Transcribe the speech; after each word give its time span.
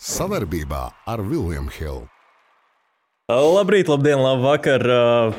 Savarbībā 0.00 0.86
ar 1.04 1.20
Vilniņu 1.20 1.74
Hildu. 1.74 2.06
Labrīt, 3.28 3.90
labdien, 3.92 4.16
labvakar! 4.24 4.80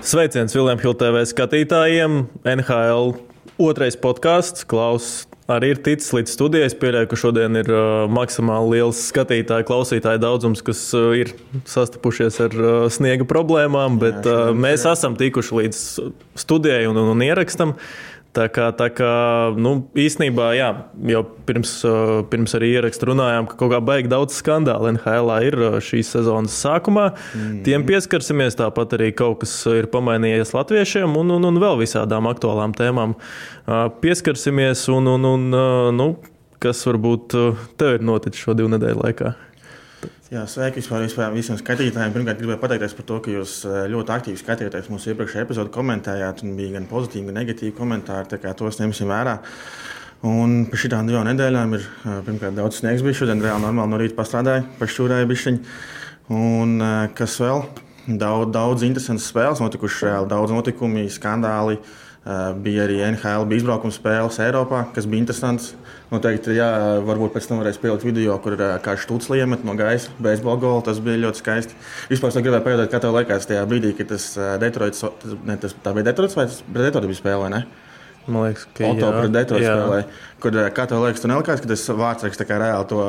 Sveiciens 0.05 0.53
Vilniņu 0.53 0.83
Hildu 0.83 0.99
TV 1.01 1.23
skatītājiem! 1.25 2.19
NHL 2.45 3.15
otrais 3.57 3.97
podkāsts. 3.97 4.61
Klaus 4.69 5.07
arī 5.49 5.71
ir 5.73 5.81
ticis 5.81 6.13
līdz 6.13 6.35
studijai. 6.35 6.69
Es 6.69 6.77
pieļauju, 6.77 7.09
ka 7.09 7.19
šodien 7.23 7.57
ir 7.57 7.73
uh, 7.73 8.05
maksimāli 8.13 8.77
liels 8.77 9.01
skatītāju, 9.09 9.65
klausītāju 9.65 10.21
daudzums, 10.21 10.61
kas 10.65 10.83
uh, 10.93 11.09
ir 11.17 11.33
sastapušies 11.65 12.37
ar 12.45 12.61
uh, 12.61 12.85
sniega 12.93 13.25
problēmām, 13.25 13.97
bet 14.01 14.29
uh, 14.29 14.53
mēs 14.53 14.85
esam 14.93 15.17
tikuši 15.17 15.57
līdz 15.57 15.83
studijai 16.45 16.85
un, 16.91 17.01
un, 17.01 17.15
un 17.15 17.25
ierakstam. 17.25 17.73
Tā 18.31 18.45
kā, 18.47 18.69
tā 18.71 18.87
kā 18.95 19.11
nu, 19.59 19.73
īstenībā, 19.99 20.53
jā, 20.55 20.69
jau 21.11 21.21
pirms, 21.47 21.73
pirms 22.31 22.55
arī 22.55 22.69
ierakstu 22.77 23.09
runājām, 23.09 23.49
ka 23.49 23.57
kaut 23.59 23.73
kā 23.73 23.81
baigi 23.83 24.11
daudz 24.11 24.37
skandālu 24.39 24.93
NHL 24.93 25.31
ir 25.49 25.57
šīs 25.83 26.13
sezonas 26.15 26.55
sākumā. 26.63 27.09
Mm. 27.35 27.59
Tiem 27.67 27.83
pieskarsimies, 27.89 28.55
tāpat 28.59 28.95
arī 28.95 29.11
kaut 29.19 29.41
kas 29.43 29.57
ir 29.73 29.89
pamainījies 29.91 30.55
latviešiem 30.55 31.19
un, 31.19 31.35
un, 31.35 31.49
un 31.51 31.59
vēl 31.59 31.81
visādām 31.83 32.31
aktuālām 32.31 32.71
tēmām. 32.77 33.17
Pieskarsimies 33.99 34.87
un, 34.95 35.11
un, 35.11 35.27
un 35.33 35.61
nu, 35.99 36.09
kas 36.63 36.87
varbūt 36.87 37.35
tev 37.81 37.97
ir 37.97 38.07
noticis 38.13 38.47
šo 38.47 38.55
divu 38.55 38.71
nedēļu 38.71 39.03
laikā. 39.03 39.35
Jā, 40.31 40.45
sveiki 40.47 40.79
vispār, 40.79 41.01
vispār 41.03 41.33
visiem 41.35 41.57
skatītājiem. 41.59 42.13
Pirmkārt, 42.15 42.37
gribēju 42.39 42.61
pateikties 42.61 42.93
par 42.95 43.05
to, 43.09 43.17
ka 43.19 43.33
jūs 43.33 43.55
eh, 43.67 43.81
ļoti 43.91 44.13
aktīvi 44.15 44.39
skatījāties 44.39 44.85
mūsu 44.87 45.09
iepriekšējā 45.11 45.43
epizodē, 45.43 45.71
komentējāt, 45.75 46.45
un 46.45 46.53
bija 46.55 46.77
gan 46.77 46.85
pozitīvi, 46.87 47.25
gan 47.27 47.35
negatīvi 47.41 47.73
komentāri. 47.75 48.29
Tā 48.31 48.39
kā 48.39 48.53
tos 48.55 48.79
ņemsim 48.79 49.11
vērā. 49.11 49.33
Un 50.31 50.53
par 50.71 50.79
šīm 50.79 51.09
divām 51.11 51.27
nedēļām 51.27 51.75
ir 51.75 51.83
eh, 51.83 52.21
pirmkārt 52.29 52.55
daudz 52.61 52.79
sniegs. 52.79 53.03
Bija 53.03 53.19
šodien 53.19 53.43
reāli 53.43 53.65
normāli 53.65 53.91
no 53.91 53.99
rīta 53.99 54.15
pastrādāju, 54.21 54.69
pašķūrēju 54.79 55.29
bišķiņu. 55.33 55.75
Un 56.37 56.77
eh, 56.79 56.95
kas 57.19 57.35
vēl? 57.43 57.67
Daudz, 58.07 58.53
daudz 58.55 58.87
interesantas 58.87 59.27
spēles 59.33 59.59
notikušas, 59.59 60.05
reāli 60.07 60.31
daudz 60.31 60.55
notikumu, 60.55 61.03
skandāli. 61.11 61.81
Bija 62.61 62.83
arī 62.85 62.99
NHL 63.01 63.47
bija 63.49 63.63
izbraukuma 63.63 63.93
spēles 63.93 64.39
Eiropā, 64.45 64.85
kas 64.95 65.07
bija 65.09 65.25
interesants. 65.25 65.71
Noteikti, 66.11 66.57
jā, 66.57 66.67
varbūt 67.07 67.31
pēc 67.31 67.45
tam 67.47 67.61
varēs 67.61 67.77
pielikt 67.79 68.03
video, 68.03 68.33
kur 68.43 68.57
ir 68.57 68.63
kāds 68.83 69.05
stūts 69.05 69.29
liemet 69.31 69.61
no 69.63 69.77
gaisa, 69.79 70.11
beisbola 70.19 70.59
gola. 70.59 70.81
Tas 70.83 70.99
bija 71.03 71.21
ļoti 71.21 71.39
skaisti. 71.39 71.77
Vispār 72.11 72.33
es 72.33 72.39
gribēju 72.43 72.65
pajautāt, 72.65 72.91
kā 72.91 72.99
tev 72.99 73.15
likās 73.15 73.47
tajā 73.47 73.61
brīdī, 73.69 73.93
kad 73.95 74.11
tas 74.11 74.25
Detroits, 74.59 75.05
ne, 75.47 75.55
tas, 75.61 75.77
tā 75.85 75.95
bija 75.95 76.09
Detroits 76.09 76.35
vai 76.35 76.49
tas 76.51 76.59
Detroits 76.67 77.07
bija 77.07 77.21
spēle, 77.21 77.45
vai 77.45 77.53
ne? 77.55 77.61
Man 78.27 78.45
liekas, 78.45 78.67
ka 78.77 78.85
Auto 78.85 79.07
jā, 79.07 79.13
pret 79.17 79.33
Detroitu 79.33 79.65
spēlē. 79.65 80.03
Kur, 80.41 80.57
kā 80.77 80.85
tev 80.89 81.01
liekas, 81.01 81.23
tu 81.23 81.29
nelikās, 81.29 81.61
ka 81.61 81.69
tas 81.71 81.87
vārds 81.97 82.43
kā 82.45 82.59
reāli 82.61 82.87
to, 82.89 83.01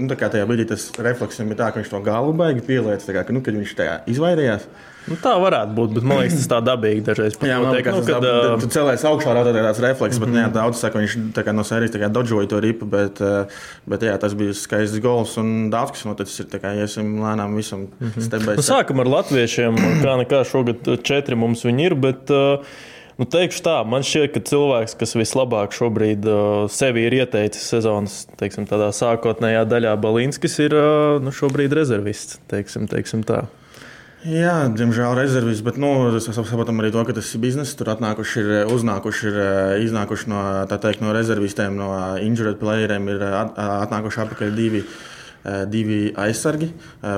nu, 0.00 0.08
tā 0.10 0.18
kā 0.18 0.30
tajā 0.32 0.48
brīdī 0.48 0.66
tas 0.72 0.88
refleks 1.02 1.38
bija 1.42 1.60
tā, 1.60 1.70
ka 1.70 1.80
viņš 1.80 1.92
to 1.92 2.02
galvu 2.06 2.34
baigi 2.38 2.64
pieliec, 2.66 3.06
tā 3.06 3.14
kā, 3.14 3.22
nu, 3.34 3.42
kad 3.46 3.54
viņš 3.58 3.74
tajā 3.78 3.96
izvairījās. 4.10 4.66
Nu, 5.06 5.14
tā 5.22 5.36
varētu 5.38 5.74
būt, 5.76 5.92
bet 5.94 6.06
man 6.06 6.18
liekas, 6.18 6.40
tas 6.40 6.48
tā 6.50 6.58
dabīgi 6.66 7.04
dažreiz 7.06 7.36
pat. 7.38 7.46
Jā, 7.46 7.60
liekas, 7.62 7.94
nu, 7.94 8.06
kad 8.08 8.26
uh... 8.26 8.56
tu 8.58 8.70
cēlēs 8.74 9.04
augšā, 9.06 9.36
rādot 9.38 9.54
tāds 9.54 9.82
refleks, 9.84 10.18
bet 10.18 10.32
mm 10.32 10.34
-hmm. 10.34 10.48
ne, 10.48 10.54
daudz 10.56 10.82
saka, 10.82 10.98
viņš 10.98 11.52
no 11.54 11.64
sērijas 11.66 12.10
dodžoja 12.16 12.50
to 12.50 12.60
ripu, 12.60 12.90
bet, 12.90 13.22
bet 13.86 14.02
jā, 14.02 14.16
tas 14.18 14.34
bija 14.34 14.54
skaists 14.54 14.98
gols 14.98 15.36
un 15.38 15.70
daudz 15.70 15.94
kas 15.94 16.04
noticis 16.10 16.42
ir, 16.42 16.50
tā 16.50 16.58
kā 16.58 16.74
iesim 16.74 17.20
lēnām 17.22 17.54
visam 17.54 17.86
mm 17.86 18.10
-hmm. 18.10 18.26
stebēt. 18.26 18.58
Nu, 18.58 18.66
sākam 18.66 19.00
ar 19.00 19.06
latviešiem, 19.06 19.78
kā 20.02 20.18
nekā 20.24 20.42
šogad 20.44 20.90
četri 21.02 21.36
mums 21.36 21.64
viņi 21.64 21.86
ir, 21.86 21.94
bet 21.94 22.30
uh, 22.30 22.66
Nu, 23.16 23.24
teikšu 23.24 23.62
tā, 23.64 23.76
man 23.88 24.04
šķiet, 24.04 24.34
ka 24.34 24.40
cilvēks, 24.44 24.94
kas 25.00 25.16
vislabāk 25.16 25.72
šobrīd 25.72 26.26
uh, 26.28 26.66
sevi 26.68 27.06
ir 27.08 27.14
ieteicis 27.16 27.64
sezonas 27.72 28.24
teiksim, 28.36 28.66
sākotnējā 28.68 29.62
daļā, 29.70 29.94
Balinskis 30.02 30.58
ir 30.60 30.76
uh, 30.76 31.16
nu, 31.24 31.32
šobrīd 31.32 31.72
rezervists. 31.78 32.42
Teiksim, 32.50 32.84
teiksim 32.92 33.24
tā. 33.24 33.46
Jā, 34.26 34.66
diemžēl 34.74 35.14
rezervis, 35.16 35.62
bet 35.64 35.76
nu, 35.80 35.90
es 36.18 36.26
saprotu 36.28 36.74
arī 36.74 36.90
to, 36.92 37.04
ka 37.06 37.14
tas 37.16 37.28
ir 37.32 37.40
bizness. 37.40 37.76
Tur 37.78 37.92
atnākuši 37.94 38.42
ir, 38.42 38.52
uznākuši 38.74 39.28
ir, 39.30 39.38
iznākuši 39.86 40.32
no, 40.32 40.40
teikt, 40.72 41.00
no 41.04 41.14
rezervistiem, 41.14 41.76
no 41.78 41.92
injured 42.20 42.58
playeriem, 42.60 43.06
ir 43.14 43.22
atnākuši 43.22 44.26
atpakaļ 44.26 44.56
divi. 44.56 44.82
Divi 45.70 46.08
aizsargi, 46.18 46.72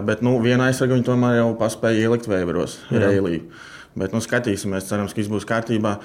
bet 0.04 0.20
nu, 0.20 0.34
viena 0.44 0.66
aizsarga 0.68 0.92
viņi 0.98 1.06
tomēr 1.06 1.38
jau 1.38 1.46
paspēja 1.56 2.02
ielikt 2.10 2.28
vēveros, 2.28 2.74
ir 2.92 3.06
Eilija. 3.08 3.62
Bet 4.00 4.16
nu, 4.16 4.22
skatīsimies, 4.24 4.88
cerams, 4.88 5.14
ka 5.14 5.22
viss 5.22 5.32
būs 5.32 5.48
kārtībā. 5.48 5.98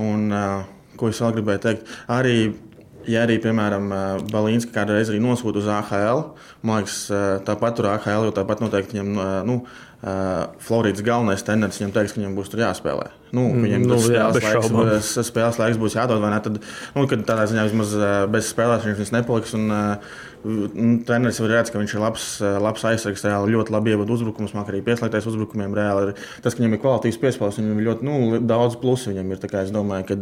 Un, 0.00 0.28
ko 1.00 1.12
es 1.12 1.20
vēl 1.22 1.38
gribēju 1.38 1.64
teikt? 1.66 1.94
Arī 2.10 2.36
Ja 3.08 3.22
arī, 3.24 3.38
piemēram, 3.40 3.86
Balīnska 4.28 4.74
kādreiz 4.74 5.08
arī 5.08 5.20
nosūta 5.24 5.62
uz 5.62 5.68
AHL, 5.72 6.18
man 6.66 6.82
liekas, 6.82 7.06
tāpat 7.46 7.78
tur 7.78 7.88
AHL 7.94 8.26
jau 8.28 8.34
tāpat 8.36 8.60
noteikti 8.60 8.98
viņam, 8.98 9.14
nu, 9.48 9.56
Floridas 10.64 11.04
galvenais 11.04 11.44
tenants 11.44 11.80
viņam 11.80 11.94
teiks, 11.96 12.12
ka 12.12 12.20
viņam 12.20 12.36
būs 12.36 12.52
tur 12.52 12.62
jāspēlē. 12.62 13.10
Nu, 13.36 13.46
mm, 13.50 13.64
viņam 13.66 13.86
nu, 13.88 13.98
spēles, 14.00 14.38
jā, 14.40 14.60
laiks, 14.64 15.10
spēles 15.28 15.60
laiks 15.60 15.80
būs 15.80 15.96
jādod, 15.96 16.22
vai 16.22 16.32
ne? 16.32 16.40
Tad, 16.44 16.56
nu, 16.96 17.04
kad 17.08 17.24
tādā 17.28 17.44
ziņā 17.50 17.66
vismaz 17.68 17.92
bez 18.32 18.48
spēlēšanas 18.52 19.00
viņš 19.00 19.12
nepaliks. 19.16 19.52
Un, 19.58 19.68
nu, 19.68 19.80
treneris 21.06 21.40
var 21.42 21.52
redzēt, 21.52 21.74
ka 21.74 21.82
viņš 21.82 21.96
ir 21.96 22.04
labs, 22.04 22.26
labs 22.40 22.84
aizsargs, 22.88 23.24
reāli 23.28 23.56
ļoti 23.56 23.74
labi 23.74 23.94
ievada 23.94 24.16
uzbrukumus, 24.16 24.54
mākslinieks 24.56 24.70
arī 24.70 24.82
pieslēgties 24.86 25.28
uzbrukumiem. 25.30 25.74
Reāli, 25.76 26.14
tas, 26.44 26.54
ka 26.54 26.62
viņam 26.62 26.76
ir 26.76 26.82
kvalitātes 26.82 27.20
piespēles, 27.20 27.58
viņam 27.60 27.80
ir 27.80 27.86
ļoti 27.88 28.06
nu, 28.06 28.40
daudz 28.46 28.78
plusu. 28.80 29.10
Viņam 29.12 29.34
ir, 29.34 29.42
kā, 29.50 29.64
es 29.66 29.72
domāju, 29.74 30.06
ka 30.10 30.18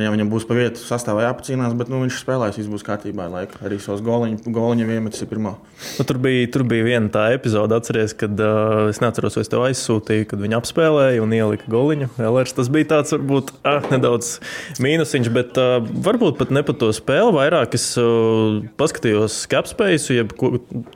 ja 0.00 0.12
viņam 0.12 0.30
būs 0.32 0.46
pa 0.48 0.56
vietu 0.56 0.82
sastāvā 0.82 1.26
jāpacīnās, 1.26 1.74
bet 1.78 1.90
nu, 1.92 2.02
viņš 2.04 2.20
spēlēs, 2.22 2.58
viss 2.60 2.70
būs 2.70 2.86
kārtībā. 2.86 3.28
Laika. 3.32 3.60
Arī 3.64 3.78
savus 3.80 4.02
goliņu 4.04 4.88
iemetis 4.92 5.24
ir 5.24 5.30
pirmā. 5.30 5.54
Nu, 5.98 6.06
tur, 6.08 6.18
bija, 6.22 6.46
tur 6.52 6.66
bija 6.68 6.86
viena 6.86 7.10
tā 7.12 7.28
epizode, 7.36 7.76
atceries, 7.76 8.14
kad 8.18 8.38
uh, 8.42 8.90
es 8.92 9.00
neatceros, 9.02 9.38
vai 9.38 9.44
es 9.46 9.52
tev 9.52 9.64
aizsūtīju, 9.66 10.28
kad 10.32 10.42
viņi 10.42 10.58
apspēlēja 10.58 11.22
un 11.24 11.34
ielika 11.36 11.70
goliņu. 11.72 12.10
Elers, 12.22 12.54
tas 12.56 12.70
bija 12.72 12.90
tāds 12.96 13.14
varbūt 13.14 13.54
ah, 13.68 13.80
nedaudz 13.92 14.34
mīnusiņš, 14.82 15.32
bet 15.34 15.60
uh, 15.60 15.78
varbūt 16.06 16.38
pat 16.40 16.52
ne 16.54 16.64
par 16.66 16.78
to 16.80 16.92
spēli. 16.94 17.34
Vairāk 17.38 17.76
es 17.78 17.88
uh, 18.00 18.60
paskatījos 18.80 19.31
capspēju, 19.50 20.00
jeb 20.16 20.32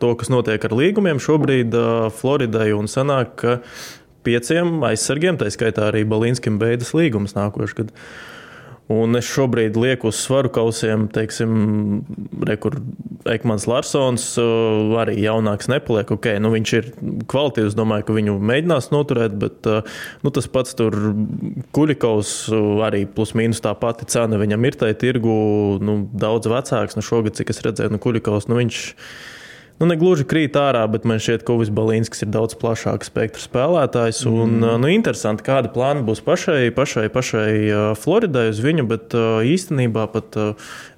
to, 0.01 0.13
kas 0.21 0.31
notiek 0.33 0.65
ar 0.67 0.75
līgumiem 0.77 1.21
šobrīd 1.23 1.75
Floridai 2.19 2.71
un 2.77 2.91
sanāk, 2.91 3.37
ka 3.43 3.59
pieciem 4.27 4.81
aizsargiem, 4.89 5.39
tā 5.39 5.51
skaitā 5.53 5.91
arī 5.91 6.05
Balīnskim 6.09 6.59
beidzas 6.63 6.95
līgums 6.97 7.37
nākošais 7.37 7.77
gads. 7.79 8.09
Un 8.93 9.19
es 9.19 9.27
šobrīd 9.27 9.75
lieku 9.75 10.13
uz 10.13 10.19
svaru 10.23 10.51
kausiem, 10.55 11.09
teiksim, 11.11 12.05
Ekmans 13.27 13.67
Larsons, 13.67 14.27
uh, 14.39 14.93
arī 15.03 15.17
jaunāks 15.25 15.67
nepaliek. 15.73 16.13
Okay, 16.15 16.39
nu 16.39 16.53
viņš 16.55 16.75
ir 16.79 16.93
kvalitīvs, 17.27 17.75
domāju, 17.75 18.07
ka 18.07 18.15
viņu 18.15 18.37
mēģinās 18.39 18.93
noturēt, 18.95 19.35
bet 19.43 19.67
uh, 19.67 19.97
nu, 20.23 20.31
tas 20.31 20.47
pats 20.47 20.79
tur 20.79 20.95
Kuļikaus 21.75 22.35
uh, 22.55 22.85
arī 22.87 23.03
plus 23.11 23.35
mīnus 23.35 23.65
tā 23.65 23.75
pati 23.75 24.07
cena 24.13 24.39
viņam 24.39 24.71
ir 24.71 24.79
tai 24.79 24.93
tirgu 24.99 25.35
nu, 25.83 26.05
daudz 26.15 26.47
vecāks. 26.53 26.95
Nu, 26.95 27.03
šogad, 27.03 27.35
cik 27.41 27.51
es 27.51 27.65
redzēju, 27.67 27.97
nu, 27.97 28.03
Kuļikaus, 28.07 28.47
nu 28.47 28.61
viņš 28.63 28.85
ir 28.87 29.35
nu, 29.81 29.87
ne 29.91 29.97
gluži 29.99 30.25
krīt 30.29 30.57
ārā, 30.57 30.83
bet 30.91 31.05
man 31.09 31.21
šķiet, 31.23 31.45
ka 31.47 31.55
Uvis 31.57 31.71
Balīnskis 31.75 32.25
ir 32.25 32.31
daudz 32.33 32.57
plašāks 32.61 33.11
spektra 33.11 33.43
spēlētājs. 33.43 34.23
Un, 34.29 34.57
mm. 34.59 34.81
nu, 34.83 34.91
interesanti, 34.93 35.45
kāda 35.47 35.71
plāna 35.75 36.05
būs 36.07 36.23
pašai, 36.25 36.71
pašai, 36.77 37.07
pašai 37.13 37.51
Floridai 38.01 38.47
uz 38.53 38.63
viņu, 38.65 38.87
bet 38.89 39.17
īstenībā 39.17 40.07
pat 40.15 40.39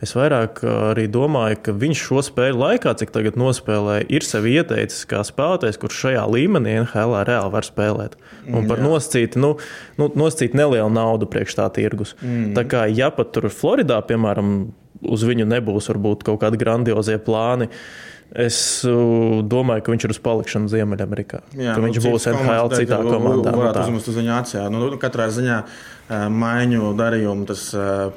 es 0.04 0.14
vairāk 0.14 0.62
arī 0.92 1.08
domāju, 1.10 1.60
ka 1.66 1.76
viņš 1.82 2.04
šo 2.08 2.24
spēļu 2.30 2.62
laikā, 2.62 2.94
cik 3.02 3.14
tagad 3.14 3.38
nospēlē, 3.40 4.00
ir 4.06 4.26
sevi 4.26 4.54
ieteicis 4.60 5.06
kā 5.10 5.24
spēlētājs, 5.26 5.80
kurš 5.82 6.02
šajā 6.06 6.26
līmenī 6.30 6.78
NHL 6.84 7.18
reāli 7.28 7.54
var 7.54 7.66
spēlēt. 7.66 8.18
Un 8.48 8.68
par 8.70 8.82
noscīti, 8.82 9.40
nu, 9.42 9.56
nu, 9.98 10.10
noscīti 10.18 10.58
nelielu 10.58 10.90
naudu 10.92 11.28
priekš 11.30 11.58
tā 11.58 11.66
tirgus. 11.74 12.14
Mm. 12.22 12.52
Tā 12.56 12.64
kā, 12.68 12.86
ja 12.88 13.10
pat 13.14 13.34
tur 13.34 13.50
Floridā, 13.52 13.98
piemēram, 14.06 14.70
uz 15.08 15.22
viņu 15.26 15.46
nebūs 15.46 15.90
varbūt 15.92 16.24
kaut 16.26 16.40
kādi 16.42 16.58
grandiozie 16.58 17.18
plāni, 17.22 17.68
uh, 17.68 18.06
Es 18.36 18.84
domāju, 18.84 19.82
ka 19.84 19.92
viņš 19.94 20.04
ir 20.04 20.12
uz 20.12 20.18
palikšanu 20.20 20.68
Ziemeļamerikā. 20.68 21.38
Jā, 21.56 21.76
nu, 21.78 21.86
viņš 21.86 22.00
būs 22.04 22.26
NHL 22.28 22.74
citā 22.74 22.98
komandā. 23.00 23.54
Varētu 23.56 23.86
uzmest 23.86 24.10
uz 24.12 24.18
viņa 24.20 24.34
acīm. 24.42 24.66
Nu, 24.74 24.82
nu, 24.84 24.98
katrā 25.00 25.30
ziņā 25.32 25.62
maiņu 26.08 26.92
darījumu 26.96 27.46
tas 27.48 27.62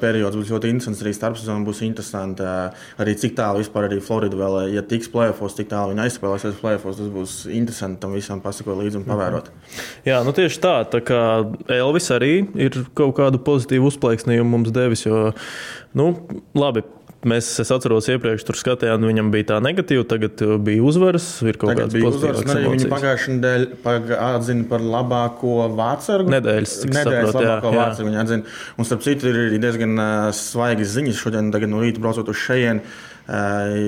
periods 0.01 0.35
būs 0.35 0.51
ļoti 0.51 0.71
interesants. 0.71 1.03
Arī 1.03 1.15
starpsezonā 1.15 1.63
būs 1.67 1.81
interesanti. 1.87 2.43
Arī 2.99 3.15
cik 3.23 3.37
tālu 3.39 3.63
vispār 3.63 3.87
arī 3.87 4.01
Florida 4.03 4.35
vēl, 4.39 4.59
ja 4.75 4.83
tiks 4.83 5.11
plēfos, 5.11 5.55
cik 5.55 5.71
tālu 5.71 5.95
viņi 5.95 6.05
aizspēlēsies 6.05 6.59
plēfos. 6.59 6.99
Tas 6.99 7.11
būs 7.15 7.39
interesanti 7.47 8.03
tam 8.03 8.15
visam 8.15 8.43
pasakot 8.43 8.79
līdzi 8.83 8.99
un 8.99 9.07
pavērot. 9.07 9.51
Mhm. 9.51 9.89
Jā, 10.11 10.21
nu 10.27 10.35
tieši 10.35 10.63
tā. 10.63 10.77
Tā 10.91 11.03
kā 11.07 11.21
Elvis 11.71 12.11
arī 12.11 12.33
ir 12.59 12.83
kaut 12.99 13.15
kādu 13.19 13.39
pozitīvu 13.43 13.91
uzplaiksnījumu 13.91 14.57
mums 14.57 14.75
devis. 14.75 15.07
Jo, 15.07 15.29
nu, 15.95 16.13
labi, 16.55 16.83
Mēs, 17.21 17.47
es 17.61 17.69
atceros, 17.69 18.07
iepriekš 18.09 18.43
tur 18.47 18.57
skatījām, 18.57 19.03
viņam 19.05 19.27
bija 19.33 19.45
tā 19.51 19.57
negatīva, 19.61 20.05
tagad 20.09 20.41
uh, 20.41 20.55
bija 20.61 20.81
uzvaras. 20.81 21.27
Ir 21.45 21.59
kaut 21.61 21.77
kāds 21.77 21.93
pozitīvs. 21.93 22.41
Viņa 22.65 22.89
pagājušajā 22.89 23.35
nedēļā 23.35 24.17
atzina 24.31 24.65
par 24.71 24.81
labāko 24.81 25.67
vācargu. 25.77 26.33
Nedēļas, 26.33 26.73
nedēļas 26.89 27.29
saprot, 27.29 27.45
labāko 27.45 27.75
vācargu 27.77 28.09
viņa 28.09 28.25
atzina. 28.25 28.57
Un 28.73 28.89
starp 28.89 29.05
citu 29.05 29.29
ir 29.29 29.55
diezgan 29.61 29.93
uh, 30.01 30.31
svaigas 30.33 30.95
ziņas 30.97 31.21
šodien, 31.21 31.53
tagad 31.53 31.69
no 31.69 31.85
rīta 31.85 32.01
braucot 32.01 32.33
uz 32.33 32.41
šejienu. 32.41 32.81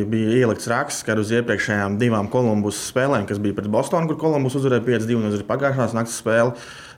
bija 0.08 0.36
ielikts 0.40 0.70
raksts, 0.70 1.04
ka 1.04 1.18
uz 1.20 1.32
iepriekšējām 1.34 1.98
divām 2.00 2.30
Kolumbus 2.32 2.78
spēlēm, 2.92 3.26
kas 3.28 3.42
bija 3.42 3.58
pret 3.58 3.68
Bostonu, 3.68 4.08
kur 4.08 4.20
Kolumbus 4.22 4.56
uzvarēja 4.56 4.86
5-2, 4.86 5.18
un 5.18 5.34
uz 5.34 5.42
pagājušās 5.50 5.98
naktas 5.98 6.22
spēli 6.22 6.54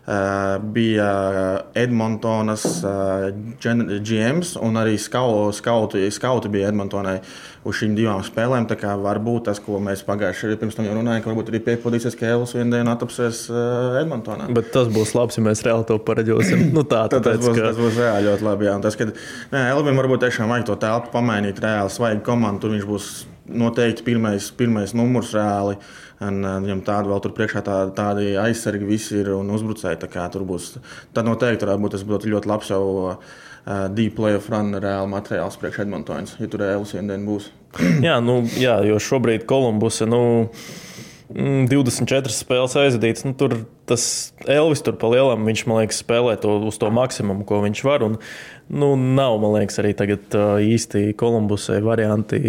bija 0.06 1.10
Edmontonas 1.74 2.66
GMs 4.06 4.56
un 4.62 4.78
arī 4.78 5.00
skauti, 5.02 6.04
skauti 6.14 6.52
bija 6.54 6.70
Edmontonai 6.70 7.16
uz 7.66 7.80
šīm 7.80 7.96
divām 7.98 8.22
spēlēm. 8.26 8.68
Tā 8.70 8.78
kā 8.78 8.94
varbūt 9.02 9.48
tas, 9.50 9.62
ko 9.64 9.80
mēs 9.82 10.04
pagājušajā 10.06 10.52
gadā 10.52 10.62
pirms 10.62 10.78
tam 10.78 10.86
jau 10.86 10.94
runājām, 11.00 11.24
ka 11.26 11.32
varbūt 11.32 11.50
arī 11.50 11.62
piepildīsies, 11.72 12.18
ka 12.20 12.30
Elis 12.36 12.54
vienu 12.54 12.76
dienu 12.78 12.94
atapsies 12.94 13.46
Edmontonā. 14.04 14.52
Bet 14.54 14.70
tas 14.76 14.92
būs 14.94 15.16
labs, 15.18 15.40
ja 15.40 15.46
mēs 15.48 15.66
reāli 15.66 15.88
to 15.90 15.98
pareģosim. 16.06 16.68
Nu, 16.76 16.86
tā, 16.86 17.08
Tad 17.12 17.26
tas, 17.26 17.40
tāpēc, 17.40 17.42
būs, 17.48 17.58
ka- 17.58 17.70
tas 17.72 17.82
būs 17.82 18.02
reāli 18.04 18.30
ļoti 18.30 18.50
labi. 18.52 18.70
Jā. 18.70 18.78
Un 18.78 18.86
Tas, 18.86 19.00
kad 19.00 19.16
Elvis 19.66 19.98
varbūt 19.98 20.28
tiešām 20.28 20.52
vajag 20.54 20.70
to 20.70 20.76
telpu 20.86 21.10
pamainīt, 21.16 21.58
reāli 21.64 21.90
svaigu 21.94 22.22
komandu, 22.28 22.62
tur 22.68 22.76
viņš 22.76 22.86
būs 22.90 23.08
noteikti 23.50 24.06
pirmais, 24.06 24.52
pirmais 24.58 24.94
numurs 24.98 25.34
reāli. 25.34 25.80
Un, 26.24 26.38
uh, 26.46 26.60
viņam 26.64 26.84
tāda 26.88 27.12
vēl 27.12 27.24
tur 27.24 27.34
priekšā 27.36 27.64
tā, 27.66 27.80
tādi 27.96 28.36
aizsargi 28.40 28.88
visi 28.88 29.18
ir 29.20 29.34
un 29.36 29.50
uzbrucēji. 29.52 30.00
Tur 30.32 30.46
būs. 30.48 30.76
Tad 31.16 31.28
noteikti 31.28 31.68
varētu 31.68 31.84
būt 31.84 31.98
tas 31.98 32.06
būtu 32.08 32.32
ļoti 32.32 32.52
labs 32.52 32.72
jau 32.72 32.86
uh, 33.12 33.36
deep 33.92 34.16
playoff 34.20 34.50
run 34.54 34.76
reāli 34.78 35.12
materiāls 35.12 35.58
priekš 35.60 35.84
Edmontonas, 35.86 36.36
ja 36.40 36.50
tur 36.52 36.64
Elvis 36.66 36.94
vienu 36.96 37.14
dienu 37.14 37.32
būs. 37.34 37.52
Jā, 38.08 38.20
nu, 38.24 38.38
jā, 38.56 38.78
jo 38.88 39.00
šobrīd 39.04 39.44
Kolumbus 39.50 40.00
ir 40.06 40.08
nu, 40.08 40.22
mm, 41.34 41.66
24 41.72 42.32
spēles 42.32 42.78
aizvadītas. 42.80 43.26
Nu, 43.28 43.34
tur 43.36 43.58
tas 43.86 44.34
Elvis 44.50 44.84
tur 44.86 44.98
pa 45.00 45.10
lielam, 45.10 45.46
viņš 45.48 45.64
man 45.70 45.84
liekas, 45.84 46.02
spēlē 46.04 46.36
to 46.42 46.58
uz 46.68 46.78
to 46.82 46.90
maksimumu, 46.94 47.46
ko 47.48 47.62
viņš 47.64 47.82
var. 47.86 48.06
Un, 48.06 48.18
nu, 48.68 48.92
nav, 48.98 49.38
man 49.42 49.56
liekas, 49.60 49.78
arī 49.82 49.94
tagad 49.98 50.36
īsti 50.66 51.14
Kolumbusai 51.18 51.78
varianti 51.86 52.40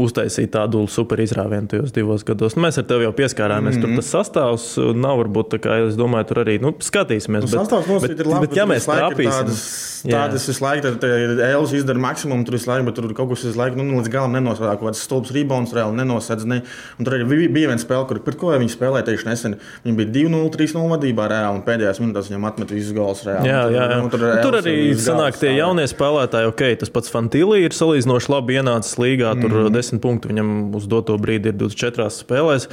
uztaisīt 0.00 0.50
tādu 0.54 0.82
super 0.90 1.22
izrāvienu 1.22 1.70
tajos 1.70 1.94
divos 1.94 2.24
gados. 2.26 2.56
Nu, 2.58 2.64
mēs 2.66 2.80
ar 2.82 2.86
tevi 2.90 3.06
jau 3.06 3.12
pieskārāmies, 3.14 3.78
mm 3.78 3.82
-hmm. 3.82 3.96
tur 3.96 4.02
tas 4.02 4.10
sastāvs 4.16 4.66
nav 4.98 5.18
varbūt 5.22 5.54
tā 5.54 5.60
kā, 5.62 5.78
es 5.88 5.98
domāju, 5.98 6.28
tur 6.30 6.42
arī 6.44 6.58
nu, 6.62 6.74
skatīsimies. 6.74 7.46
Nu, 7.46 7.52
Sastāvs 7.54 7.86
nosacīt 7.90 8.20
ir 8.20 8.30
labi, 8.30 8.46
bet, 8.46 8.56
ja 8.56 8.66
mēs 8.66 8.86
trāpīsim, 8.90 9.30
tādas, 9.30 9.64
tādas 10.06 10.48
visu 10.48 10.64
laiku, 10.64 10.82
tad 10.82 11.04
Elvis 11.50 11.72
izdara 11.72 11.98
maksimumu, 11.98 12.44
tur 12.44 12.58
visu 12.58 12.70
laiku, 12.70 12.86
bet 12.86 12.94
tur 12.94 13.14
kaut 13.14 13.30
kas 13.34 13.44
visu 13.44 13.58
laiku 13.58 13.78
nu, 13.78 14.00
līdz 14.00 14.10
galam 14.10 14.32
nenosaka, 14.32 14.76
kaut 14.76 14.90
kāds 14.90 15.04
stulbs 15.06 15.30
rebounds 15.34 15.74
reāli 15.76 15.98
nenosedz. 16.02 16.44
Ne. 16.44 16.62
Un 16.98 17.04
tur 17.04 17.14
arī 17.14 17.28
bija, 17.30 17.68
viena 17.68 17.78
spēle, 17.78 18.06
kur 18.08 18.18
pret 18.24 18.38
ko 18.40 18.50
viņi 18.50 18.74
spēlēja 18.74 19.06
tieši 19.10 19.28
nesen. 19.28 19.58
Viņi 19.84 19.96
bija 19.96 20.10
2-0, 20.18 20.50
3-0 20.56 20.79
vadībā 20.90 21.26
reāli, 21.30 21.58
un 21.58 21.64
pēdējās 21.66 22.00
minūtēs 22.02 22.30
viņam 22.30 22.46
atmet 22.48 22.72
visus 22.74 22.94
gols 22.96 23.22
reāli. 23.26 23.50
Jā, 23.50 23.60
jā, 23.74 23.84
jā. 23.92 23.98
Nu, 24.00 24.08
Tur, 24.12 24.24
nu, 24.24 24.32
tur 24.44 24.58
arī 24.60 24.74
sanāk 24.98 25.38
tie 25.40 25.52
jaunie 25.56 25.86
spēlētāji. 25.90 26.50
Okay, 26.54 26.78
tas 26.80 26.92
pats 26.94 27.12
Fantīlī 27.12 27.64
ir 27.66 27.76
salīdzinoši 27.76 28.32
labi 28.32 28.58
ienācis 28.60 28.98
līgā. 29.02 29.34
Tur 29.42 29.52
mm. 29.66 29.70
10 29.76 30.02
punktu 30.04 30.32
viņam 30.32 30.50
uz 30.78 30.88
doto 30.90 31.18
brīdi 31.20 31.52
ir 31.52 31.58
24 31.60 32.08
spēlēs. 32.20 32.70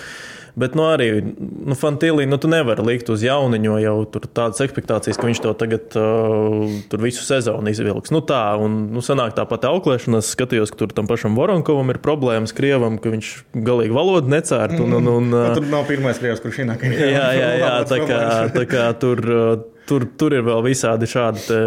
Bet 0.57 0.73
nu, 0.73 0.87
arī 0.89 1.21
nu, 1.21 1.75
Fantīlī 1.77 2.25
nu, 2.25 2.39
tu 2.41 2.49
nevari 2.49 2.81
likt 2.81 3.11
uz 3.13 3.21
jauniņo 3.21 3.75
jau 3.83 3.95
tādas 4.25 4.63
expectācijas, 4.65 5.19
ka 5.19 5.29
viņš 5.29 5.41
to 5.43 5.53
tagad 5.59 5.97
uh, 5.99 6.65
tur 6.89 7.03
visu 7.03 7.21
sezonu 7.21 7.69
izvilks. 7.69 8.09
Nu, 8.13 8.23
tā, 8.25 8.41
un 8.57 8.87
nu, 8.95 9.03
sanāk 9.05 9.35
tāpat 9.37 9.67
auklēšana. 9.69 10.23
Es 10.23 10.31
skatījos, 10.33 10.73
ka 10.73 10.81
tur 10.81 10.95
tam 10.97 11.09
pašam 11.09 11.37
Voronkovam 11.37 11.93
ir 11.93 12.01
problēmas 12.01 12.55
Krievam, 12.57 12.97
ka 13.01 13.13
viņš 13.13 13.31
galīgi 13.53 13.93
valodu 13.93 14.33
necērt. 14.33 14.79
Un, 14.81 14.97
un, 14.97 15.13
un, 15.13 15.29
Nu, 15.29 15.47
tur 15.53 15.69
nav 15.69 15.85
pirmais 15.89 16.17
krievs, 16.17 16.41
kurš 16.41 16.63
ienāk. 16.65 16.87
Jā, 17.17 17.29
jā, 17.37 17.49
jā 17.61 17.73
tā, 17.85 18.01
kā, 18.09 18.21
tā 18.57 18.65
kā 18.69 18.87
tur, 18.97 19.21
uh, 19.29 19.76
tur, 19.87 20.05
tur 20.19 20.35
ir 20.35 20.43
vēl 20.45 20.63
visādi 20.65 21.07
šādi 21.09 21.57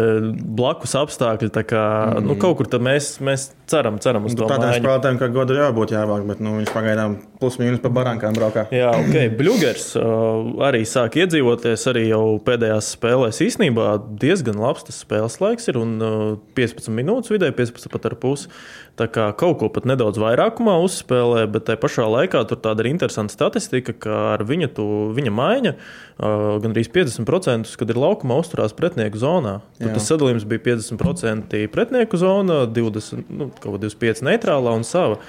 blakus 0.57 0.95
apstākļi. 0.99 1.49
tā 1.53 1.63
Kā, 1.71 1.83
mm. 2.17 2.27
nu, 2.27 2.37
kaut 2.41 2.59
kur 2.59 2.69
mēs, 2.83 3.13
mēs 3.23 3.49
ceram, 3.69 3.99
ceram 4.03 4.25
uz 4.27 4.35
to 4.37 4.47
Tādiem 4.49 4.81
spēlētājiem, 4.81 5.19
kā 5.21 5.29
godu 5.31 5.55
jābūt 5.57 5.93
jāvāk, 5.95 6.25
bet 6.27 6.41
nu, 6.43 6.57
viņš 6.59 6.73
pagaidām 6.75 7.17
plus 7.41 7.57
mīnus 7.61 7.81
pa 7.83 7.91
barankām 7.93 8.35
braukā. 8.37 8.67
Jā, 8.75 8.91
ok. 8.97 9.35
Bluegers 9.39 9.91
uh, 9.99 10.51
arī 10.67 10.83
sāk 10.89 11.17
iedzīvoties 11.21 11.87
arī 11.91 12.07
jau 12.09 12.23
pēdējās 12.45 12.93
spēlēs. 12.97 13.41
Īsnībā 13.45 13.95
diezgan 14.21 14.61
labs 14.61 14.85
tas 14.87 15.01
spēles 15.05 15.39
laiks 15.41 15.71
ir 15.71 15.79
un 15.81 15.97
uh, 16.01 16.21
15 16.57 16.93
minūtes 16.97 17.33
vidēji, 17.33 17.57
15 17.61 17.93
pat 17.93 18.09
ar 18.11 18.17
pusi. 18.21 18.51
Tā 18.99 19.07
kā 19.07 19.29
kaut 19.39 19.61
ko 19.61 19.69
pat 19.71 19.87
nedaudz 19.87 20.19
vairākumā 20.21 20.75
uzspēlē, 20.83 21.45
bet 21.49 21.69
tajā 21.69 21.79
pašā 21.81 22.05
laikā 22.11 22.43
tur 22.49 22.59
tāda 22.61 22.83
ir 22.83 22.91
interesanta 22.91 23.33
statistika, 23.33 23.95
ka 23.95 24.17
ar 24.35 24.43
viņa, 24.45 24.73
tu, 24.75 24.85
viņa 25.15 25.33
maiņa 25.33 25.71
uh, 25.73 26.10
gandrīz 26.21 26.89
50% 26.93 27.77
kad 27.79 27.89
ir 27.89 27.97
laukumā 27.97 28.37
uzturās 28.43 28.75
pretinieku 28.77 29.17
zonā. 29.21 29.59
Tur 29.79 29.89
Jā. 29.89 29.95
tas 29.97 30.09
sadalījums 30.11 30.45
bija 30.49 30.61
50% 30.67 31.61
pretinieku 31.73 32.19
zona, 32.21 32.65
20, 32.69 33.31
nu, 33.31 33.49
kaut 33.57 33.79
kā 33.79 33.85
25 33.87 34.25
neitrālā 34.29 34.75
un 34.77 34.85
sava. 34.87 35.21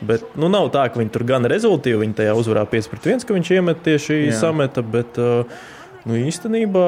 Bet 0.00 0.36
nu, 0.38 0.46
nav 0.50 0.70
tā, 0.74 0.86
ka 0.88 1.00
viņi 1.00 1.10
tur 1.14 1.24
gan 1.26 1.46
rezultāti, 1.50 1.96
viņi 1.98 2.20
tajā 2.20 2.36
uzvarā 2.38 2.62
5 2.70 2.92
pret 2.92 3.10
1, 3.16 3.26
ka 3.26 3.34
viņš 3.34 3.50
iemet 3.56 3.82
tieši 3.82 4.18
Jā. 4.28 4.36
sameta. 4.44 4.84
Bet, 4.86 5.18
uh, 5.18 5.42
nu, 6.06 6.14
īstenībā, 6.22 6.84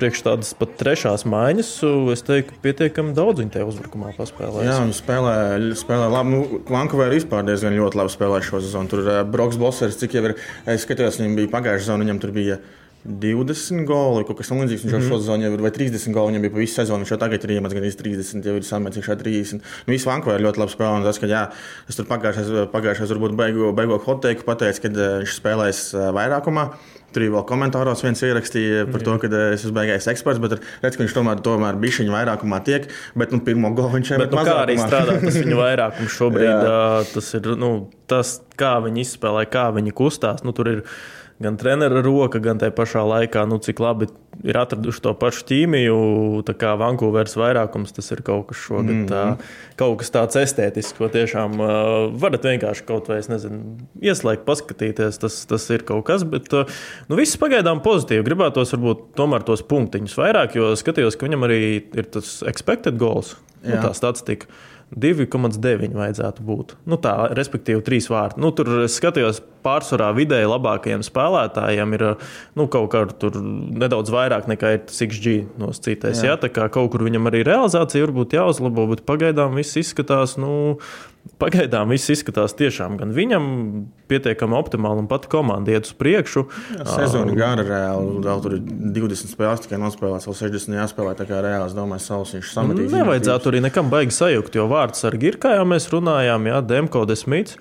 priekš 0.00 0.24
tādas 0.26 0.50
pat 0.58 0.74
trešās 0.80 1.22
maiņas, 1.30 1.70
uh, 1.86 2.10
es 2.16 2.24
teiktu, 2.26 2.58
pietiekami 2.64 3.14
daudz 3.14 3.44
viņi 3.44 3.54
tajā 3.54 3.68
uzbrukumā 3.70 4.10
paspēlēja. 4.18 4.66
Jā, 4.72 4.80
viņi 4.82 4.98
spēlē, 4.98 5.36
spēlē 5.78 6.10
labi. 6.16 6.34
Nu, 6.34 6.60
Vankūverā 6.66 7.14
vispār 7.14 7.46
diezgan 7.46 7.78
ļoti 7.78 8.02
labi 8.02 8.14
spēlē 8.16 8.42
šo 8.42 8.60
sezonu. 8.64 8.90
Tur 8.90 9.06
uh, 9.06 9.22
Broks 9.22 9.60
Bosers, 9.60 10.00
cik 10.02 10.18
jau 10.18 10.26
ir, 10.32 10.36
es 10.66 10.82
skatījos, 10.82 11.22
viņam 11.22 11.38
bija 11.38 11.54
pagājušā 11.54 11.86
sezona, 11.86 12.08
viņam 12.08 12.22
tur 12.26 12.34
bija 12.34 12.58
20 13.06 13.86
goli, 13.86 14.24
kaut 14.26 14.40
kas 14.40 14.50
tamlīdzīgs. 14.50 14.82
Viņš 14.84 14.96
jau 14.96 15.00
šo 15.04 15.20
sezonu 15.20 15.46
jau 15.46 15.52
ir, 15.54 15.62
vai 15.62 15.70
30 15.74 16.12
goli, 16.14 16.32
viņam 16.32 16.44
bija 16.44 16.54
pa 16.56 16.60
visu 16.60 16.74
sezonu. 16.80 17.04
Viņš 17.04 17.14
jau 17.14 17.20
tagad 17.22 17.46
ir 17.46 17.54
iemetis 17.54 17.78
gan 17.78 17.86
30, 18.02 18.48
jau 18.50 18.56
ir 18.58 18.66
sametis 18.66 19.00
iekšā 19.00 19.16
30. 19.22 19.62
Nu, 19.86 19.94
visu 19.94 20.10
Vankūverā 20.10 20.42
ļoti 20.42 20.62
labi 20.64 20.74
spēlē. 20.74 20.98
Un 20.98 21.06
tas, 21.06 21.20
ka 21.22 21.30
jā, 21.30 21.46
es 21.88 21.98
tur 21.98 22.08
pagājušajā, 22.10 22.68
pagājušajā 22.74 23.10
varbūt 23.14 23.36
beigu, 23.38 23.72
beigu 23.78 24.00
hot 24.02 24.22
teiku 24.26 24.46
pateicu, 24.48 24.84
kad 24.84 24.98
uh, 24.98 25.18
viņš 25.22 25.36
spēlēs 25.38 25.82
uh, 25.94 26.08
vairākumā. 26.16 26.68
Tur 27.14 27.24
vēl 27.32 27.44
komentāros 27.48 28.02
viens 28.04 28.20
ierakstīja 28.20 28.82
par 28.92 29.00
to, 29.06 29.14
ka 29.22 29.30
uh, 29.30 29.36
es 29.54 29.62
esmu 29.62 29.78
beigais 29.78 30.08
eksperts, 30.12 30.42
bet 30.42 30.58
redz, 30.82 30.98
ka 30.98 31.06
viņš 31.06 31.14
tomēr, 31.16 31.40
tomēr 31.44 31.78
bija 31.80 32.02
viņa 32.02 32.12
vairākumā 32.12 32.58
tiek, 32.66 32.90
bet 33.16 33.32
nu, 33.32 33.40
pirmo 33.46 33.70
golu 33.78 33.94
viņš 33.94 34.10
jau 34.12 34.18
Bet, 34.20 34.34
nu, 34.36 34.42
kā 34.44 34.58
arī 34.66 34.76
strādā 34.76 35.16
tas 35.22 35.38
viņa 35.38 35.60
vairākums 35.64 36.18
šobrīd, 36.18 36.50
uh, 36.68 36.98
tas 37.14 37.30
ir 37.38 37.48
nu, 37.62 37.70
tas, 38.10 38.34
kā 38.60 38.74
viņi 38.84 39.06
izspēlē, 39.06 39.46
kā 39.48 39.70
viņi 39.78 39.96
kustās. 39.96 40.44
Nu, 40.44 40.52
tur 40.52 40.68
ir 40.74 40.84
gan 41.42 41.56
treneru 41.58 42.02
roka, 42.02 42.40
gan 42.42 42.58
tajā 42.58 42.74
pašā 42.74 43.04
laikā, 43.06 43.44
nu, 43.48 43.60
cik 43.62 43.78
labi 43.82 44.08
ir 44.46 44.58
atraduši 44.58 45.02
to 45.02 45.12
pašu 45.18 45.44
ķīmiju. 45.48 45.96
Tā 46.46 46.54
kā 46.58 46.74
Vankūveras 46.78 47.36
vairākums, 47.38 47.94
tas 47.94 48.10
ir 48.14 48.22
kaut 48.26 48.48
kas 48.50 48.60
šogad, 48.64 48.94
mm 48.94 49.06
-hmm. 49.06 49.08
tā, 49.10 49.76
kaut 49.78 49.98
kas 50.02 50.10
tāds 50.14 50.38
estētisks, 50.38 50.96
ko 50.98 51.08
tiešām 51.08 51.58
uh, 51.58 51.70
varat 52.22 52.44
vienkārši 52.44 52.86
kaut 52.86 53.08
vai, 53.08 53.20
nezinu, 53.28 53.78
ieslēgt, 54.02 54.44
paskatīties. 54.46 55.18
Tas, 55.18 55.46
tas 55.46 55.70
ir 55.70 55.82
kaut 55.82 56.04
kas, 56.06 56.24
bet 56.24 56.52
uh, 56.52 56.66
nu, 57.08 57.16
viss 57.16 57.38
pagaidām 57.38 57.82
pozitīvi. 57.82 58.26
Gribētos 58.26 58.74
varbūt 58.74 59.14
tomēr 59.14 59.42
tos 59.42 59.62
punktiņus 59.62 60.18
vairāk, 60.18 60.54
jo 60.54 60.74
skatījos, 60.76 61.16
ka 61.16 61.26
viņam 61.26 61.44
arī 61.44 61.82
ir 61.94 62.04
tas 62.04 62.42
expected 62.46 62.98
goals, 62.98 63.36
nu, 63.62 63.74
Jā. 63.74 63.82
tā 63.82 63.94
statistika. 63.94 64.46
2,9 64.94 65.92
vajadzētu 65.98 66.44
būt. 66.48 66.74
Nu, 66.88 66.96
tā, 67.02 67.14
respektīvi, 67.36 67.82
trīs 67.84 68.08
vārti. 68.08 68.40
Nu, 68.40 68.50
tur 68.56 68.86
skatījos, 68.88 69.42
pārsvarā 69.64 70.08
vidēji 70.16 70.48
labākajiem 70.48 71.04
spēlētājiem 71.04 71.96
ir 71.98 72.04
nu, 72.56 72.68
kaut 72.72 72.88
kā 72.94 73.04
tur 73.20 73.36
nedaudz 73.42 74.12
vairāk 74.14 74.48
nekā 74.50 74.72
ir 74.76 74.82
tas 74.88 75.02
XG 75.04 75.42
nosacītais. 75.60 76.22
Jā. 76.22 76.32
Jā, 76.32 76.40
tā 76.40 76.52
kā 76.52 76.70
kaut 76.72 76.92
kur 76.94 77.04
viņam 77.04 77.28
arī 77.30 77.44
realizācija 77.48 78.06
varbūt 78.06 78.38
jāuzlabo, 78.38 78.88
bet 78.94 79.04
pagaidām 79.08 79.58
viss 79.58 79.76
izskatās. 79.80 80.38
Nu, 80.40 80.78
Pagaidām 81.38 81.92
viss 81.92 82.10
izskatās 82.12 82.54
tiešām 82.58 82.96
gan 83.00 83.12
viņam 83.14 83.48
pietiekami 84.10 84.56
optimāli, 84.58 85.04
un 85.04 85.08
pat 85.10 85.26
komanda 85.30 85.74
iet 85.74 85.88
uz 85.88 85.94
priekšu. 85.98 86.46
Sezona 86.88 87.34
gara 87.38 87.66
reāli. 87.66 88.22
Vēl 88.24 88.44
tur 88.44 88.56
ir 88.56 88.62
20 88.96 89.34
spēles, 89.34 89.64
tikai 89.64 89.80
nospēlēts, 89.82 90.28
vēl 90.30 90.38
60 90.40 90.78
jāspēlē. 90.80 91.16
Tā 91.18 91.28
kā 91.28 91.42
reāli, 91.44 91.68
es 91.68 91.76
domāju, 91.76 92.04
savus 92.06 92.32
viņš 92.38 92.54
sametīs. 92.54 92.94
Nevajadzētu 92.94 93.52
arī 93.52 93.62
nekam 93.68 93.92
baigi 93.92 94.16
sajūgt, 94.16 94.56
jo 94.58 94.64
vārds 94.70 95.04
ar 95.08 95.18
ir, 95.20 95.38
kā 95.42 95.58
jau 95.58 95.68
mēs 95.68 95.90
runājām, 95.92 96.48
jā, 96.50 96.62
Demko 96.72 97.04
Desmits. 97.08 97.58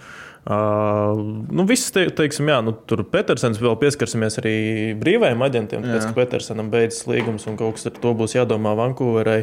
Uh, 0.47 1.17
nu, 1.51 1.65
viss, 1.67 1.89
te, 1.91 2.05
teiksim, 2.15 2.47
jā, 2.47 2.61
nu, 2.63 2.71
tur 2.87 3.01
Petersons 3.11 3.59
vēl 3.59 3.73
pieskarsimies 3.81 4.39
arī 4.39 4.53
brīvajiem 4.95 5.41
aģentiem. 5.43 5.83
Tāpēc, 5.83 6.05
ka 6.07 6.15
Petersonam 6.21 6.69
beidzas 6.71 7.03
līgums 7.09 7.49
un 7.51 7.57
kaut 7.59 7.75
kas 7.75 7.89
ar 7.89 7.97
to 7.99 8.13
būs 8.15 8.37
jādomā 8.37 8.71
Vankūverai. 8.79 9.41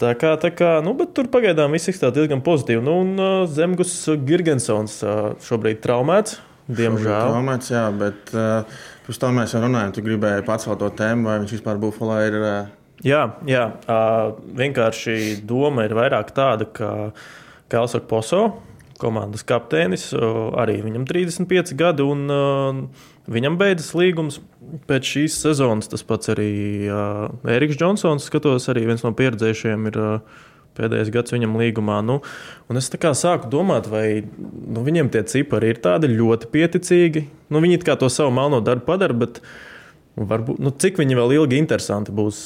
Tā 0.00 0.14
kā, 0.16 0.32
tā 0.40 0.48
kā, 0.56 0.78
nu, 0.84 0.94
tur 1.12 1.28
pagaidām 1.28 1.74
viss 1.76 1.90
izskatās 1.90 2.16
diezgan 2.16 2.40
pozitīvi. 2.44 2.80
Nu, 2.84 3.00
un 3.04 3.20
uh, 3.20 3.42
Zemgus 3.50 3.92
Girgensons 4.24 5.00
uh, 5.04 5.34
šobrīd 5.44 5.82
traumēts, 5.84 6.38
diemžēl. 6.72 7.34
Traumēts, 7.34 7.72
jā, 7.74 7.82
bet 8.00 8.32
uh, 8.32 8.80
pirms 9.04 9.20
tam 9.20 9.36
mēs 9.36 9.52
jau 9.52 9.60
runājām, 9.66 9.92
tu 9.96 10.04
gribēji 10.06 10.46
pacelt 10.48 10.80
to 10.80 10.88
tēmu, 11.02 11.28
vai 11.28 11.40
viņš 11.42 11.56
vispār 11.58 11.80
Buffalo 11.82 12.16
ir. 12.24 12.38
Uh, 12.40 12.76
Jā, 13.00 13.20
jā 13.48 13.62
uh, 13.88 14.34
vienkārši 14.60 15.38
doma 15.48 15.86
ir 15.86 15.94
vairāk 15.96 16.34
tāda, 16.36 16.66
ka 16.68 16.90
Kelsaks 17.72 18.08
Poso, 18.10 18.42
komandas 19.00 19.44
kapteinis, 19.48 20.10
uh, 20.12 20.50
arī 20.60 20.82
viņam 20.84 21.06
35 21.08 21.72
gadi, 21.80 22.04
un 22.04 22.26
uh, 22.28 22.82
viņam 23.30 23.58
beidzas 23.60 23.94
līgums 23.98 24.40
pēc 24.90 25.14
šīs 25.14 25.40
sezonas. 25.46 25.90
Tas 25.90 26.06
pats 26.06 26.32
arī 26.34 26.52
uh, 26.90 27.26
Eriks 27.50 27.78
Džonsons, 27.80 28.28
skatos, 28.28 28.68
arī 28.72 28.86
viens 28.90 29.04
no 29.06 29.14
pieredzējušiem 29.16 29.90
ir 29.90 30.00
uh, 30.00 30.40
Pēdējais 30.78 31.10
gads 31.12 31.34
viņam 31.34 31.56
līgumā. 31.58 31.98
Nu, 32.06 32.20
es 32.78 32.88
sāku 33.18 33.50
domāt, 33.52 33.88
vai 33.90 34.22
nu, 34.22 34.84
viņiem 34.86 35.10
tie 35.12 35.24
cipari 35.26 35.72
ir 35.72 35.80
tādi 35.82 36.12
ļoti 36.12 36.50
pieticīgi. 36.52 37.24
Nu, 37.50 37.62
viņi 37.64 37.80
to 37.98 38.08
savu 38.12 38.32
melno 38.36 38.62
darbu 38.64 38.86
padara, 38.86 39.16
bet 39.24 39.40
varbūt, 40.16 40.62
nu, 40.62 40.70
cik 40.70 41.00
viņi 41.02 41.18
vēl 41.18 41.36
ilgi 41.40 41.58
interesanti 41.58 42.14
būs 42.14 42.38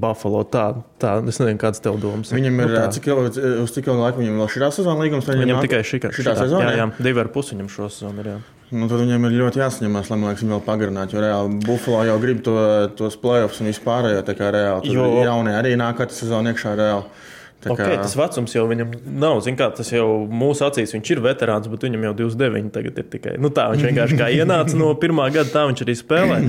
Buffalo. 0.00 0.42
Tā, 0.48 0.64
tā 1.02 1.14
es 1.20 1.38
nezinu, 1.40 1.58
kāds 1.60 1.82
tev 1.84 1.98
domas. 2.02 2.32
Viņam 2.34 2.64
ir 2.64 2.72
nu, 2.72 2.80
cik 2.96 3.08
ilgi, 3.12 3.44
uz 3.62 3.74
cik 3.74 3.90
ilgu 3.90 4.00
laiku 4.00 4.22
viņam 4.22 4.40
vēl 4.42 4.50
šī 4.54 4.70
sezona 4.78 5.04
līgums? 5.04 5.28
Viņam, 5.28 5.44
viņam 5.44 5.62
tikai 5.66 5.82
šī 5.86 6.02
sezona. 6.08 6.64
Jā, 6.64 6.74
jā, 6.80 6.88
divi 7.08 7.22
ar 7.22 7.30
pusi 7.34 7.56
viņam 7.56 7.70
šo 7.72 7.88
sezonu 7.92 8.24
ir. 8.24 8.30
Jā. 8.34 8.40
Nu, 8.72 8.86
tad 8.88 9.02
viņiem 9.02 9.26
ir 9.28 9.34
ļoti 9.36 9.60
jāsaņemās, 9.60 10.08
lai 10.08 10.18
liekas, 10.22 10.42
viņi 10.42 10.54
vēl 10.54 10.62
pagarinātu. 10.64 11.16
Jo 11.16 11.24
reāli 11.26 11.58
Buffalo 11.66 12.06
jau 12.08 12.14
grib 12.22 12.40
to, 12.46 12.54
tos 12.96 13.18
playoffs 13.20 13.60
un 13.60 13.68
vispār. 13.68 14.08
Jo 14.14 14.22
tā 14.24 14.36
kā 14.38 14.48
reāli 14.54 14.94
jo... 14.96 15.08
jaunie 15.26 15.52
arī 15.58 15.74
nāk 15.76 15.98
katru 16.00 16.16
sezonu 16.16 16.54
iekšā 16.54 16.72
reāli. 16.80 17.28
Okay, 17.70 17.94
tas 18.00 18.14
vecums 18.18 18.54
jau 18.56 18.64
viņam 18.70 18.94
nav. 19.22 19.40
Kā, 19.58 19.68
tas 19.76 19.92
jau 19.92 20.06
mūsu 20.26 20.64
acīs 20.66 20.94
viņš 20.96 21.12
ir 21.14 21.22
veterāns, 21.22 21.68
bet 21.70 21.86
viņam 21.86 22.08
jau 22.08 22.14
29. 22.24 22.72
Tagad 22.74 22.98
ir 22.98 23.06
tikai 23.12 23.36
nu, 23.42 23.52
tā. 23.54 23.68
Viņš 23.72 23.86
vienkārši 23.86 24.18
kā 24.18 24.30
ienāca 24.34 24.78
no 24.78 24.90
pirmā 24.98 25.28
gada, 25.34 25.50
tā 25.52 25.64
viņš 25.70 25.84
arī 25.84 25.96
spēlē. 25.98 26.40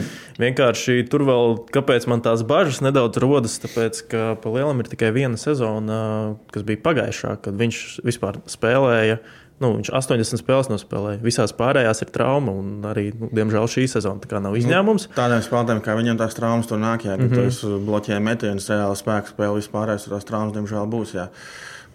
Vienkārši 0.41 0.97
tur 1.11 1.27
vēl, 1.27 1.57
kāpēc 1.75 2.07
man 2.09 2.23
tās 2.25 2.41
bažas 2.47 2.81
nedaudz 2.85 3.21
rodas, 3.21 3.59
tāpēc, 3.61 4.01
ka 4.09 4.25
pa 4.41 4.55
lielam 4.55 4.81
ir 4.81 4.89
tikai 4.89 5.13
viena 5.15 5.39
sezona, 5.39 6.01
kas 6.53 6.65
bija 6.65 6.81
pagājušā, 6.87 7.37
kad 7.45 7.61
viņš 7.61 7.83
vispār 8.07 8.41
spēlēja. 8.49 9.21
Nu, 9.61 9.69
viņš 9.77 9.91
80 9.93 10.41
spēles 10.41 10.69
nospēlēja. 10.71 11.21
Visās 11.23 11.53
pārējās 11.55 12.01
ir 12.03 12.09
trauma. 12.15 12.55
Arī, 12.89 13.05
nu, 13.15 13.29
diemžēl, 13.35 13.67
šī 13.69 13.85
sezona 13.91 14.41
nav 14.43 14.57
izņēmums. 14.59 15.05
Nu, 15.11 15.17
tādiem 15.17 15.43
spēlētājiem, 15.45 15.83
kā 15.85 15.95
viņam 15.99 16.19
tās 16.19 16.37
traumas 16.37 16.69
tur 16.69 16.81
nāk, 16.81 17.05
ja 17.05 17.15
mm 17.19 17.29
-hmm. 17.29 17.59
tu 17.61 17.77
bloķē 17.85 18.17
metienus, 18.19 18.69
reāli 18.71 18.97
spēku 18.97 19.35
spēle, 19.35 19.61
vispārējās 19.61 20.09
tās 20.09 20.27
traumas, 20.27 20.55
diemžēl, 20.57 20.89
būs. 20.89 21.13
Jā. 21.13 21.27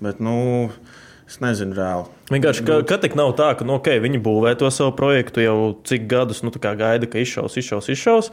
Bet, 0.00 0.20
nu, 0.20 0.70
es 1.26 1.40
nezinu, 1.40 1.74
reāli. 1.74 2.06
Vienkārši, 2.30 2.64
ka, 2.64 2.78
ka 2.86 3.00
tik 3.02 3.18
nav 3.18 3.34
tā, 3.34 3.50
ka 3.58 3.66
nu, 3.66 3.74
okay, 3.74 4.00
viņi 4.00 4.22
būvē 4.22 4.54
to 4.58 4.70
savu 4.70 4.94
projektu 4.96 5.40
jau 5.40 5.74
cik 5.84 6.06
gadus, 6.08 6.42
nu, 6.42 6.50
gaida, 6.54 7.06
ka 7.06 7.18
izšaus, 7.18 7.56
izšaus, 7.56 7.88
izšaus. 7.88 8.32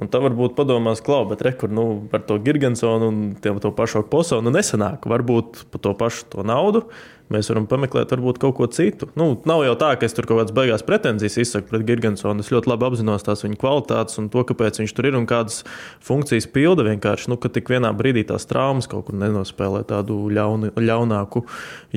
Un 0.00 0.08
tā 0.08 0.20
varbūt 0.22 0.54
padomās, 0.56 1.02
klau, 1.04 1.24
bet 1.28 1.42
rekur 1.44 1.72
nu, 1.72 1.86
par 2.12 2.22
to 2.28 2.38
Gigantsonu 2.40 3.08
un 3.10 3.22
to 3.40 3.72
pašu 3.74 4.04
Posonu 4.08 4.52
nesanāk. 4.54 5.08
Varbūt 5.10 5.64
par 5.72 5.82
to 5.84 5.96
pašu 5.98 6.28
to 6.34 6.46
naudu 6.46 6.86
Mēs 7.30 7.46
varam 7.46 7.68
pameklēt, 7.70 8.10
varbūt 8.10 8.40
kaut 8.42 8.56
ko 8.58 8.66
citu. 8.74 9.06
Nu, 9.14 9.36
nav 9.46 9.60
jau 9.62 9.76
tā, 9.78 9.92
ka 9.94 10.06
es 10.08 10.16
tur 10.16 10.26
kaut 10.26 10.40
kādas 10.40 10.54
beigās 10.54 10.82
pretenzijas 10.82 11.36
izsaku 11.38 11.70
pret 11.70 11.84
Gigantsonu. 11.86 12.42
Es 12.42 12.50
ļoti 12.50 12.66
labi 12.72 12.88
apzinos 12.88 13.22
tās 13.22 13.44
viņa 13.44 13.58
kvalitātes 13.60 14.18
un 14.18 14.26
to, 14.34 14.42
kāpēc 14.48 14.80
viņš 14.80 14.94
tur 14.96 15.06
ir 15.06 15.18
un 15.18 15.28
kādas 15.30 15.60
funkcijas 16.02 16.48
pilda. 16.50 16.88
Vienkārši, 16.88 17.30
nu, 17.30 17.38
ka 17.38 17.52
tik 17.54 17.70
vienā 17.70 17.92
brīdī 17.94 18.24
tās 18.26 18.48
traumas 18.50 18.90
kaut 18.90 19.06
kur 19.06 19.18
nenospēlē 19.20 19.84
tādu 19.92 20.16
ļauni, 20.34 20.72
ļaunāku 20.74 21.44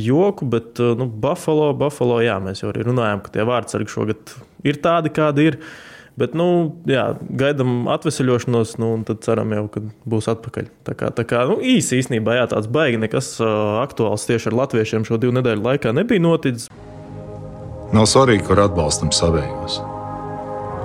joku. 0.06 0.52
Bet 0.54 0.84
nu, 1.02 1.10
Buffalo, 1.10 1.72
Buffalo, 1.82 2.22
jā, 2.22 2.38
mēs 2.44 2.62
jau 2.62 2.70
arī 2.70 2.86
runājām, 2.92 3.26
ka 3.26 3.34
tie 3.34 3.48
vārdsargi 3.50 3.90
šogad 3.96 4.38
ir 4.70 4.82
tādi, 4.86 5.16
kādi 5.18 5.50
ir. 5.50 5.60
Bet, 6.14 6.36
nu, 6.38 6.46
jā, 6.86 7.08
gaidām 7.42 7.88
atvesaļošanos, 7.90 8.76
nu, 8.78 8.92
un 9.00 9.06
tad 9.08 9.24
ceram, 9.26 9.50
jau, 9.56 9.64
ka 9.74 9.82
būs 10.06 10.28
atpakaļ. 10.30 10.68
Tā 10.86 10.94
kā, 10.98 11.10
tā 11.10 11.26
kā 11.26 11.42
nu, 11.50 11.58
īsi 11.58 11.98
īstenībā, 12.04 12.36
jā, 12.38 12.44
tāds 12.52 12.70
baigi 12.70 13.00
nekas 13.02 13.32
uh, 13.42 13.80
aktuāls 13.82 14.28
tieši 14.30 14.52
ar 14.52 14.60
latviešiem 14.62 15.08
šo 15.10 15.18
divu 15.22 15.34
nedēļu 15.40 15.66
laikā 15.66 15.94
nebija 15.98 16.22
noticis. 16.22 16.70
Nav 17.94 18.06
svarīgi, 18.10 18.46
kur 18.46 18.62
atbalstam 18.62 19.10
savējos. 19.14 19.80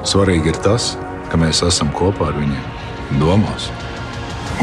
Svarīgi 0.08 0.54
ir 0.54 0.60
tas, 0.64 0.94
ka 1.28 1.40
mēs 1.40 1.60
esam 1.66 1.92
kopā 1.96 2.30
ar 2.30 2.38
viņiem, 2.40 2.64
domās 3.20 3.68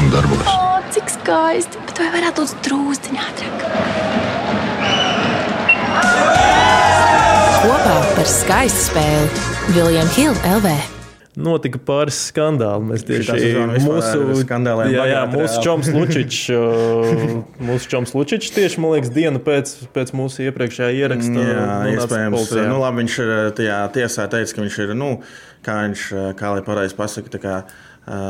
un 0.02 0.10
darbos. 0.14 0.50
O, 0.50 0.80
cik 0.96 1.14
skaisti! 1.14 1.84
Bet 1.86 2.02
vai 2.02 2.10
varētu 2.18 2.42
būt 2.42 2.66
drūzdiņā 2.66 3.28
ātrāk? 3.30 3.68
Kopā 7.66 8.00
par 8.18 8.34
skaistu 8.34 8.90
spēli 8.90 9.55
Viljams 9.74 10.14
Hilde 10.16 10.40
LV. 10.46 10.72
Notika 11.42 11.80
pāris 11.82 12.18
skandāli. 12.30 12.86
Mēs 12.92 13.04
tieši 13.08 13.34
mūsu 13.82 14.36
skandāliem. 14.44 14.92
Jā, 14.94 15.08
jā 15.10 15.24
mūsu 15.34 15.64
čoms 15.66 15.90
Lučičs, 15.92 16.44
mūsu 17.66 17.90
čoms 17.92 18.14
Lučičs 18.16 18.54
tieši, 18.56 18.80
man 18.84 18.94
liekas, 18.94 19.10
dienu 19.16 19.42
pēc, 19.44 19.74
pēc 19.96 20.14
mūsu 20.16 20.46
iepriekšējā 20.46 20.92
ieraksta. 21.02 21.48
Jā, 21.50 21.66
iespējams. 21.96 22.54
Nu, 22.70 22.78
labi, 22.84 23.02
viņš 23.02 23.18
ir 23.26 23.34
tajā 23.58 23.82
tiesā 23.98 24.30
teicis, 24.32 24.54
ka 24.56 24.64
viņš 24.64 24.80
ir, 24.86 24.96
nu, 25.02 25.10
kā 25.66 25.82
viņš, 25.88 26.06
kā 26.40 26.54
lai 26.56 26.64
pareizi 26.70 27.00
pasaka, 27.02 27.34
tā 27.34 27.42
kā 27.42 27.58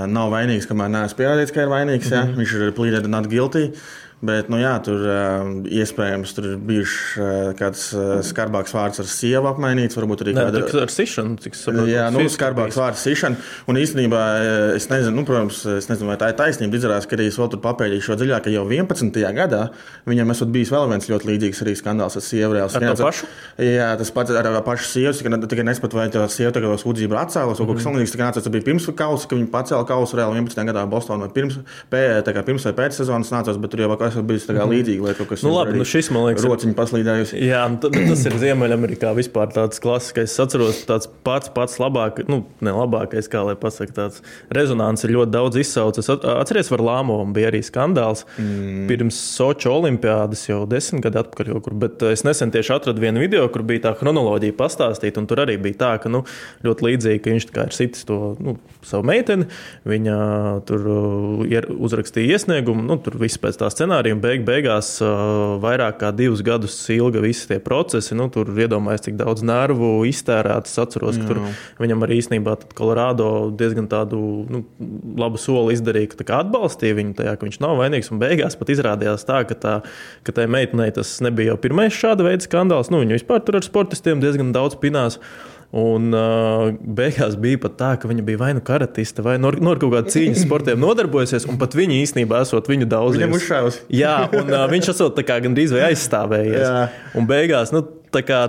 nav 0.07 0.31
vainīgs, 0.31 0.69
kamēr 0.69 0.93
neesmu 0.93 1.19
pierādījis, 1.19 1.53
ka 1.53 1.67
ir 1.67 1.75
vainīgs. 1.75 2.09
Mm 2.09 2.21
-hmm. 2.31 2.39
Viņš 2.39 2.57
ir 2.61 2.75
pleaded 2.79 3.11
not 3.11 3.27
guilty. 3.27 3.73
Bet, 4.23 4.47
nu, 4.47 4.57
jā, 4.61 4.71
tur 4.79 5.01
uh, 5.03 5.49
iespējams 5.67 6.31
tur 6.37 6.45
ir 6.47 6.59
bijis 6.63 6.91
uh, 7.19 7.49
kāds 7.59 7.89
uh, 7.93 8.21
skarbāks 8.23 8.71
vārds 8.73 9.01
ar 9.03 9.09
sievu 9.11 9.49
apmainīts. 9.51 9.97
Varbūt 9.99 10.23
arī 10.23 10.35
kāda 10.37 10.61
ar 10.85 10.93
sišanu. 10.93 11.35
Saprotu, 11.43 11.83
jā, 11.91 12.05
nu, 12.15 12.23
skarbāks 12.31 12.79
vārds 12.79 13.03
sišana. 13.05 13.37
Un 13.69 13.79
īstenībā 13.81 14.21
es 14.77 14.87
nezinu, 14.89 15.17
nu, 15.19 15.25
protams, 15.27 15.59
es 15.75 15.89
nezinu, 15.91 16.07
vai 16.13 16.17
tā 16.21 16.31
ir 16.31 16.37
taisnība. 16.39 16.79
Izrādās, 16.79 17.09
ka 17.09 17.17
arī 17.19 17.27
es 17.27 17.39
vēl 17.41 17.51
tur 17.51 17.61
papētīju 17.65 18.05
šo 18.07 18.17
dziļāk, 18.21 18.47
ka 18.47 18.53
jau 18.55 18.63
11. 18.65 19.19
gadā 19.35 19.61
viņam 20.07 20.33
esot 20.33 20.53
bijis 20.55 20.71
vēl 20.73 20.89
viens 20.93 21.11
ļoti 21.11 21.29
līdzīgs 21.31 21.61
arī 21.65 21.75
skandāls 21.77 22.15
ar 22.15 22.25
sievu. 22.25 22.55
Reāls, 22.55 22.79
ar 22.79 22.87
to 22.87 22.95
pašu? 23.03 23.29
Jā, 23.61 23.91
tas 23.99 24.13
pats 24.15 24.31
ar, 24.31 24.49
ar 24.49 24.63
pašu 24.65 24.89
sievu. 24.93 25.13
Tikai, 25.19 25.41
tikai 25.51 25.67
nespēt, 25.67 25.97
vai 25.97 26.07
tā 26.13 26.23
sieva 26.31 26.55
tagad 26.55 26.79
sūdzība 26.81 27.17
ir 27.17 27.21
atcēlus, 27.25 27.59
mm 27.59 27.69
kaut 27.69 27.81
kas 27.81 27.89
tamlīdzīgs. 27.89 28.15
Tikai 28.15 28.29
nācās, 28.29 28.45
tas 28.45 28.53
bija 28.53 28.65
pirms 28.65 28.89
kausa, 28.95 29.29
ka 29.29 29.37
viņi 29.37 29.51
pacēla 29.53 29.87
kausu 29.89 30.19
reāli 30.19 30.39
11. 30.39 30.65
gadā 30.69 30.85
Bostonā. 30.89 31.27
Pirms, 31.33 31.57
pē, 31.91 32.03
pirms 32.45 32.67
vai 32.69 32.75
pēc 32.77 32.99
sezonas 32.99 33.33
nācās, 33.33 33.59
bet 33.61 33.73
tur 33.73 33.83
jau 33.83 33.89
kaut 33.93 34.03
kas 34.05 34.14
bijis 34.23 34.47
līdzīgs 34.49 34.71
līdzīgi, 34.71 35.03
vai 35.03 35.13
kaut 35.17 35.29
kas 35.31 35.41
tāds. 35.41 35.47
Nu, 35.47 35.53
labi, 35.55 35.75
nu 35.79 35.87
šis 35.87 36.09
man 36.13 36.27
liekas, 36.29 36.45
rociņš 36.47 36.75
paslīdējusi. 36.77 37.39
Jā, 37.45 37.63
nu, 37.73 37.91
tas 37.95 38.25
ir 38.29 38.37
Ziemeļamerikā 38.41 39.11
vispār 39.17 39.51
tāds 39.55 39.81
klasiskais. 39.83 40.31
Es 40.31 40.41
atceros, 40.41 40.81
tāds 40.87 41.09
pats 41.25 41.51
pats 41.55 41.79
labākais, 41.81 42.29
nu, 42.31 42.41
ne 42.65 42.73
labākais, 42.75 43.29
kā 43.31 43.43
lai 43.47 43.55
pasakā, 43.59 43.93
tāds 43.95 44.23
rezonants 44.53 45.05
ir 45.05 45.15
ļoti 45.15 45.33
daudz 45.33 45.59
izsaucis. 45.61 46.09
Atcerieties, 46.15 46.71
var 46.73 46.83
Lāmovam 46.85 47.33
bija 47.35 47.51
arī 47.51 47.61
skandāls 47.65 48.25
mm. 48.37 48.85
pirms 48.89 49.19
Soča 49.35 49.71
olimpiādas 49.73 50.45
jau 50.47 50.63
desmit 50.69 51.03
gadu 51.05 51.21
atpakaļ 51.23 51.51
kaut 51.55 51.65
kur, 51.67 51.77
bet 51.85 52.05
es 52.11 52.25
nesen 52.27 52.53
tieši 52.53 52.75
atradu 52.77 53.03
vienu 53.03 53.23
video, 53.23 53.47
kur 53.51 53.65
bija 53.67 53.87
tā 53.87 53.95
chronoloģija 53.99 54.55
pastāstīta, 54.57 55.21
un 55.21 55.29
tur 55.29 55.43
arī 55.45 55.57
bija 55.61 55.79
tā, 55.81 55.91
ka, 56.03 56.11
nu, 56.11 56.23
ļoti 56.65 56.87
līdzīgi, 56.89 57.21
ka 57.23 57.33
viņš 57.33 57.47
ir 57.51 57.75
sitis 57.75 58.05
to, 58.07 58.19
nu, 58.43 58.57
savu 58.85 59.05
meiteni, 59.07 59.47
viņa 59.87 60.17
tur 60.67 60.89
uh, 60.91 61.69
uzrakstīja 61.87 62.35
iesniegumu, 62.35 62.83
nu, 62.85 62.97
tur 63.01 63.17
viss 63.21 63.39
pēc 63.41 63.59
tā 63.61 63.69
scenārija, 63.73 63.94
un 64.03 64.19
beig, 64.23 64.43
beigās 64.47 64.89
uh, 65.03 65.55
vairāk 65.63 65.99
kā 66.01 66.09
divus 66.15 66.41
gadus 66.45 66.75
ilga 66.91 67.21
visi 67.23 67.47
tie 67.49 67.59
procesi. 67.63 68.15
Nu, 68.17 68.27
tur 68.33 68.49
iedomājās, 68.51 69.05
cik 69.07 69.15
daudz 69.19 69.45
nervu 69.45 70.03
iztērēts. 70.09 70.73
Es 70.75 70.81
atceros, 70.81 71.19
ka 71.21 71.29
tur 71.29 71.39
viņam 71.79 72.03
arī 72.05 72.19
īstenībā 72.21 72.57
Kolorādo 72.75 73.29
diezgan 73.55 73.87
tādu 73.91 74.19
nu, 74.51 74.63
labu 75.19 75.39
soli 75.41 75.77
izdarīja, 75.77 76.17
ka 76.21 76.41
atbalstīja 76.43 76.99
viņu 76.99 77.15
tajā, 77.21 77.37
ka 77.39 77.47
viņš 77.47 77.61
nav 77.63 77.79
vainīgs. 77.79 78.11
Un 78.11 78.21
beigās 78.21 78.59
pat 78.59 78.73
izrādījās 78.75 79.27
tā, 79.27 79.41
ka, 79.47 79.55
tā, 79.55 79.75
ka 80.27 80.35
tai 80.35 80.49
meitenei 80.51 80.91
tas 80.95 81.17
nebija 81.23 81.53
jau 81.53 81.59
pirmais 81.67 81.95
šāda 81.95 82.27
veida 82.27 82.45
skandāls. 82.45 82.91
Nu, 82.91 83.03
viņa 83.05 83.19
vispār 83.19 83.43
tur 83.45 83.61
ar 83.61 83.67
sportistiem 83.67 84.23
diezgan 84.23 84.51
daudz 84.55 84.77
pinās. 84.81 85.21
Un 85.75 86.13
uh, 86.15 86.69
beigās 86.95 87.33
bija 87.35 87.59
pat 87.65 87.73
tā, 87.75 87.89
ka 87.99 88.07
viņa 88.07 88.23
bija 88.23 88.39
vai 88.39 88.53
nu 88.55 88.61
karatiste, 88.63 89.19
vai 89.25 89.33
no, 89.41 89.49
no 89.59 89.73
kaut 89.75 89.91
kāda 89.91 90.13
cīņas 90.13 90.45
sportiem 90.45 90.79
nodarbojusies, 90.79 91.49
un 91.51 91.59
pat 91.59 91.75
viņa 91.75 91.97
īstenībā 91.99 92.39
esot 92.45 92.69
viņu 92.71 92.87
daudz. 92.87 93.17
Viņam 93.17 93.35
uzšāvis. 93.35 93.81
Jā, 93.91 94.13
un 94.39 94.53
uh, 94.53 94.63
viņš 94.71 94.93
esot 94.93 95.19
gandrīz 95.27 95.75
vai 95.75 95.89
aizstāvējies. 95.89 96.63
Jā. 96.63 96.85
Un 97.19 97.27
beigās, 97.27 97.75
nu, 97.75 97.83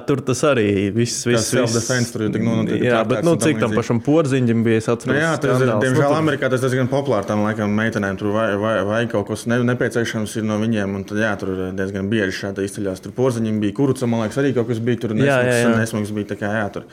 tur 0.06 0.20
tas 0.26 0.42
arī 0.46 0.66
viss 0.94 1.26
bija. 1.26 1.40
Tas 1.40 1.50
bija 1.52 1.64
self-defense, 1.64 2.12
tur 2.14 2.24
jau 2.26 2.30
tik 2.34 2.44
notiek. 2.46 2.84
Jā, 2.86 3.02
bet 3.08 3.26
nu, 3.26 3.34
cik 3.40 3.60
tam 3.62 3.74
pašam 3.76 4.00
porziņam 4.06 4.64
bija 4.66 4.80
atceros. 4.82 5.08
Nu, 5.10 5.18
jā, 5.18 5.32
tas 5.42 5.64
ir, 5.64 5.72
diemžēl, 5.84 6.16
Amerikā 6.16 6.50
tas 6.52 6.64
diezgan 6.64 6.90
populārs 6.92 7.28
tam 7.28 7.44
laikam 7.46 7.74
meitenēm. 7.76 8.18
Tur 8.20 8.32
vai, 8.36 8.48
vai, 8.60 8.74
vai 8.88 9.02
kaut 9.12 9.28
kas 9.30 9.46
ne, 9.50 9.60
nepieciešams 9.72 10.38
ir 10.40 10.48
no 10.48 10.58
viņiem, 10.62 10.98
un 10.98 11.06
tad, 11.08 11.22
jā, 11.24 11.34
tur 11.40 11.54
diezgan 11.76 12.10
bieži 12.12 12.40
šādi 12.40 12.66
izceļās. 12.68 13.04
Tur 13.04 13.16
porziņam 13.16 13.62
bija 13.62 13.76
kuruca, 13.76 14.10
man 14.10 14.26
liekas, 14.26 14.40
arī 14.42 14.54
kaut 14.56 14.70
kas 14.72 14.82
bija 14.82 15.06
tur 15.06 15.16
nesmags, 15.18 15.80
nesmags 15.82 16.14
bija 16.16 16.32
tā 16.34 16.40
kā, 16.42 16.52
jā, 16.60 16.68
tur 16.78 16.86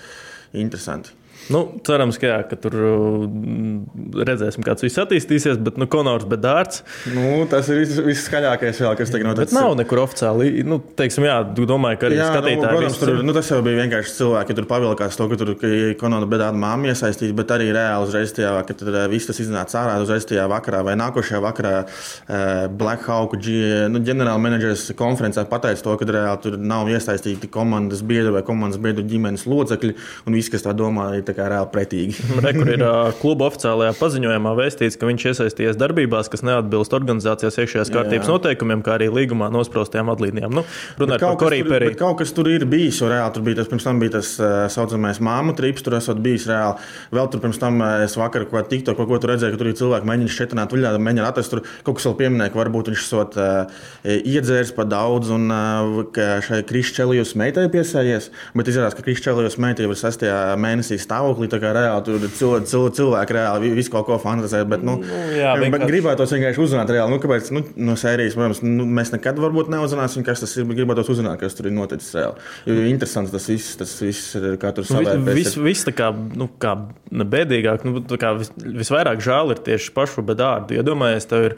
interesanti. 0.53 1.15
Nu, 1.51 1.63
cerams, 1.83 2.19
ka, 2.21 2.29
jā, 2.29 2.37
ka 2.47 2.57
tur 2.59 2.75
mm, 2.77 4.21
redzēsim, 4.29 4.63
kāds 4.63 4.85
viss 4.85 5.01
attīstīsies. 5.01 5.59
Bet, 5.63 5.79
nu, 5.81 5.87
Konors 5.91 6.27
Bedārds. 6.29 6.83
Nu, 7.11 7.43
tas 7.51 7.67
ir 7.73 7.81
viss, 7.81 7.99
viss 8.05 8.27
skaļākais, 8.29 8.79
vēl, 8.83 8.95
kas 8.99 9.11
tagad 9.13 9.31
notiek. 9.31 9.51
Nav 9.55 9.75
nekur 9.79 10.03
oficiāli. 10.05 10.63
Nu, 10.67 10.79
teiksim, 10.79 11.27
jā, 11.27 11.39
domāju, 11.57 11.99
ka 11.99 12.09
arī 12.09 12.19
jā, 12.19 12.29
nu, 12.29 12.37
skatītāji. 12.37 12.61
Nu, 12.61 12.69
protams, 12.71 12.99
tur, 13.01 13.13
nu, 13.27 13.35
tas 13.35 13.51
jau 13.51 13.59
bija 13.65 13.81
vienkārši 13.81 14.15
cilvēki, 14.19 14.57
tur 14.59 14.69
pavilkās 14.69 15.19
to, 15.19 15.27
ka 15.31 15.39
tur 15.41 15.53
Konora 15.99 16.29
Bedārda 16.29 16.59
māma 16.59 16.91
iesaistīta, 16.91 17.35
bet 17.37 17.51
arī 17.55 17.71
reāli 17.75 18.07
uzreiz 18.07 18.33
tajā, 18.35 18.53
ka 18.67 18.77
tur 18.77 18.93
eh, 18.93 19.07
viss 19.11 19.29
tas 19.29 19.41
iznāca 19.43 19.81
ārā 19.83 19.99
uzreiz 20.03 20.27
tajā 20.29 20.45
vakarā 20.51 20.83
vai 20.87 20.95
nākošajā 20.99 21.41
vakarā 21.43 21.73
uh, 21.83 22.65
Black 22.71 23.07
Hawk 23.09 23.35
nu, 23.35 24.01
ģenerāla 24.05 24.41
menedžers 24.41 24.89
konferencē 24.99 25.45
pateica 25.49 25.83
to, 25.85 25.95
ka 25.99 26.07
reāli 26.07 26.41
tur 26.45 26.57
nav 26.59 26.89
iesaistīti 26.91 27.49
komandas 27.51 28.03
biedri 28.05 28.33
vai 28.35 28.43
komandas 28.47 28.81
biedru 28.81 29.05
ģimenes 29.07 29.45
locekļi 29.49 29.95
un 30.27 30.37
viss, 30.37 30.51
kas 30.53 30.65
tā 30.65 30.73
domā, 30.77 31.09
ir 31.17 31.25
tā 31.33 31.41
kā 31.41 31.49
reāli 31.51 31.71
pretīgi. 31.73 32.17
Re, 32.43 32.53
kur 32.55 32.69
ir 32.69 32.85
kluba 33.19 33.49
oficiālajā 33.49 33.95
paziņojumā 33.99 34.53
vēstīts, 34.59 34.97
ka 34.99 35.09
viņš 35.09 35.27
iesaistījies 35.31 35.79
darbībās, 35.81 36.29
kas 36.31 36.45
neatbilst 36.45 36.93
organizācijas 36.95 37.57
iekšējās 37.63 37.91
kārtības 37.93 38.29
Jā. 38.29 38.35
noteikumiem, 38.37 38.83
kā 38.85 38.97
arī 38.97 39.09
līgumā 39.13 39.49
nospraustajām 39.53 40.11
vadlīnijām. 40.13 40.53
Nu, 40.53 40.65
runājot 41.01 41.41
par 41.41 41.57
bet 41.87 41.99
kaut 41.99 42.19
kas 42.21 42.33
tur 42.35 42.49
ir 42.51 42.67
bijis, 42.69 43.01
jo 43.01 43.09
reāli 43.11 43.33
tur 43.35 43.45
bija 43.45 43.61
tas, 43.61 43.69
pirms 43.71 43.87
tam 43.87 44.01
bija 44.01 44.15
tas 44.17 44.33
saucamais 44.73 45.21
māmu 45.23 45.55
trips, 45.57 45.83
tur 45.85 45.97
esot 45.97 46.21
bijis 46.23 46.47
reāli. 46.49 46.81
Vēl 47.13 47.31
tur 47.33 47.43
pirms 47.43 47.61
tam 47.61 47.81
es 48.03 48.17
vakar 48.19 48.47
kaut 48.47 48.53
ko 48.53 48.63
tikto, 48.69 48.95
ko 48.97 49.17
tur 49.17 49.33
redzēju, 49.33 49.55
ka 49.55 49.61
tur 49.61 49.71
ir 49.71 49.77
cilvēki 49.79 50.09
mēģina 50.09 50.35
šķietināt 50.35 50.75
vaļā, 50.75 50.93
mēģina 51.01 51.29
atrast 51.29 51.53
tur 51.53 51.63
kaut 51.85 51.99
kas 51.99 52.07
vēl 52.09 52.17
pieminēja, 52.21 52.53
ka 52.53 52.61
varbūt 52.61 52.91
viņš 52.91 53.03
esot 53.03 53.37
uh, 53.39 53.83
iedzēris 54.03 54.73
pa 54.77 54.85
daudz 54.89 55.31
un 55.33 55.49
uh, 55.53 56.01
ka 56.15 56.39
šai 56.45 56.61
Krišķelijus 56.69 57.35
meitai 57.39 57.65
piesējies, 57.73 58.29
bet 58.57 58.71
izrādās, 58.71 58.97
ka 58.97 59.05
Krišķelijus 59.05 59.59
meita 59.63 59.85
jau 59.85 59.93
ir 59.93 59.99
sastajā 59.99 60.39
mēnesī 60.61 60.99
stāvoklī, 61.23 61.47
tā 61.49 61.59
kā 61.61 61.71
reāli 61.75 62.03
tur 62.05 62.19
cilvēki, 62.19 62.67
cilvēki, 62.69 62.95
cilvēki 62.99 63.35
reāli 63.37 63.61
vi- 63.61 63.75
visu 63.77 63.91
kaut 63.91 64.05
ko 64.05 64.17
fantazē, 64.19 64.63
bet, 64.67 64.83
nu, 64.83 64.97
jā, 65.01 65.53
bet 65.59 65.71
vienkārši- 65.71 65.89
gribētos 65.91 66.33
vienkārši 66.35 66.61
uzzināt 66.63 66.89
reāli, 66.89 67.09
nu, 67.09 67.19
kāpēc, 67.19 67.51
nu, 67.51 67.63
no 67.77 67.93
sērijas, 67.93 68.35
protams, 68.35 68.61
nu, 68.63 68.85
mēs 68.85 69.11
nekad 69.13 69.37
varbūt 69.39 69.69
neuzzināsim, 69.69 70.23
kas 70.25 70.39
tas 70.43 70.55
ir, 70.57 70.65
bet 70.65 70.77
gribētos 70.77 71.09
uzzināt, 71.09 71.39
kas 71.39 71.53
tur 71.55 71.67
ir 71.67 71.71
noticis 71.71 72.13
reāli. 72.13 72.35
Jo 72.65 72.73
ir 72.73 72.89
interesants 72.91 73.31
tas 73.31 73.47
viss, 73.47 73.75
tas 73.79 73.99
viss, 74.01 74.35
kā 74.59 74.73
tur 74.75 74.83
savērpēs. 74.83 75.33
Viss 75.33 75.55
vis, 75.57 75.83
tā 75.85 75.93
kā, 75.95 76.11
nu, 76.35 76.49
kā 76.59 76.75
bēdīgāk, 77.11 77.85
nu, 77.85 78.01
tā 78.01 78.17
kā 78.17 78.37
vis, 78.37 78.51
visvairāk 78.57 79.21
žēl 79.23 79.51
ir 79.51 79.63
tieši 79.63 79.91
pašu 79.93 80.23
bedārdu. 80.25 80.75
Iedomājies, 80.77 81.27
tev 81.27 81.43
ir 81.51 81.55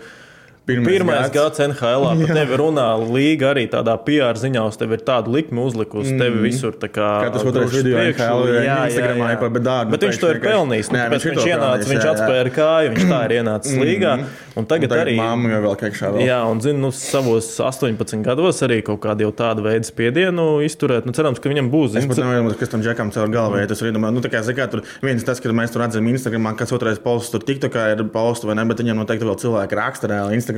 Pirmais 0.66 0.88
pirmais 0.90 1.28
gads. 1.30 1.60
gads 1.60 1.60
NHL, 1.62 2.06
par 2.26 2.32
tevi 2.40 2.58
runā 2.58 2.86
līga 3.06 3.52
arī 3.54 3.68
tādā 3.70 3.94
PR 4.02 4.40
ziņā, 4.42 4.64
uz 4.66 4.80
tevi 4.82 4.98
ir 4.98 5.04
tāda 5.06 5.30
likme 5.30 5.62
uzlikusi, 5.62 6.16
tevi 6.18 6.42
visur 6.48 6.74
tā 6.82 6.90
kā. 6.90 7.10
Kā 7.28 7.34
tas 7.36 7.46
otrais 7.46 7.70
video. 7.76 8.00
NHL 8.02 8.50
Jā, 8.50 8.64
jā, 8.66 8.78
Instagramā 8.90 9.28
jā. 9.30 9.36
ir 9.36 9.42
par 9.44 9.54
bedārdu, 9.54 9.94
Bet 9.94 10.08
viņš 10.08 10.22
to 10.24 10.32
ir 10.34 10.40
pelnījis. 10.42 10.90
Nu, 10.90 10.98
Nē, 10.98 11.04
tāpēc 11.06 11.28
viņš 11.30 11.44
ir 11.46 11.52
ienāca, 11.54 11.90
viņš 11.92 12.02
jā, 12.02 12.08
jā. 12.08 12.16
atspēra 12.16 12.54
kāju, 12.56 12.94
viņš 12.96 13.06
tā 13.12 13.20
ir 13.28 13.36
ienācis 13.38 13.78
līgā. 13.86 14.16
Un 14.56 14.64
tagad 14.66 14.88
Tagad 14.90 15.02
arī. 15.04 15.16
Māma 15.20 15.50
jau 15.52 15.62
vēl 15.66 15.78
kekšā. 15.84 16.10
Vēl. 16.16 16.22
Jā, 16.24 16.40
un 16.48 16.62
zinu, 16.64 16.80
nu, 16.88 16.90
savos 16.96 17.50
18 17.60 18.24
gados 18.24 18.62
arī 18.64 18.80
kaut 18.88 19.02
kādu 19.04 19.26
jau 19.28 19.32
tādu 19.36 19.66
veidu 19.66 19.86
spiedienu 19.86 20.46
izturēt. 20.64 21.06
Nu, 21.06 21.12
cerams, 21.14 21.42
ka 21.44 21.52
viņam 21.52 21.68
būs. 21.74 21.98
Es 22.00 22.08
pat 22.08 22.22
nevaru, 22.24 22.56
kas 22.58 22.72
tam 22.72 22.82
džekam 22.86 23.12
caur 23.12 23.28
galvu 23.34 23.60
iet. 23.60 23.74
Es 23.76 23.84
arī 23.84 23.92
domāju, 23.98 24.16
nu, 24.16 24.24
tā 24.24 24.32
kā, 24.32 24.40
zini, 24.48 24.56
kā 24.56 24.70
tur 24.72 24.86
viens 25.04 25.28
tas, 25.28 25.44
ka 25.44 25.52
mēs 25.52 25.76
tur 25.76 25.84
redzam 25.84 26.08
Instagramā, 26.08 26.56
kas 26.56 26.72
otrais 26.72 27.02
posts 27.04 27.36
tur 27.36 27.44
tik 27.44 27.60
tā 27.66 27.70
kā 27.74 27.90
ir 27.98 28.06
posts 28.16 28.48
vai 28.48 28.56
ne, 28.56 28.64
bet 28.72 28.80
viņam 28.80 29.04
noteikti 29.04 29.28
vēl 29.28 29.36
cilvēki 29.44 29.80
raksta 29.82 30.08
reāli. 30.14 30.40
Instagramos 30.40 30.55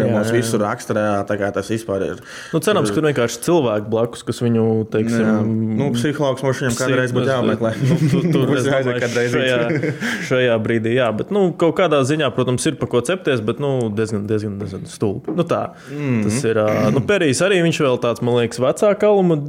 Reāli, 0.97 1.23
tā 1.29 1.39
kā 1.39 1.53
tas 1.55 1.71
vispār 1.71 2.05
ir. 2.09 2.21
nu, 2.51 2.63
cerams, 2.63 2.91
ka 2.91 2.99
tur 2.99 3.07
vienkārši 3.07 3.41
cilvēki 3.47 3.91
blakus, 3.93 4.25
kas 4.27 4.43
viņu, 4.43 4.67
teiksim, 4.91 5.23
Jā, 5.23 5.39
nu, 5.47 5.89
psihologs 5.95 6.43
mums 6.43 6.61
viņam 6.63 6.77
kādreiz 6.81 7.15
būtu 7.15 7.31
jāmeklē. 7.31 7.73
Nu, 7.87 7.99
tu, 8.11 8.23
tur 8.35 8.55
es 8.57 8.67
jāaiziet 8.71 8.97
domāju, 8.97 9.03
kādreiz 9.03 9.35
šajā, 9.35 9.91
šajā 10.29 10.57
brīdī, 10.63 10.95
jā, 10.97 11.09
bet 11.15 11.31
nu, 11.33 11.47
kaut 11.57 11.77
kādā 11.79 12.01
ziņā, 12.07 12.29
protams, 12.35 12.65
ir 12.69 12.77
par 12.79 12.91
ko 12.91 13.01
cepties, 13.05 13.41
bet 13.45 13.61
nu, 13.63 13.89
diezgan, 13.93 14.25
diezgan, 14.29 14.57
diezgan 14.61 14.87
stulbi. 14.89 15.35
Nu, 15.37 15.45
tā, 15.47 15.73
mm. 15.91 16.23
Tas 16.25 16.39
ir. 16.47 16.61
Nu, 16.93 17.03
Perijs 17.07 17.41
arī 17.45 17.61
viņš 17.65 17.81
vēl 17.85 18.01
tāds, 18.03 18.23
man 18.25 18.39
liekas, 18.41 18.61
vecāka 18.63 18.99
kaluma. 19.05 19.39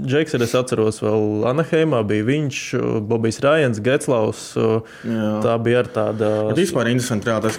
Džeks, 0.00 0.34
es 0.40 0.56
atceros, 0.56 1.02
vēl 1.04 1.46
Anaheimā 1.50 2.00
bija 2.08 2.24
viņš, 2.26 2.60
Bobijs 3.06 3.40
Rājans, 3.44 3.82
Getslaus. 3.84 4.46
Jā. 4.56 5.32
Tā 5.44 5.56
bija 5.62 5.84
ar 5.84 5.90
tāda. 5.92 6.30
Bet 6.50 6.62
vispār 6.62 6.90
interesanti 6.94 7.28
reāli 7.28 7.50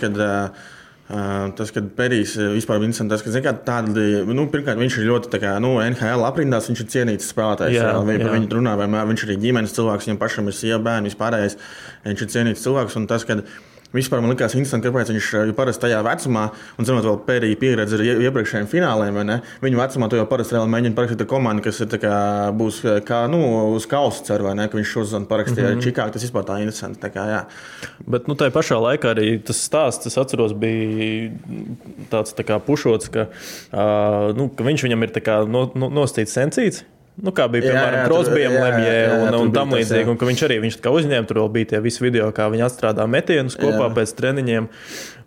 tas, 1.58 1.72
kad. 1.75 1.88
ā, 1.98 2.36
vispār 2.56 2.80
ir 2.80 2.88
interesants, 2.88 3.24
tas, 3.25 3.44
ka 3.44 3.53
tādi, 3.68 4.06
nu, 4.32 4.46
pirmkārt, 4.51 4.80
viņš 4.80 5.00
ir 5.01 5.10
ļoti 5.10 5.41
kā, 5.41 5.56
nu, 5.63 5.74
NHL 5.84 6.24
aprindās, 6.27 6.70
viņš 6.72 6.84
ir 6.84 6.89
cienīts 6.94 7.32
spēlētājs. 7.34 7.75
Jā, 7.75 7.89
jā. 7.91 8.22
par 8.22 8.36
viņu 8.38 8.51
runā, 8.58 8.77
vienmēr 8.80 9.10
viņš 9.10 9.25
ir 9.25 9.34
arī 9.34 9.41
ģimenes 9.46 9.75
cilvēks, 9.75 10.08
viņam 10.08 10.22
pašam 10.22 10.48
ir 10.51 10.58
sieva, 10.58 10.80
bērni, 10.88 11.12
vispārējais. 11.12 11.58
Viņš 12.08 12.24
ir 12.25 12.32
cienīts 12.36 12.63
cilvēks. 12.65 12.98
un 13.00 13.10
Tas, 13.12 13.27
kad 13.27 13.44
Vispār 13.92 14.22
man 14.24 14.32
likās 14.32 14.54
interesanti, 14.56 14.88
kāpēc 14.88 15.10
viņš 15.12 15.30
ā, 15.36 15.44
jo 15.50 15.56
parasti 15.56 15.84
tajā 15.84 16.00
vecumā, 16.06 16.46
un 16.80 16.88
zinot, 16.88 17.04
vēl 17.04 17.18
pēdējā 17.28 17.58
pieredze 17.60 17.98
ar 17.98 18.04
ie- 18.06 18.28
iepriekšējiem 18.28 18.70
fināliem, 18.72 19.18
vai 19.20 19.26
ne? 19.28 19.38
Viņa 19.64 19.80
vecumā 19.82 20.08
to 20.10 20.20
jau 20.20 20.28
parasti 20.32 20.56
reāli 20.56 20.72
mēģina 20.72 20.96
parakstīt 20.96 21.24
ar 21.26 21.28
komandu, 21.28 21.66
kas 21.66 21.82
ir 21.84 21.98
kā, 22.00 22.16
būs 22.56 22.80
ā, 22.88 22.96
kā 23.04 23.20
nu, 23.32 23.42
uz 23.76 23.88
kausa 23.92 24.24
cer, 24.30 24.46
vai 24.48 24.56
ne? 24.56 24.70
Ka 24.72 24.80
viņš 24.80 24.94
šodien 24.96 25.28
parakstīja 25.28 25.74
mm 25.74 25.76
-hmm. 25.76 25.84
Čikāgu. 25.84 26.14
Tas 26.16 26.24
vispār 26.24 26.48
tā 26.48 26.60
interesanti. 26.62 27.02
Tā 27.04 27.10
kā, 27.12 27.28
jā. 27.28 27.42
Bet 28.08 28.27
nu, 28.27 28.36
tajā 28.36 28.51
pašā 28.51 28.80
laikā 28.80 29.12
arī 29.12 29.44
tas 29.44 29.60
stāsts, 29.60 30.08
es 30.08 30.18
atceros, 30.18 30.54
bija 30.54 31.32
tāds 32.10 32.32
tā 32.34 32.44
kā 32.48 32.60
pušots, 32.60 33.12
ka, 33.12 33.27
uh, 33.74 34.32
nu, 34.38 34.50
ka 34.50 34.64
viņš 34.64 34.84
viņam 34.88 35.04
ir 35.04 35.12
kā 35.22 35.46
no, 35.46 35.72
no, 35.75 35.90
nostīts 35.90 36.32
sencīts. 36.32 36.84
Nu, 37.20 37.34
kā 37.36 37.46
bija 37.52 37.68
piemēram 37.68 38.06
Krosbijam, 38.08 38.54
Lemjē 38.56 39.00
un, 39.18 39.36
un 39.36 39.50
tam 39.54 39.74
līdzīgi. 39.76 40.08
Un 40.14 40.20
ka 40.20 40.28
viņš 40.30 40.44
arī 40.48 40.60
viņš 40.64 40.78
uzņēma, 40.80 41.28
tur 41.28 41.42
vēl 41.42 41.50
bija 41.58 41.72
tie 41.74 41.82
visi 41.84 42.06
video, 42.06 42.30
kā 42.36 42.48
viņi 42.54 42.64
atstrādā 42.70 43.08
metienus 43.10 43.58
kopā 43.60 43.90
Jā. 43.90 43.92
pēc 43.98 44.14
treniņiem. 44.18 44.70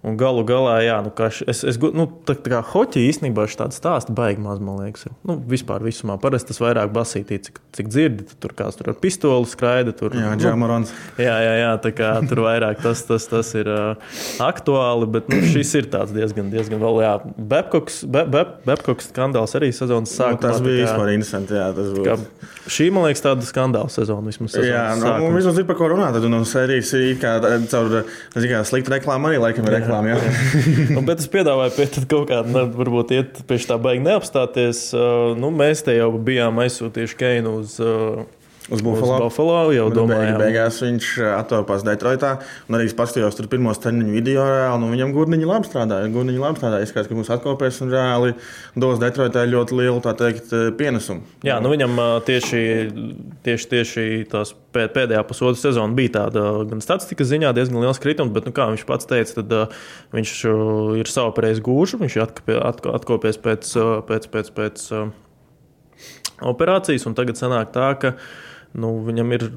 Un 0.05 0.19
galu 0.21 0.43
galā, 0.45 0.75
jā, 0.85 0.99
nu, 1.01 1.09
es, 1.49 1.63
es, 1.65 1.79
nu, 1.97 2.05
tā, 2.29 2.35
tā 2.37 2.51
kā 2.53 2.59
hoķi 2.75 3.07
īstenībā 3.09 3.47
šī 3.49 3.57
tāda 3.63 3.73
stāsta 3.73 4.13
baigi 4.13 4.43
maz, 4.45 4.59
man 4.61 4.83
liekas. 4.83 5.07
ir. 5.09 5.15
Nu, 5.25 5.39
vispār 5.49 5.81
visumā. 5.81 6.19
Parasti 6.21 6.51
tas 6.53 6.61
vairāk 6.61 6.91
basītī, 6.93 7.39
cik, 7.47 7.61
cik 7.73 7.89
dzirdi, 7.89 8.27
tad 8.29 8.37
tur 8.45 8.53
kāds 8.59 8.77
tur 8.77 8.91
ar 8.93 8.99
pistoli 9.01 9.49
skraida. 9.49 9.95
Tur, 9.97 10.13
Jā, 10.13 10.35
nu, 10.35 10.41
Džamarons. 10.43 10.93
Jā, 11.17 11.39
jā, 11.47 11.55
jā 11.63 11.71
tā 11.81 11.95
kā 11.97 12.11
tur 12.29 12.43
vairāk 12.45 12.83
tas, 12.85 13.01
tas, 13.09 13.25
tas 13.33 13.55
ir 13.57 13.71
uh, 13.73 13.97
aktuāli, 14.45 15.09
bet 15.17 15.31
nu, 15.33 15.41
šis 15.55 15.73
ir 15.81 15.89
tāds 15.93 16.13
diezgan, 16.15 16.53
diezgan 16.53 16.83
vēl, 16.85 17.01
jā, 17.07 17.15
Babkoks, 17.55 18.03
Be- 18.05 18.27
Be- 18.29 18.45
Babkoks 18.69 19.09
skandāls 19.09 19.57
arī 19.57 19.73
sezonas 19.73 20.13
Nu, 20.13 20.19
sākumā. 20.21 20.41
tas 20.45 20.61
tā 20.61 20.67
bija 20.69 20.85
vispār 20.85 21.15
interesanti. 21.15 21.57
Jā, 21.57 21.71
tas 21.81 21.91
bija. 21.97 22.19
Šī, 22.69 22.91
man 22.93 23.09
liekas, 23.09 23.25
tāda 23.25 23.45
skandāla 23.49 23.89
sezona 23.93 24.29
vismaz. 24.29 24.53
sezonas 24.53 24.69
Jā, 24.69 24.85
nu, 25.01 25.05
sākums. 25.09 25.25
mums 25.31 25.41
vismaz 25.41 25.59
ir 25.65 25.67
par 25.69 25.77
ko 25.81 25.89
runāt. 25.93 26.17
Tad 26.21 26.29
no 26.33 26.45
sērijas 26.49 26.93
ir 27.01 27.17
kā 27.21 27.35
caur 27.73 27.91
zini, 28.37 28.53
kā 28.53 28.63
slikta 28.69 28.95
reklāma 28.99 29.33
arī 29.33 29.41
laikam 29.43 29.65
ir 29.69 29.77
reklāma. 29.79 29.93
Jā. 30.03 30.19
Nu, 30.95 31.03
bet 31.07 31.23
es 31.23 31.29
piedāvāju 31.31 31.75
pie 31.77 32.05
kaut 32.11 32.31
kāda, 32.31 32.65
varbūt 32.75 33.13
iet 33.15 33.43
pie 33.49 33.59
tā 33.69 33.79
baigi 33.81 34.05
neapstāties. 34.05 34.87
Uh, 34.97 35.35
nu, 35.39 35.53
mēs 35.55 35.85
te 35.87 35.95
jau 35.97 36.11
bijām 36.19 36.59
aizsūtījuši 36.65 37.21
Keinu 37.21 37.59
uz, 37.63 37.77
uh, 37.83 38.25
Uz 38.73 38.81
Buffalo. 38.81 39.19
Uz 39.19 39.23
Buffalo 39.27 39.57
jau 39.75 39.91
domājām. 39.93 40.39
Beigās 40.41 40.79
viņš 40.81 41.09
atvērpās 41.37 41.83
Detroitā. 41.85 42.31
Un 42.65 42.79
arī 42.79 42.87
es 42.89 42.95
paskatījos 42.97 43.37
tur 43.37 43.49
pirmos 43.53 43.77
treniņu 43.83 44.15
video. 44.15 44.41
Reāli, 44.49 44.81
nu, 44.81 44.89
viņam 44.95 45.11
gurniņi 45.13 45.49
labi 45.51 45.69
strādāja. 45.69 46.09
Gurniņi 46.15 46.41
labi 46.41 46.63
strādāja. 46.63 46.87
Izskatās, 46.87 47.11
ka 47.11 47.19
mums 47.19 47.33
atkopēs 47.35 47.83
un 47.85 47.93
reāli 47.93 48.33
dos 48.81 49.03
Detroitā 49.03 49.43
ļoti 49.51 49.77
lielu 49.77 50.01
teikt, 50.01 50.55
pienesumu. 50.81 51.27
Jā, 51.45 51.59
nu 51.61 51.75
viņam 51.75 51.99
ā, 52.01 52.07
tieši, 52.25 52.63
tieši, 53.45 53.69
tieši 53.75 54.07
tās 54.33 54.55
pē- 54.73 54.89
pēdējā 54.97 55.21
pusotra 55.29 55.61
sezona 55.61 55.93
bija 55.99 56.15
tāda 56.17 56.47
gan 56.71 56.81
statistikas 56.81 57.29
ziņā 57.35 57.53
diezgan 57.57 57.85
liels 57.85 58.01
kritums, 58.01 58.33
bet, 58.33 58.49
nu, 58.49 58.55
kā 58.57 58.71
viņš 58.73 58.87
pats 58.89 59.11
teica, 59.11 59.43
tad 59.43 59.53
ā, 59.53 59.67
viņš 60.17 60.33
ir 61.03 61.13
savu 61.13 61.37
pareizi 61.37 61.61
gūšu, 61.69 62.01
viņš 62.01 62.17
ir 62.17 62.25
atkopie- 62.25 62.59
atko- 62.65 62.97
atkopies 62.97 63.37
pēc, 63.45 63.69
ā, 63.77 63.87
pēc, 64.09 64.31
pēc, 64.33 64.51
pēc 64.57 64.89
ā, 64.97 65.05
operācijas, 66.49 67.05
un 67.07 67.15
tagad 67.15 67.39
sanāk 67.39 67.71
tā, 67.77 67.93
ka 68.01 68.15
nu, 68.75 68.91
viņam 69.07 69.35
ir 69.37 69.49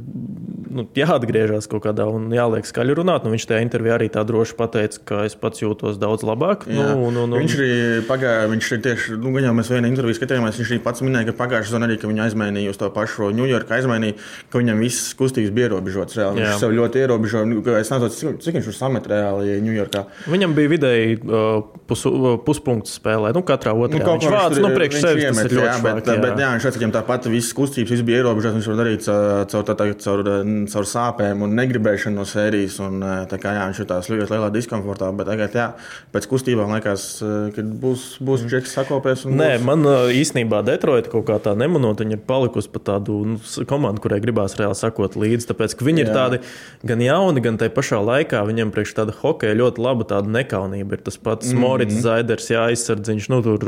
nu, 0.78 0.86
jāatgriežas 0.98 1.68
kaut 1.72 1.86
kādā 1.88 2.06
un 2.12 2.28
jāliek 2.34 2.68
skaļi 2.68 2.96
runāt. 3.00 3.26
Nu, 3.26 3.32
viņš 3.34 3.48
tajā 3.50 3.64
intervijā 3.66 3.96
arī 3.98 4.10
tā 4.14 4.24
droši 4.28 4.56
pateica, 4.60 5.02
ka 5.08 5.22
es 5.28 5.36
pats 5.40 5.64
jūtos 5.64 6.00
daudz 6.02 6.26
labāk. 6.28 6.68
Jā. 6.70 6.92
Nu, 6.94 7.10
nu, 7.14 7.26
nu, 7.30 7.40
Viņš 7.42 7.56
arī 7.58 7.70
pagāja, 8.08 8.48
viņš 8.52 8.70
ir 8.76 8.82
tieši, 8.86 9.18
nu, 9.22 9.34
gan 9.36 9.48
jau 9.48 9.54
mēs 9.58 9.72
vienā 9.74 9.90
intervijā 9.92 10.20
skatījāmies, 10.20 10.60
viņš 10.62 10.74
arī 10.74 10.80
pats 10.86 11.04
minēja, 11.06 11.30
ka 11.32 11.38
pagājušajā 11.42 11.72
sezonā 11.72 11.90
arī, 11.90 11.98
ka 12.02 12.12
viņu 12.12 12.24
aizmainīja 12.28 12.74
uz 12.74 12.82
to 12.82 12.90
pašu 12.94 13.32
Ņujorku, 13.38 13.76
aizmainīja, 13.78 14.18
ka 14.52 14.62
viņam 14.62 14.84
viss 14.86 15.14
kustības 15.18 15.54
bija 15.56 15.72
ierobežotas. 15.72 16.18
Reāli. 16.18 16.44
Jā. 16.44 16.54
Viņš 16.54 16.66
sev 16.66 16.76
ļoti 16.78 17.04
ierobežoja. 17.06 17.50
Nu, 17.50 17.64
Es 17.78 17.92
nezinu, 17.94 18.38
cik, 18.42 18.56
viņš 18.58 18.70
tur 18.70 18.76
samet 18.76 19.08
reāli 19.10 19.58
Ņujorkā. 19.62 20.04
Viņam 20.32 20.56
bija 20.58 20.72
vidēji 20.72 21.18
uh, 21.22 21.60
pus, 21.90 22.06
uh, 22.10 22.30
puspunkts 22.44 22.96
spēlē, 22.98 23.34
nu, 23.36 23.44
katrā 23.46 23.74
otrā. 23.76 24.02
Nu, 24.02 24.16
viņš 24.18 24.32
vāc 24.34 24.56
tur- 24.56 24.64
no 24.66 24.72
priekš 24.74 24.98
sevis. 25.04 25.28
Tas 25.28 25.38
iemet, 25.38 25.52
ir 25.52 25.60
ļoti 25.60 25.70
jā, 25.70 25.78
bet, 25.86 26.10
jā. 26.10 26.18
bet 26.24 26.42
jā, 26.42 26.50
viņš 26.56 26.80
viņam 26.82 26.96
tāpat 26.96 27.30
viss 27.32 27.56
kustības 27.58 27.94
viss 27.94 28.06
bija 28.08 28.24
ierobežots. 28.24 28.58
Viņš 28.58 28.70
var 28.72 28.80
darīt 28.82 29.07
caur, 29.08 29.64
tā, 29.68 29.76
tā, 29.78 29.88
caur, 30.04 30.24
caur 30.72 30.88
sāpēm 30.92 31.44
un 31.46 31.56
negribēšanu 31.58 32.20
no 32.20 32.26
sērijas. 32.28 32.80
Un, 32.84 33.02
tā 33.32 33.40
kā 33.42 33.54
jā, 33.56 33.66
viņš 33.70 33.82
jutās 33.84 34.10
ļoti 34.12 34.34
lielā 34.34 34.50
diskomfortā. 34.54 35.10
Bet 35.18 35.30
tagad, 35.32 35.58
jā, 35.58 35.68
pēc 36.14 36.28
kustībām 36.32 36.74
liekas, 36.76 37.08
ka 37.56 37.66
būs, 37.84 38.06
būs 38.24 38.46
džeks 38.48 38.76
sakopēs. 38.78 39.26
un 39.28 39.38
Nē, 39.40 39.50
būs- 39.58 39.68
man 39.70 39.86
uh, 39.86 40.08
īstenībā 40.14 40.64
Detroita 40.68 41.12
kaut 41.14 41.28
kā 41.30 41.40
tā 41.44 41.56
nemanot, 41.58 42.00
viņa 42.04 42.18
ir 42.18 42.24
palikusi 42.28 42.72
pat 42.74 42.88
tādu 42.92 43.20
nu, 43.34 43.40
komandu, 43.70 44.04
kurai 44.04 44.20
gribās 44.24 44.58
reāli 44.60 44.78
sakot 44.78 45.18
līdzi. 45.20 45.50
Tāpēc, 45.52 45.78
ka 45.78 45.88
viņi 45.88 46.06
ir 46.06 46.12
Jā. 46.12 46.16
tādi 46.16 46.42
gan 46.88 47.04
jauni, 47.04 47.44
gan 47.44 47.58
tajā 47.58 47.74
pašā 47.76 48.02
laikā 48.04 48.44
viņiem 48.48 48.72
priekš 48.76 48.96
tāda 49.00 49.16
hokeja 49.22 49.58
ļoti 49.58 49.84
laba 49.84 50.08
tāda 50.08 50.32
nekaunība. 50.32 50.98
Ir 50.98 51.06
tas 51.08 51.18
pats 51.18 51.48
mm 51.48 51.58
-hmm. 51.58 51.62
Morits 51.62 52.02
Zaiders, 52.04 52.50
jā, 52.50 52.68
aizsardziņš, 52.72 53.30
nu 53.30 53.42
tur 53.42 53.60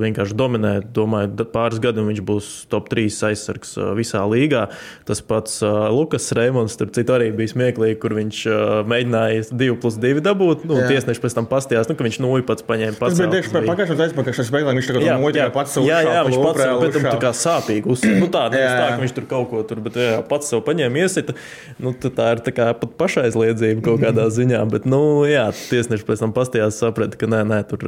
vienkārši 0.00 0.34
dominē. 0.34 0.72
Domāju, 0.94 1.46
pāris 1.52 1.80
gadiem 1.80 2.08
viņš 2.10 2.22
būs 2.24 2.50
top 2.68 2.88
3 2.88 3.22
aizsargs 3.30 3.76
visā 3.96 4.22
līgā. 4.28 4.68
Tas 5.08 5.20
pats 5.24 5.58
uh, 5.64 5.88
Lukas 5.94 6.30
Reimons, 6.36 6.76
tur 6.80 6.90
citur 6.94 7.18
arī 7.18 7.30
bija 7.36 7.52
smieklīgi, 7.54 7.98
kur 8.02 8.14
viņš 8.18 8.40
uh, 8.50 8.54
mēģināja 8.90 9.46
2 9.52 9.78
plus 9.82 9.98
2 10.00 10.22
dabūt. 10.24 10.64
Nu, 10.68 10.78
Jā. 10.80 10.88
tiesneši 10.94 11.22
pēc 11.24 11.36
tam 11.38 11.48
pastījās, 11.50 11.90
nu, 11.90 11.96
ka 11.98 12.06
viņš 12.06 12.20
nūju 12.24 12.46
pats 12.48 12.66
paņēma 12.68 12.96
Tas 12.96 13.02
pats. 13.02 13.20
bija 13.20 13.30
tieši 13.36 13.52
pagājušās 13.68 14.00
reizes, 14.00 14.16
kad 14.16 14.30
viņš 14.30 14.40
spēlēja. 14.50 14.76
Viņš 14.80 14.90
tagad 14.90 15.22
muļķi 15.24 15.46
pats 15.56 15.76
sev 15.76 15.88
jā, 15.88 15.98
jā, 16.04 16.10
uzšāva 16.10 16.26
viņš 16.30 16.38
pa 16.40 16.46
pats 16.50 16.62
sev 16.64 16.80
pēc 16.84 16.96
tam 16.96 17.06
tā 17.10 17.16
kā 17.24 17.32
sāpīgi 17.40 17.90
uz, 17.94 18.04
nu, 18.20 18.28
tā, 18.32 18.44
nevis 18.52 18.64
Jā, 18.64 18.74
tā, 18.76 18.84
jā. 18.86 18.94
ka 18.96 19.04
viņš 19.04 19.14
tur 19.18 19.26
kaut 19.30 19.48
ko 19.50 19.62
tur, 19.66 19.80
bet 19.84 19.98
jā, 20.00 20.18
pats 20.30 20.50
sev 20.52 20.62
paņēma 20.66 21.02
iesita. 21.04 21.34
Nu, 21.80 21.92
tā 21.96 22.28
ir 22.36 22.42
tā 22.46 22.54
kā 22.56 22.68
pat 22.80 22.94
pašaizliedzība 23.00 23.84
kaut 23.84 24.00
kādā 24.04 24.26
ziņā, 24.32 24.60
bet, 24.70 24.86
nu, 24.88 25.00
jā, 25.28 25.46
tiesneši 25.70 26.06
pēc 26.08 26.22
tam 26.24 26.34
pastījās 26.36 26.78
saprata, 26.80 27.18
ka 27.20 27.28
nē, 27.30 27.42
nē, 27.50 27.60
tur 27.70 27.84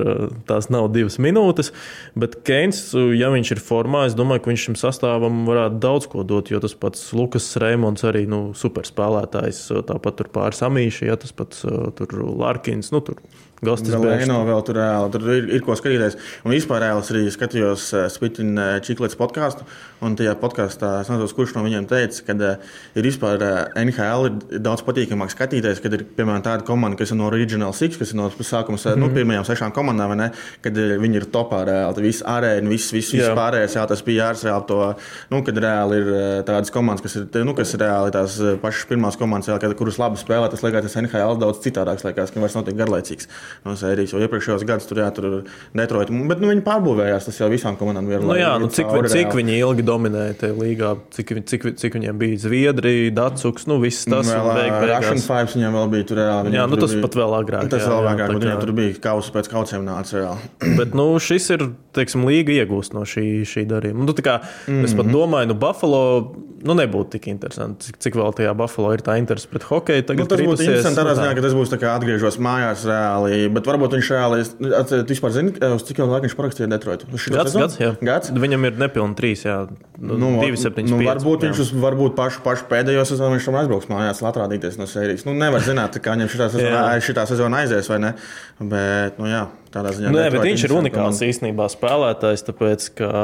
tās 0.48 0.68
nav 0.72 0.88
divas 0.94 1.18
minūtes, 1.22 1.72
bet 2.18 2.38
Keins, 2.46 2.82
ja 3.16 3.30
viņš 3.32 3.54
ir 3.56 3.60
formā, 3.62 4.06
es 4.08 4.16
domāju, 4.18 4.42
ka 4.44 4.52
viņš 4.52 4.66
šim 4.68 4.76
sastāvam 4.80 5.42
varētu 5.48 5.78
daudz 5.82 6.08
ko 6.10 6.24
dot, 6.26 6.50
jo 6.52 6.60
tas 6.62 6.74
pats 6.82 7.12
Lukas 7.16 7.46
Reimons 7.62 8.02
arī, 8.08 8.24
nu, 8.30 8.50
superspēlētājs, 8.58 9.64
tāpat 9.88 10.18
tur 10.18 10.32
pāris 10.34 10.62
amīši, 10.66 11.08
ja 11.10 11.18
tas 11.20 11.34
pats 11.36 11.62
tur 11.98 12.18
Larkins, 12.42 12.90
nu, 12.94 13.02
tur 13.06 13.22
Bērs. 13.62 14.24
Eno 14.24 14.40
vēl 14.42 14.62
tur, 14.66 14.74
reāli, 14.80 15.10
tur 15.14 15.26
ir, 15.30 15.44
ir 15.54 15.62
ko 15.62 15.76
skatīties. 15.78 16.16
Un 16.42 16.50
vispār 16.50 16.82
reāli 16.82 17.04
arī 17.14 17.20
skatījos 17.30 17.84
Spitina 18.10 18.80
Čiklets 18.82 19.14
podkāstu. 19.18 19.62
Un 20.02 20.16
tajā 20.18 20.32
podkāstā 20.40 20.96
es 21.04 21.10
nezinu, 21.12 21.30
kurš 21.36 21.52
no 21.54 21.62
viņiem 21.62 21.86
teica, 21.86 22.24
ka 22.26 22.34
uh, 22.34 22.72
ir 22.98 23.06
vispār 23.06 23.38
uh, 23.38 23.58
NHL 23.78 24.26
ir 24.26 24.62
daudz 24.64 24.82
patīkamāk 24.82 25.30
skatīties, 25.30 25.78
kad 25.84 25.94
ir 25.94 26.02
piemēram 26.16 26.42
tāda 26.42 26.66
komanda, 26.66 26.98
kas 26.98 27.14
ir 27.14 27.20
no 27.20 27.28
Regional 27.30 27.70
Six, 27.78 28.00
kas 28.00 28.10
ir 28.10 28.18
no 28.18 28.26
sākuma 28.32 28.74
mm 28.74 28.82
-hmm. 28.82 28.98
nu, 28.98 29.10
pirmajām 29.14 29.46
sešām 29.46 29.74
komandām, 29.76 30.16
ne? 30.18 30.32
Kad 30.64 30.74
uh, 30.82 30.96
viņi 30.98 31.20
ir 31.22 31.28
topā 31.30 31.62
reāli. 31.68 31.94
Tad 31.94 32.02
Viss 32.02 32.26
arēna, 32.26 32.68
viss, 32.68 32.90
viss, 32.90 33.12
viss 33.14 33.30
pārējais, 33.30 33.78
jā, 33.78 33.86
tas 33.86 34.02
bija 34.02 34.26
jārs 34.26 34.42
reāli 34.42 34.66
to, 34.66 34.94
nu, 35.30 35.44
kad 35.46 35.54
reāli 35.54 36.02
ir 36.02 36.10
uh, 36.10 36.42
tādas 36.42 36.74
komandas, 36.74 37.06
kas 37.06 37.16
ir, 37.16 37.44
nu, 37.44 37.54
kas 37.54 37.74
ir 37.74 37.80
reāli 37.86 38.10
tās 38.10 38.40
uh, 38.42 38.58
pašas 38.58 38.90
pirmās 38.90 39.16
komandas, 39.16 39.54
reāli, 39.54 39.78
kuras 39.78 40.02
labi 40.02 40.18
spēlē, 40.18 40.50
tas 40.50 40.66
liekas, 40.66 40.82
tas 40.82 41.02
NHL 41.02 41.38
daudz 41.38 41.62
citādāks, 41.62 42.02
liekas, 42.02 42.34
ka 42.34 42.42
vairs 42.42 42.58
nav 42.58 42.66
tik 42.66 42.74
garlaicīgs 42.74 43.30
no 43.64 43.74
sērijas. 43.78 44.12
Jo 44.12 44.22
iepriekšējos 44.26 44.64
gados 44.68 44.86
tur, 44.88 44.98
jā, 45.02 45.08
tur 45.14 45.24
ir 45.28 45.36
Detroit, 45.74 46.08
bet 46.28 46.40
nu, 46.42 46.48
viņi 46.52 46.62
pārbūvējās, 46.66 47.26
tas 47.28 47.38
jau 47.40 47.48
visām 47.52 47.76
komandām 47.80 48.08
ir. 48.10 48.20
Nu, 48.20 48.34
jā, 48.38 48.52
nu, 48.60 48.68
cik, 48.72 48.86
cauri 48.88 49.08
cik 49.12 49.26
reāli. 49.28 49.42
viņi 49.42 49.58
ilgi 49.62 49.82
dominēja 49.86 50.34
tajā 50.42 50.56
līgā, 50.58 50.92
cik, 51.16 51.32
cik, 51.46 51.68
cik 51.76 51.94
viņiem 51.98 52.18
bija 52.18 52.38
Zviedrija, 52.46 53.10
Dacuks, 53.14 53.66
nu 53.66 53.78
viss 53.82 54.04
tas 54.04 54.26
Vēl, 54.32 54.52
beig 54.54 54.72
Russian. 54.90 55.18
Fives 55.22 55.56
viņiem 55.56 55.72
vēl 55.78 55.90
bija 55.96 56.04
tur. 56.08 56.16
Reāli, 56.22 56.52
Jā, 56.54 56.66
nu 56.68 56.76
tas 56.76 56.92
bija- 56.92 57.02
pat 57.02 57.14
vēl 57.18 57.32
agrāk. 57.40 57.68
Tas 57.72 57.82
jā, 57.82 57.88
vēl 57.88 58.08
agrāk, 58.12 58.32
bet 58.34 58.42
viņiem 58.44 58.60
tur 58.60 58.72
bija 58.72 58.94
kausa 59.00 59.32
pēc 59.32 59.48
kauciem 59.50 59.84
nāca 59.84 60.12
reāli. 60.20 60.38
Bet 60.82 60.94
nu, 60.94 61.06
šis 61.18 61.50
ir, 61.50 61.66
teiksim, 61.96 62.24
līga 62.28 62.52
iegūst 62.62 62.92
no 62.94 63.00
šī, 63.08 63.42
šī 63.48 63.66
darījuma. 63.66 64.04
Nu, 64.06 64.12
tā 64.12 64.22
kā, 64.22 64.38
mm 64.40 64.72
-hmm. 64.74 64.84
Es 64.84 64.92
Mhm. 64.92 64.96
pat 64.96 65.06
domāju, 65.06 65.46
nu, 65.48 65.54
Buffalo 65.54 66.34
nu, 66.62 66.74
nebūtu 66.74 67.10
tik 67.10 67.26
interesanti, 67.26 67.86
cik, 67.86 67.96
cik 67.98 68.14
vēl 68.14 68.32
tajā 68.34 68.54
Buffalo 68.56 68.92
ir 68.92 69.00
tā 69.02 69.18
interese 69.18 69.48
pret 69.50 69.62
hokeju. 69.62 70.14
Nu, 70.14 70.26
tas 70.26 70.40
būtu 70.40 70.62
interesanti 70.62 71.00
tādā 71.00 71.16
nu, 71.16 71.22
ziņā, 71.22 71.34
ka 71.34 71.40
tas 71.42 71.54
būs 71.54 71.70
tā 71.72 71.78
kā 71.78 71.98
atgriežos 71.98 72.38
mājās 72.38 72.84
reāli. 72.86 73.41
Bet 73.50 73.64
varbūt 73.66 73.96
viņš 73.96 74.08
reāli, 74.14 74.40
es- 74.44 74.52
atceries, 74.54 75.06
tu 75.08 75.14
vispār 75.14 75.32
zini, 75.34 75.52
uz 75.74 75.82
cik 75.88 75.98
ilgu 76.02 76.12
laiku 76.14 76.26
viņš 76.28 76.36
parakstīja 76.38 76.68
Detroitu? 76.70 77.06
Gads, 77.10 77.54
gads, 77.56 77.76
jā. 77.80 77.90
Gads? 78.00 78.30
Viņam 78.30 78.66
ir 78.68 78.72
nepilni 78.78 79.16
trīs, 79.18 79.42
jā. 79.48 79.56
Nu, 79.98 80.16
Nu, 80.18 80.30
divi, 80.42 80.56
septiņi, 80.56 80.90
nu, 80.90 80.98
varbūt 81.06 81.42
jā. 81.42 81.50
viņš 81.50 81.60
uz 81.64 81.70
varbūt 81.82 82.14
pašu, 82.18 82.40
pašu 82.42 82.64
pēdējo 82.70 83.04
sezonu 83.06 83.36
viņš 83.38 83.44
tam 83.50 83.58
aizbrauks 83.60 83.86
mājās, 83.90 84.22
lai 84.22 84.32
atrādīties 84.32 84.78
no 84.78 84.86
sērijas. 84.90 85.24
Nu, 85.26 85.34
nevar 85.34 85.60
zināt, 85.60 85.98
kā 86.02 86.14
viņam 86.16 86.30
šitā 86.32 86.50
sezona, 86.50 86.82
šitā 87.00 87.26
sezona 87.30 87.62
aizies 87.62 87.88
vai 87.88 87.98
ne. 87.98 88.14
Bet, 88.60 89.18
nu, 89.18 89.26
jā, 89.30 89.46
tādā 89.72 89.94
ziņā. 89.94 90.10
Nu, 90.10 90.18
Nē, 90.18 90.24
bet 90.30 90.40
Detroit 90.42 90.48
viņš 90.52 90.64
ir 90.68 90.76
unikāls 90.80 91.18
komanda. 91.18 91.30
īstenībā 91.30 91.70
spēlētājs, 91.72 92.44
tāpēc 92.50 92.90
ka 92.98 93.14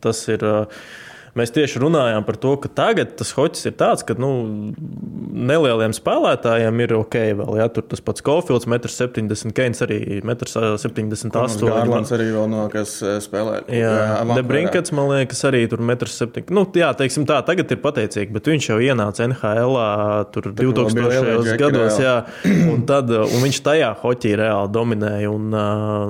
tas 0.00 0.28
ir. 0.28 0.44
uh, 0.44 0.66
Mēs 1.36 1.52
tieši 1.52 1.80
runājām 1.82 2.24
par 2.24 2.38
to, 2.40 2.54
ka 2.62 2.70
tagad 2.72 3.12
tas 3.18 3.34
hoķis 3.36 3.68
ir 3.68 3.74
tāds, 3.76 4.04
ka 4.08 4.14
nu, 4.16 4.30
nelieliem 5.36 5.92
spēlētājiem 5.96 6.80
ir 6.80 6.94
ok. 6.96 7.16
Vēl, 7.40 7.58
ja? 7.60 7.66
Tur 7.72 7.84
tas 7.90 8.00
pats 8.04 8.24
Kofields, 8.24 8.64
1,70 8.64 9.44
m, 9.50 9.52
Keins 9.56 9.84
arī 9.84 10.00
1,78 10.22 11.60
Gārlands 11.66 12.12
m. 12.12 12.16
arī 12.16 12.30
vēl 12.32 12.48
no 12.52 12.64
kas 12.72 12.96
spēlē. 13.26 13.60
Jā, 13.68 13.92
Vankūverā. 13.92 14.38
Debrinkets, 14.40 14.94
man 14.96 15.12
liekas, 15.12 15.44
arī 15.50 15.62
tur 15.68 15.84
1,70 15.84 16.40
m. 16.40 16.56
Nu, 16.56 16.64
jā, 16.80 16.90
teiksim 16.96 17.28
tā, 17.28 17.42
tagad 17.46 17.76
ir 17.76 17.82
pateicīgi, 17.84 18.32
bet 18.32 18.48
viņš 18.52 18.70
jau 18.72 18.80
ienāca 18.88 19.28
NHL 19.28 19.78
tur 20.32 20.50
vēl 20.50 20.56
bija 20.56 20.74
2000. 20.80 21.06
lielie 21.12 21.38
džeki, 21.44 21.60
gados, 21.60 22.00
jā, 22.00 22.16
un, 22.72 22.84
tad, 22.88 23.12
un 23.12 23.44
viņš 23.44 23.62
tajā 23.66 23.92
hoķī 24.02 24.36
reāli 24.40 24.72
dominēja. 24.72 25.32
Un, 25.36 25.56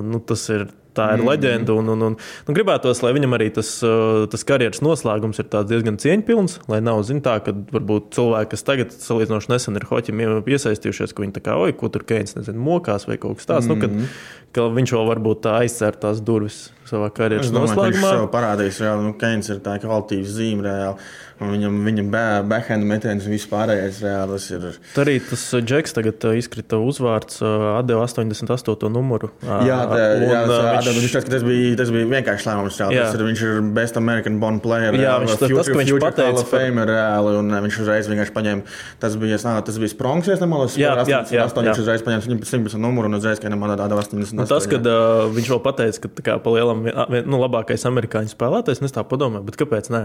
nu, 0.07 0.23
tas 0.27 0.47
ir 0.53 0.69
Tā 0.97 1.07
ir 1.13 1.21
mm. 1.21 1.29
leģenda. 1.29 1.75
Un, 1.77 1.91
un, 1.93 2.05
un, 2.09 2.15
un 2.17 2.57
gribētos, 2.57 3.01
lai 3.05 3.13
viņam 3.17 3.37
arī 3.37 3.49
tas, 3.55 3.69
uh, 3.85 4.25
tas 4.31 4.45
karjeras 4.47 4.81
noslēgums 4.85 5.41
ir 5.43 5.49
diezgan 5.69 5.99
cieņpilns. 6.01 6.59
Lai 6.71 6.81
nav 6.85 7.03
zin, 7.07 7.21
tā, 7.25 7.37
ka 7.45 7.53
varbūt 7.73 8.11
cilvēki, 8.17 8.51
kas 8.55 8.67
tagad 8.67 8.95
salīdzinoši 8.95 9.53
nesen 9.53 9.79
ir 9.79 9.87
hoķim 9.89 10.25
iesaistījušies, 10.57 11.13
ka 11.13 11.25
viņi 11.25 11.37
tā 11.37 11.45
kā, 11.45 11.59
oi, 11.61 11.75
ko 11.77 11.91
tur 11.93 12.05
Keins 12.07 12.37
nezinu, 12.37 12.61
mokās 12.63 13.07
vai 13.09 13.19
kaut 13.21 13.41
kas 13.41 13.49
tāds. 13.49 13.69
Mm. 13.69 13.73
Nu, 13.73 13.79
kad, 13.83 14.51
ka 14.57 14.67
viņš 14.73 14.95
vēl 14.97 15.07
varbūt 15.11 15.43
tā 15.45 15.59
aizcer 15.61 15.97
tās 16.01 16.21
durvis 16.25 16.67
savā 16.87 17.09
karjeras 17.13 17.51
domāju, 17.51 17.73
noslēgumā. 17.75 18.11
sev 18.15 18.27
parādīs, 18.33 18.81
ka 18.81 18.95
nu, 19.01 19.13
Keins 19.19 19.51
ir 19.53 19.61
tā 19.65 19.77
kvalitātes 19.83 20.33
zīme 20.37 20.65
reāli. 20.65 21.09
Un 21.39 21.51
viņam 21.53 21.75
viņa 21.85 22.03
backhand 22.49 22.81
metiens 22.89 23.25
un 23.27 23.33
viss 23.35 23.45
pārējais 23.51 23.99
reāli. 24.01 24.37
Tas 24.37 24.45
ir. 24.55 24.63
Tur 24.95 25.03
arī 25.05 25.19
tas 25.21 25.43
uh, 25.53 25.61
Džeks 25.61 25.93
tagad 25.93 26.23
uh, 26.25 26.31
izkrita 26.33 26.79
uzvārds, 26.81 27.37
uh, 27.45 27.77
atdeva 27.77 28.07
88. 28.09 28.89
numuru. 28.89 29.29
Jā, 29.45 29.77
tā, 29.85 29.99
un, 30.17 30.25
jā, 30.31 30.39
tā, 30.49 30.57
viņš- 30.57 30.87
viņš, 30.87 30.97
viņš 31.03 31.13
ka 31.13 31.21
tas 31.35 31.45
bija, 31.45 31.75
tas 31.77 31.91
bija 31.93 32.07
vienkārši 32.15 32.49
lēmums. 32.49 32.79
reāli. 32.81 32.97
Tas 33.03 33.13
ir, 33.19 33.23
viņš 33.27 33.43
ir 33.45 33.61
best 33.77 33.99
American 34.01 34.39
Bond 34.41 34.63
player. 34.65 34.93
Jā, 34.97 35.13
reāli, 35.13 35.27
viņš- 35.27 35.37
tas- 35.43 35.53
tas, 35.59 35.69
ka 35.69 35.77
viņš 35.77 35.91
future 35.93 36.05
pateica 36.07 36.41
of 36.41 36.49
par- 36.49 36.65
Famer 36.65 36.87
reāli. 36.89 37.35
Un 37.37 37.53
viņš 37.67 37.79
uzreiz 37.85 38.09
vienkārši 38.09 38.33
paņēma. 38.33 38.61
Tas 38.99 39.15
bija, 39.21 39.37
nezinu, 39.37 39.65
tas 39.69 39.77
bija 39.77 39.93
Sprongs, 39.93 40.25
ja 40.27 40.35
nemaldos. 40.41 40.73
Jā, 40.77 40.95
jā, 41.05 41.21
jā, 41.29 41.45
88, 41.45 41.61
jā. 41.61 41.69
viņš 41.69 41.81
uzreiz 41.85 42.01
paņēma 42.01 42.45
17 42.49 42.81
numuru 42.81 43.05
un 43.13 43.13
uzreiz, 43.21 43.37
ka 43.39 43.47
viņam 43.47 43.67
atdeva 43.77 44.01
88. 44.01 44.33
Nu, 44.41 44.45
tas, 44.49 44.65
kad 44.65 44.81
uh, 44.89 45.29
viņš 45.37 45.53
vēl 45.53 45.61
pateica, 45.61 46.01
ka 46.01 46.07
tā 46.17 46.25
kā 46.31 46.39
pa 46.41 46.49
lielam 46.57 46.81
vien- 46.83 47.29
nu, 47.29 47.37
labākais 47.45 47.85
amerikāņu 47.85 48.33
spēlētājs, 48.33 48.81
un 48.81 48.89
es 48.89 48.95
tā 48.97 49.05
padomāju, 49.05 49.45
bet 49.45 49.57
kāpēc 49.61 49.91
nē? 49.93 50.03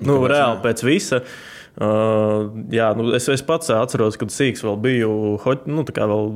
Nu, 0.00 0.18
Kāpēc 0.18 0.32
reāli 0.32 0.58
nē? 0.58 0.62
pēc 0.64 0.82
visa. 0.86 1.22
Uh, 1.76 2.54
jā, 2.72 2.86
nu, 2.96 3.10
es, 3.16 3.26
es 3.28 3.42
pats 3.44 3.68
atceros, 3.72 4.16
kad 4.16 4.32
Sīgs 4.32 4.62
vēl 4.64 4.78
biju, 4.80 5.10
ho, 5.42 5.54
nu, 5.68 5.84
tā 5.84 5.92
kā 5.98 6.06
vēl 6.08 6.30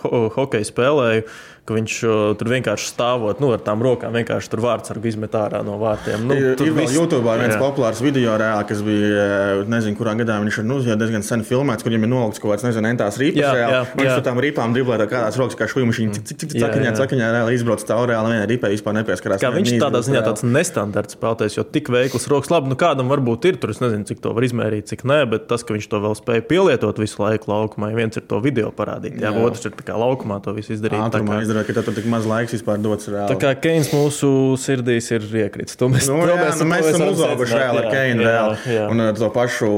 ho, 0.00 0.20
hokeju 0.32 0.64
spēlēju, 0.64 1.26
ka 1.68 1.76
viņš 1.76 1.96
uh, 2.08 2.14
tur 2.40 2.48
vienkārši 2.54 2.88
stāvot, 2.94 3.42
nu, 3.44 3.50
ar 3.52 3.60
tām 3.64 3.82
rokām 3.84 4.14
vienkārši 4.16 4.50
tur 4.54 4.62
vārdsargu 4.64 5.10
izmet 5.10 5.34
ārā 5.36 5.60
no 5.66 5.76
vārtiem. 5.80 6.24
Nu, 6.28 6.36
tur 6.58 6.70
ir 6.70 6.76
vēl 6.78 6.94
YouTube 6.96 7.34
viens 7.38 7.58
populārs 7.60 8.00
video, 8.04 8.34
reāli, 8.40 8.64
kas 8.70 8.80
bija, 8.86 9.08
eh, 9.24 9.62
nezinu, 9.68 9.98
kurā 9.98 10.14
gadā 10.18 10.38
viņš 10.40 10.60
ir 10.62 10.68
nu, 10.68 10.78
diezgan 10.80 11.24
sen 11.26 11.44
filmēts, 11.46 11.84
kur 11.84 11.92
viņam 11.92 12.06
ir 12.08 12.12
nolikts 12.14 12.40
kaut 12.42 12.54
kāds, 12.54 12.64
nezinu, 12.66 12.88
entās 12.88 13.18
rīpas. 13.20 13.42
Jā, 13.42 13.52
reāli. 13.58 13.76
jā, 13.76 13.82
Viņš 13.98 14.08
jā. 14.08 14.16
ar 14.16 14.24
tām 14.28 14.40
rīpām 14.44 14.76
driblē 14.76 14.98
tā 15.02 15.06
kādās 15.10 15.38
rokas, 15.40 15.58
kā 15.58 15.68
šūmu, 15.68 15.92
viņš 15.92 16.16
cik, 16.18 16.24
cik, 16.30 16.38
cik, 16.44 16.54
cakaņā, 16.64 16.94
cakaņā, 16.98 17.28
reāli 17.36 17.58
izbrauc 17.58 17.84
cauri, 17.84 18.12
reāli 18.14 18.32
vienai 18.32 18.48
rīpai 18.48 18.70
vispār 18.72 18.96
nepieskarās. 18.98 19.42
Kā 19.42 19.52
viņš 19.54 19.74
tādā 19.82 20.00
ziņā 20.08 20.24
tāds 20.24 20.44
nestandarts 20.46 21.18
spēlētājs, 21.18 21.58
jo 21.58 21.64
tik 21.68 21.90
veikls 21.92 22.28
rokas 22.32 22.52
labi, 22.54 22.72
nu 22.72 22.78
kādam 22.80 23.12
varbūt 23.12 23.48
ir 23.50 23.60
tur, 23.60 23.74
es 23.74 23.82
nezinu, 23.84 24.06
cik 24.08 24.22
to 24.24 24.32
var 24.36 24.46
izmērīt, 24.48 24.88
cik 24.90 25.04
nē, 25.08 25.20
bet 25.30 25.48
tas, 25.50 25.64
ka 25.66 25.76
viņš 25.76 25.88
to 25.92 26.00
vēl 26.04 26.16
spēja 26.18 26.46
pielietot 26.48 27.00
visu 27.02 27.22
laiku 27.22 27.52
laukumā, 27.52 27.92
viens 27.96 28.16
ir 28.16 28.24
to 28.30 28.40
video 28.44 28.70
parādīt, 28.74 29.18
jā, 29.20 29.32
Jā. 29.34 29.44
otrs 29.44 29.66
ir 29.68 29.74
tā 29.76 29.84
kā 29.88 29.98
laukumā 29.98 30.40
to 30.44 30.54
visu 30.56 30.72
izdarīt. 30.76 31.00
Ātrumā 31.08 31.40
izdarīt, 31.62 31.76
ka 31.76 31.82
tur 31.82 31.94
tik 31.94 32.06
maz 32.06 32.26
laiks 32.28 32.54
vispār 32.54 32.78
dots. 32.82 33.08
Reāli. 33.08 33.28
Tā 33.32 33.36
kā 33.42 33.52
Keins 33.60 33.90
mūsu 33.92 34.30
sirdīs 34.60 35.10
ir 35.14 35.20
iekritis. 35.44 35.76
To 35.80 35.88
mēs, 35.88 36.06
Nu, 36.08 36.20
to 36.22 36.32
jā, 36.34 36.54
nu, 36.58 36.68
mēs 36.70 36.88
esam 36.92 37.08
uzauguši 37.12 37.58
reāli 37.58 37.78
ar 37.84 37.90
Keinu. 37.92 38.22
reāli. 38.26 38.56
jā. 38.76 38.86
Un 38.90 39.00
ar 39.00 39.12
to 39.14 39.30
pašu 39.30 39.68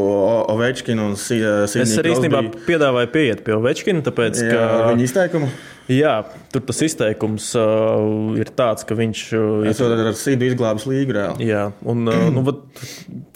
Ovečkinu 0.54 1.06
un 1.10 1.12
Es 1.18 1.26
Sīdiju. 1.28 1.98
arī 2.02 2.14
īstenībā 2.14 2.40
piedāvāju 2.66 3.10
pieiet 3.14 3.44
pie 3.44 3.54
Ovečkina, 3.56 4.02
tāpēc, 4.02 4.40
Jā, 4.42 4.50
ka 4.50 4.92
viņa 4.92 5.02
izteikumu. 5.08 5.48
Jā, 5.92 6.14
tur 6.52 6.62
tas 6.68 6.80
izteikums 6.86 7.50
uh, 7.58 8.36
ir 8.38 8.50
tāds, 8.56 8.86
ka 8.86 8.96
viņš 8.98 9.22
uh, 9.36 9.68
Es 9.70 9.80
to 9.80 9.88
ar 9.90 10.12
Sīdiju 10.16 10.54
izglābis 10.54 10.86
līgu 10.88 11.16
reāli. 11.16 11.48
Jā, 11.50 11.68
un, 11.88 12.04
uh, 12.10 12.26
nu, 12.34 12.44
vat, 12.46 12.62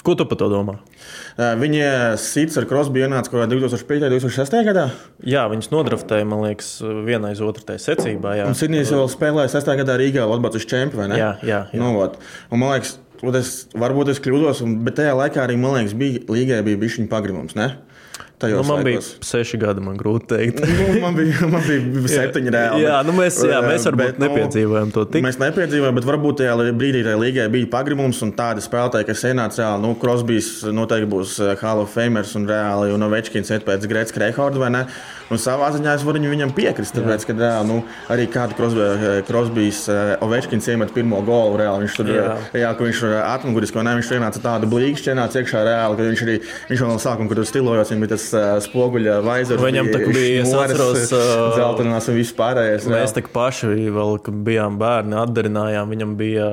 ko 0.06 0.16
tu 0.18 0.26
par 0.30 0.40
to 0.40 0.48
domā? 0.52 0.76
Uh, 1.34 1.54
Viņa 1.60 1.86
sīts 2.20 2.58
ar 2.60 2.68
Krosbī 2.70 3.04
ienāca 3.04 3.32
kaut 3.32 3.42
kādā 3.42 3.58
2005. 3.58 4.04
un 4.06 4.16
2006. 4.16 4.58
gadā. 4.68 4.84
Jā, 5.26 5.46
viņas 5.50 5.72
nodraftēja, 5.72 6.28
man 6.30 6.44
liekas, 6.46 6.76
vienā 7.06 7.32
aiz 7.34 7.42
otru 7.44 7.66
tajā 7.66 7.82
secībā. 7.88 8.36
Jā. 8.38 8.50
Un 8.50 8.58
Sidnijas 8.58 8.92
vēl 8.94 9.10
spēlēja 9.10 9.54
6. 9.56 9.72
gadā 9.82 9.98
Rīgā, 10.00 10.28
Latvijas 10.30 10.68
čempionu, 10.70 11.02
vai 11.02 11.08
ne? 11.10 11.18
Jā, 11.18 11.32
jā, 11.42 11.64
jā. 11.74 11.80
Nu, 11.80 11.94
vot. 11.98 12.20
un, 12.50 12.62
man 12.62 12.76
liekas, 12.76 12.98
es, 13.40 13.54
varbūt 13.74 14.12
es 14.14 14.22
kļūdos, 14.22 14.62
bet 14.86 15.00
tajā 15.00 15.16
laikā 15.18 15.42
arī, 15.42 15.58
man 15.58 15.78
liekas, 15.80 15.96
bija 15.98 16.22
līgai 16.30 16.62
bija 16.66 16.82
bišķiņa 16.84 17.10
pagrimums. 17.10 17.58
Ne? 17.58 17.72
Tajos 18.44 18.60
Nu, 18.60 18.68
man 18.70 18.84
bija 18.86 19.00
laikos. 19.00 19.10
seši 19.26 19.60
gadi, 19.64 19.84
man 19.84 19.98
grūti 20.00 20.30
teikt. 20.34 20.62
Nu, 20.64 21.00
man 21.02 21.16
bija, 21.18 21.48
man 21.50 21.64
bija 21.66 22.12
septiņi 22.14 22.54
reāli. 22.54 22.84
Jā, 22.86 23.00
nu 23.06 23.16
mēs, 23.16 23.40
jā, 23.48 23.60
mēs 23.64 23.88
varbūt 23.88 24.02
Bet, 24.04 24.20
nu, 24.20 24.28
nepiedzīvojam 24.28 24.92
to 24.94 25.04
tik. 25.08 25.24
Mēs 25.24 25.40
nepiedzīvojām, 25.40 25.98
bet 25.98 26.08
varbūt 26.08 26.40
tajā 26.42 26.54
brīdī 26.76 27.02
tajā 27.06 27.18
līgai 27.20 27.48
bija 27.52 27.70
pagrimums 27.72 28.20
un 28.26 28.32
tādi 28.36 28.62
spēlētāji, 28.64 29.08
kas 29.08 29.24
ienāca 29.30 29.62
reāli. 29.62 29.82
Nu, 29.84 29.94
Krosbīs 30.00 30.50
noteikti 30.74 31.10
būs 31.10 31.36
eh, 31.42 31.54
Hall 31.64 31.82
of 31.84 31.92
Famers 31.94 32.34
un 32.38 32.46
reāli, 32.50 32.92
un 32.94 33.06
Ovečkins 33.08 33.52
iet 33.54 33.66
pēc 33.66 33.88
Grētas 33.90 34.14
Kreikorda 34.14 34.60
vai 34.62 34.70
ne. 34.74 34.84
Un 35.32 35.40
savā 35.40 35.70
ziņā 35.72 35.94
es 35.96 36.04
varu 36.04 36.20
viņam 36.20 36.52
piekrist, 36.54 36.94
tāpēc, 36.98 37.24
ka 37.24 37.36
reāli, 37.38 37.68
nu, 37.70 37.78
arī 38.12 38.26
kādu 38.30 38.56
Krosbīs 39.24 39.84
Ovečkins 40.24 40.68
iemet 40.68 40.92
pirmo 40.94 41.22
golu 41.24 41.58
reāli. 41.60 41.86
Viņš 41.86 41.96
tur, 41.96 42.10
Jā. 42.12 42.34
jā, 42.52 42.72
ka 42.76 42.84
viņš 42.86 43.00
vai 43.74 43.84
ne, 43.86 43.94
viņš 43.98 44.10
ienāca 44.18 44.42
tādu 44.44 44.68
blīkšķi, 44.70 45.12
ienāca 45.14 45.40
iekšā 45.40 45.62
reāli, 45.66 45.98
ka 45.98 46.08
viņš 46.10 46.22
arī, 46.26 46.36
viņš 46.70 46.84
vēl 46.84 46.92
no 46.92 46.98
sākuma, 47.02 47.30
kad 47.30 47.40
tur 47.40 47.48
stilojās, 47.48 47.92
viņam 47.92 48.04
bija 48.04 48.12
tas 48.14 48.26
spoguļa 48.64 49.18
vaizers. 49.24 49.62
Viņam 49.62 49.88
tā 49.92 50.00
bija, 50.06 50.42
es 50.42 50.50
šņores, 50.50 50.74
atceros, 50.74 51.12
ā, 51.18 51.48
Zeltainās 51.58 52.08
un 52.10 52.18
viss 52.18 52.34
pārējais. 52.38 52.86
Mēs 52.90 53.14
tā 53.16 53.22
kā 53.26 53.32
paši 53.34 53.70
vēl, 53.94 54.14
kad 54.26 54.38
bijām 54.46 54.78
bērni, 54.80 55.16
atdarinājām. 55.22 55.92
Viņam 55.94 56.14
bija 56.18 56.48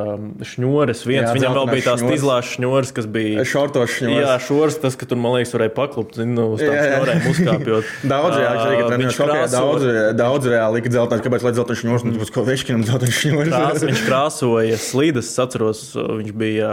šņūres, 0.51 1.03
viens. 1.09 1.27
Jā, 1.29 1.35
viņam 1.37 1.57
vēl 1.59 1.69
bija 1.71 1.85
tās 1.89 2.01
šņores. 2.03 2.17
izlāstas 2.21 2.55
šņūres, 2.57 2.93
kas 2.97 3.09
bija. 3.17 3.45
Šortos 3.51 3.95
šņūres. 3.97 4.25
Jā, 4.25 4.35
šūrs, 4.47 4.79
tas, 4.83 4.97
ka 4.99 5.09
tur, 5.09 5.21
man 5.21 5.37
liekas, 5.37 5.53
varēja 5.57 5.73
paklupt, 5.77 6.19
zinu, 6.21 6.47
uz 6.55 6.63
tām 6.63 6.73
Jā, 6.75 6.83
jā. 6.85 6.97
šņūrēm 6.99 7.29
uzkāpjot. 7.33 7.93
Daudz, 8.13 8.39
jā, 8.41 8.51
arī 8.51 8.75
viņš 8.81 8.91
treniņš 8.91 9.21
hokeja 9.21 9.39
krāso- 9.45 9.61
daudz, 9.61 9.87
daudz 10.19 10.51
reāli 10.51 10.79
lika 10.81 10.93
dzeltenās, 10.93 11.23
kāpēc 11.25 11.45
lai 11.47 11.53
dzeltenās 11.57 11.81
šņūres, 11.83 12.05
nu, 12.07 12.13
tāpēc, 12.17 12.33
ko 12.35 12.45
veškinam 12.47 12.85
dzeltenās 12.87 13.21
krās, 13.21 13.23
šņūres. 13.25 13.87
viņš 13.89 14.03
krāsoja 14.09 14.77
slīdes. 14.81 15.31
Es 15.31 15.39
atceros, 15.41 15.81
viņš 15.95 16.31
bija 16.37 16.71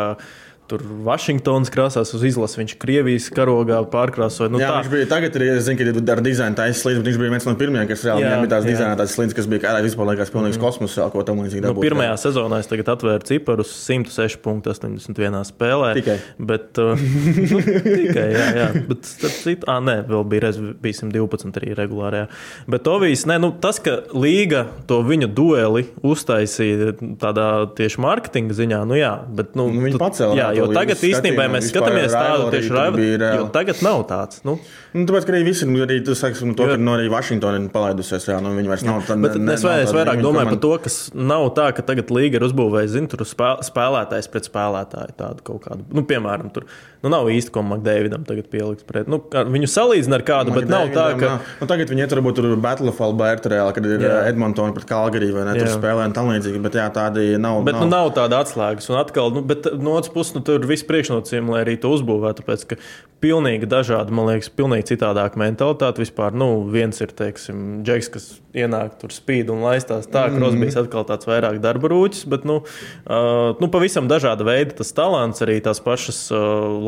tur 0.68 0.82
Vašingtonas 1.06 1.70
krāsās 1.72 2.12
uz 2.16 2.24
izlases. 2.28 2.58
Viņš 2.60 2.74
Krievijas 2.82 3.28
karogā 3.34 3.78
pārkrāsoja. 3.92 4.50
Nu, 4.52 4.60
Jā, 4.60 4.68
tā. 4.70 4.82
viņš 4.82 4.90
bija 4.92 5.08
tagad, 5.10 5.36
arī, 5.38 5.48
es 5.56 5.64
zinu, 5.66 5.78
ka 5.80 5.86
ir 5.88 6.12
ar 6.14 6.22
dizainu 6.24 6.58
taisnība 6.58 6.80
slīdes, 6.82 7.00
bet 7.02 7.08
viņš 7.10 7.20
bija 7.22 7.32
viens 7.34 7.46
no 7.48 7.54
pirmajiem, 7.60 7.88
kas 7.90 8.04
reāli 8.06 8.24
Jā, 8.26 8.34
bija 8.42 8.52
tās 8.54 8.66
jā. 8.66 8.70
dizainētās 8.74 9.14
slīdes, 9.16 9.36
kas 9.38 9.48
bija 9.50 9.72
ārā 9.72 9.82
vispār 9.86 10.10
liekas 10.12 10.32
pilnīgs 10.34 10.60
kosmos, 10.62 10.96
vēl 11.00 11.12
ko 11.14 11.24
tam 11.28 11.42
līdzīgi 11.44 11.64
Nu, 11.64 11.70
dabūt. 11.72 11.86
pirmajā 11.88 12.14
sezonā 12.24 12.60
es 12.62 12.68
tagad 12.70 12.92
atvēru 12.94 13.26
ciparus 13.28 13.72
106,81 13.88 15.44
spēlē. 15.48 15.90
Tikai. 15.98 16.16
Bet, 16.38 16.78
uh, 16.82 16.98
nu, 17.52 17.60
tikai 17.64 18.26
jā, 18.34 18.46
jā. 18.58 18.68
Bet, 18.88 19.08
starp 19.08 19.36
citu, 19.38 19.68
ah, 19.70 19.80
nē, 19.84 19.96
vēl 20.08 20.24
bija, 20.30 20.46
rez, 20.48 20.60
bija 20.82 21.00
112 21.02 21.58
arī 21.60 21.74
regulārajā. 21.78 22.28
Bet 22.70 22.88
Ovijs, 22.90 23.24
nē, 23.28 23.38
nu, 23.42 23.52
tas, 23.62 23.80
ka 23.84 23.98
Līga 24.18 24.66
to 24.90 25.00
viņa 25.06 25.28
dueli 25.36 25.86
uztaisīja 26.06 26.94
tādā 27.20 27.48
tieši 27.78 28.00
mārketinga 28.04 28.56
ziņā, 28.58 28.82
nu 28.88 28.98
jā. 28.98 29.14
Bet, 29.28 29.54
nu, 29.58 29.68
Nu, 29.68 29.82
viņi 29.84 29.98
pacēla 30.00 30.36
Jā, 30.38 30.46
jo 30.58 30.68
tagad 30.74 30.98
īstenībā 30.98 31.46
skatījumu, 31.46 31.56
mēs 31.56 31.70
skatāmies 31.72 32.16
tādu 32.16 32.50
tieši 32.54 32.74
raivu, 32.76 33.48
tagad 33.54 33.82
nav 33.86 34.04
tāds. 34.10 34.42
Nu, 34.48 34.58
Nu, 34.96 35.04
tāpēc, 35.04 35.26
ka 35.28 35.32
arī 35.34 35.42
visi, 35.44 35.66
nu, 35.68 35.82
arī 35.84 35.98
tu 36.04 36.14
saki, 36.16 36.40
nu, 36.48 36.54
to, 36.56 36.64
ka 36.70 36.76
no 36.80 36.94
arī 36.96 37.10
Vašingtona 37.12 37.60
ir 37.60 37.66
palaidusies, 37.72 38.24
jā, 38.30 38.38
nu, 38.40 38.54
viņi 38.56 38.70
vairs 38.70 38.84
nav 38.88 39.02
tādi. 39.04 39.20
Bet 39.26 39.36
es, 39.58 39.64
vai, 39.66 39.74
es 39.84 39.92
vairāk 39.92 40.22
domāju 40.24 40.54
par 40.54 40.60
to, 40.64 40.70
kas 40.86 40.96
nav 41.12 41.44
tā, 41.58 41.68
ka 41.76 41.84
tagad 41.90 42.08
līga 42.14 42.40
ir 42.40 42.46
uzbūvējusi, 42.48 42.94
zinu, 42.94 43.10
tur 43.12 43.26
spēl, 43.28 43.60
spēlētājs 43.68 44.30
pret 44.32 44.48
spēlētāju 44.48 45.16
tādu 45.18 45.44
kaut 45.44 45.66
kādu. 45.66 45.84
Nu, 45.92 46.06
piemēram, 46.08 46.48
tur 46.54 46.64
nu, 47.04 47.12
nav 47.12 47.28
īsti, 47.30 47.52
ko 47.52 47.62
Makdēvidam 47.68 48.24
tagad 48.26 48.48
pielikt 48.48 48.86
pret. 48.88 49.10
Nu, 49.12 49.20
viņu 49.28 49.68
salīdzina 49.70 50.18
ar 50.18 50.24
kādu, 50.26 50.54
bet 50.56 50.70
nav 50.72 50.88
tā, 50.94 51.06
ka. 51.20 51.34
Nu, 51.60 51.68
tagad 51.70 51.92
viņi 51.92 52.06
iet 52.06 52.16
varbūt 52.16 52.40
tur 52.40 52.48
Battle 52.64 52.88
of 52.94 53.02
Alberta 53.04 53.52
reāli, 53.52 53.76
kad 53.76 53.86
ir 53.86 54.06
jā. 54.08 54.16
Edmontona 54.32 54.74
pret 54.74 54.88
Calgary 54.88 55.28
vai 55.34 55.44
ne, 55.50 55.58
tur 55.60 55.68
spēlē 55.76 56.08
un 56.08 56.16
tam 56.16 56.32
līdzīgi, 56.32 56.62
bet 56.64 56.80
jā, 56.80 56.88
tādi 56.96 57.34
nav. 57.36 57.60
Bet 57.68 57.76
nav. 57.76 57.84
Nu, 57.84 57.92
nav 57.92 58.10
tāda 58.16 58.40
atslēgas. 58.42 58.88
Un 58.88 58.98
atkal, 59.02 59.30
nu, 59.36 59.44
bet 59.46 59.68
no 59.76 59.94
otras 60.00 60.14
puses, 60.16 60.34
nu, 60.34 60.42
tur 60.48 60.66
viss 60.68 60.86
priekšnosacījumi, 60.88 61.54
lai 61.54 61.62
arī 61.66 61.76
to 61.80 61.92
uzbūvētu. 61.94 62.42
Tāpēc, 62.42 62.66
ka 62.72 62.80
pilnīgi 63.22 63.66
dažādi, 63.68 64.14
man 64.14 64.28
liekas, 64.30 64.50
pilnīgi 64.54 64.92
citādāka 64.92 65.38
mentalitāte 65.40 66.02
vispār. 66.02 66.34
Nu, 66.38 66.62
viens 66.70 67.00
ir, 67.02 67.10
teiksim, 67.18 67.80
Džeks, 67.86 68.10
kas 68.14 68.28
ienāk 68.58 68.94
tur 69.00 69.12
spīd 69.14 69.50
un 69.52 69.62
laistās 69.64 70.06
tā, 70.10 70.26
ka 70.28 70.38
Krosbīs 70.38 70.78
atkal 70.78 71.06
tāds 71.08 71.28
vairāk 71.28 71.58
darba 71.62 71.90
rūķis, 71.90 72.24
bet, 72.30 72.46
nu, 72.48 72.60
uh, 72.62 73.58
nu, 73.58 73.70
pavisam 73.74 74.08
dažāda 74.10 74.46
veida 74.46 74.76
tas 74.78 74.94
talants, 74.94 75.42
arī 75.44 75.58
tās 75.64 75.82
pašas 75.84 76.20
uh, 76.34 76.38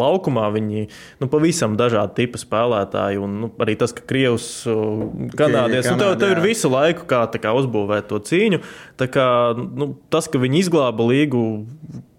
laukumā 0.00 0.46
viņi, 0.54 0.86
nu, 1.22 1.30
pavisam 1.32 1.74
dažādi 1.80 2.22
tipi 2.22 2.42
spēlētāji. 2.42 3.20
Un, 3.22 3.38
nu, 3.44 3.50
arī 3.62 3.76
tas, 3.80 3.94
ka 3.96 4.06
Krievs, 4.06 4.48
uh, 4.70 5.08
Kanādietis, 5.38 5.90
nu, 5.92 5.98
tev, 6.02 6.14
tev 6.22 6.36
ir 6.36 6.44
visu 6.44 6.70
laiku 6.70 7.08
kā, 7.10 7.24
kā 7.42 7.54
uzbūvēt 7.58 8.10
to 8.10 8.22
cīņu. 8.30 8.62
Tā 9.00 9.10
kā, 9.10 9.26
nu, 9.58 9.92
tas, 10.12 10.30
ka 10.30 10.40
viņi 10.42 10.64
izglāba 10.64 11.10
līgu, 11.10 11.42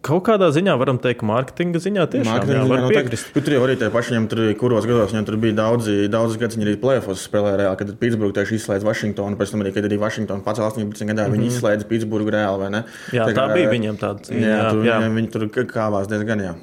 kaut 0.01 0.23
kādā 0.25 0.47
ziņā 0.53 0.73
varam 0.81 0.97
teikt, 1.01 1.21
mārketinga 1.27 1.77
ziņā 1.83 2.05
tiešām 2.09 2.29
Mārketinga 2.31 2.57
jā, 2.57 2.63
ziņā, 2.65 2.69
var 2.71 2.79
nu, 2.81 2.89
piekrist. 2.89 3.27
tagad- 3.33 3.45
Tur 3.45 3.53
jau 3.53 3.61
arī 3.67 3.75
paši, 3.93 4.11
viņam 4.15 4.27
tur 4.31 4.39
kuros 4.61 4.85
gados, 4.89 5.11
viņam 5.13 5.25
tur 5.27 5.37
bija 5.37 5.53
daudzi, 5.59 5.95
daudz 6.09 6.37
gadus, 6.41 6.57
viņi 6.57 6.65
arī 6.67 6.75
plēfos 6.81 7.21
spēlēja 7.29 7.57
reāli, 7.61 7.77
kad 7.77 7.87
Pitsburgā 8.01 8.33
tieši 8.41 8.57
izslēdz 8.57 8.83
Vašingtonu, 8.89 9.37
pēc 9.37 9.51
tam 9.51 9.61
arī, 9.61 9.73
kad 9.73 9.83
arī 9.85 9.99
Vašingtona 10.01 10.43
pats 10.43 10.59
18 10.59 11.05
gadā 11.11 11.27
viņi 11.29 11.51
izslēdz 11.51 11.85
Pitsburgu 11.85 12.31
reāli, 12.33 12.59
vai 12.59 12.69
ne? 12.69 12.81
Mhm. 12.81 13.13
Jā, 13.13 13.25
Tā 13.27 13.33
tā 13.33 13.45
kā- 13.47 13.53
bija 13.53 13.69
viņam 13.69 13.97
tāda 14.01 14.19
cīņa. 14.25 14.41
Jā, 14.41 14.57
Jā, 14.57 14.69
tur, 14.71 14.83
jā. 14.83 14.97
jā. 15.01 15.13
Viņi 15.21 15.31
tur 15.31 15.47
kāvās 15.69 16.07
diezgan, 16.07 16.39
jā. 16.41 16.53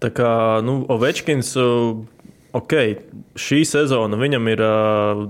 Tā 0.00 0.10
kā 0.10 0.62
nu, 0.64 0.86
Ovečkins, 0.88 1.56
uh, 1.56 1.96
ok, 2.54 2.72
šī 3.36 3.60
sezona 3.68 4.16
viņam 4.16 4.48
ir. 4.48 4.60
Uh, 4.60 5.28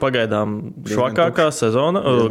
Pagaidām 0.00 0.56
švakākā 0.90 1.48
sezona 1.56 2.02
uh, 2.04 2.26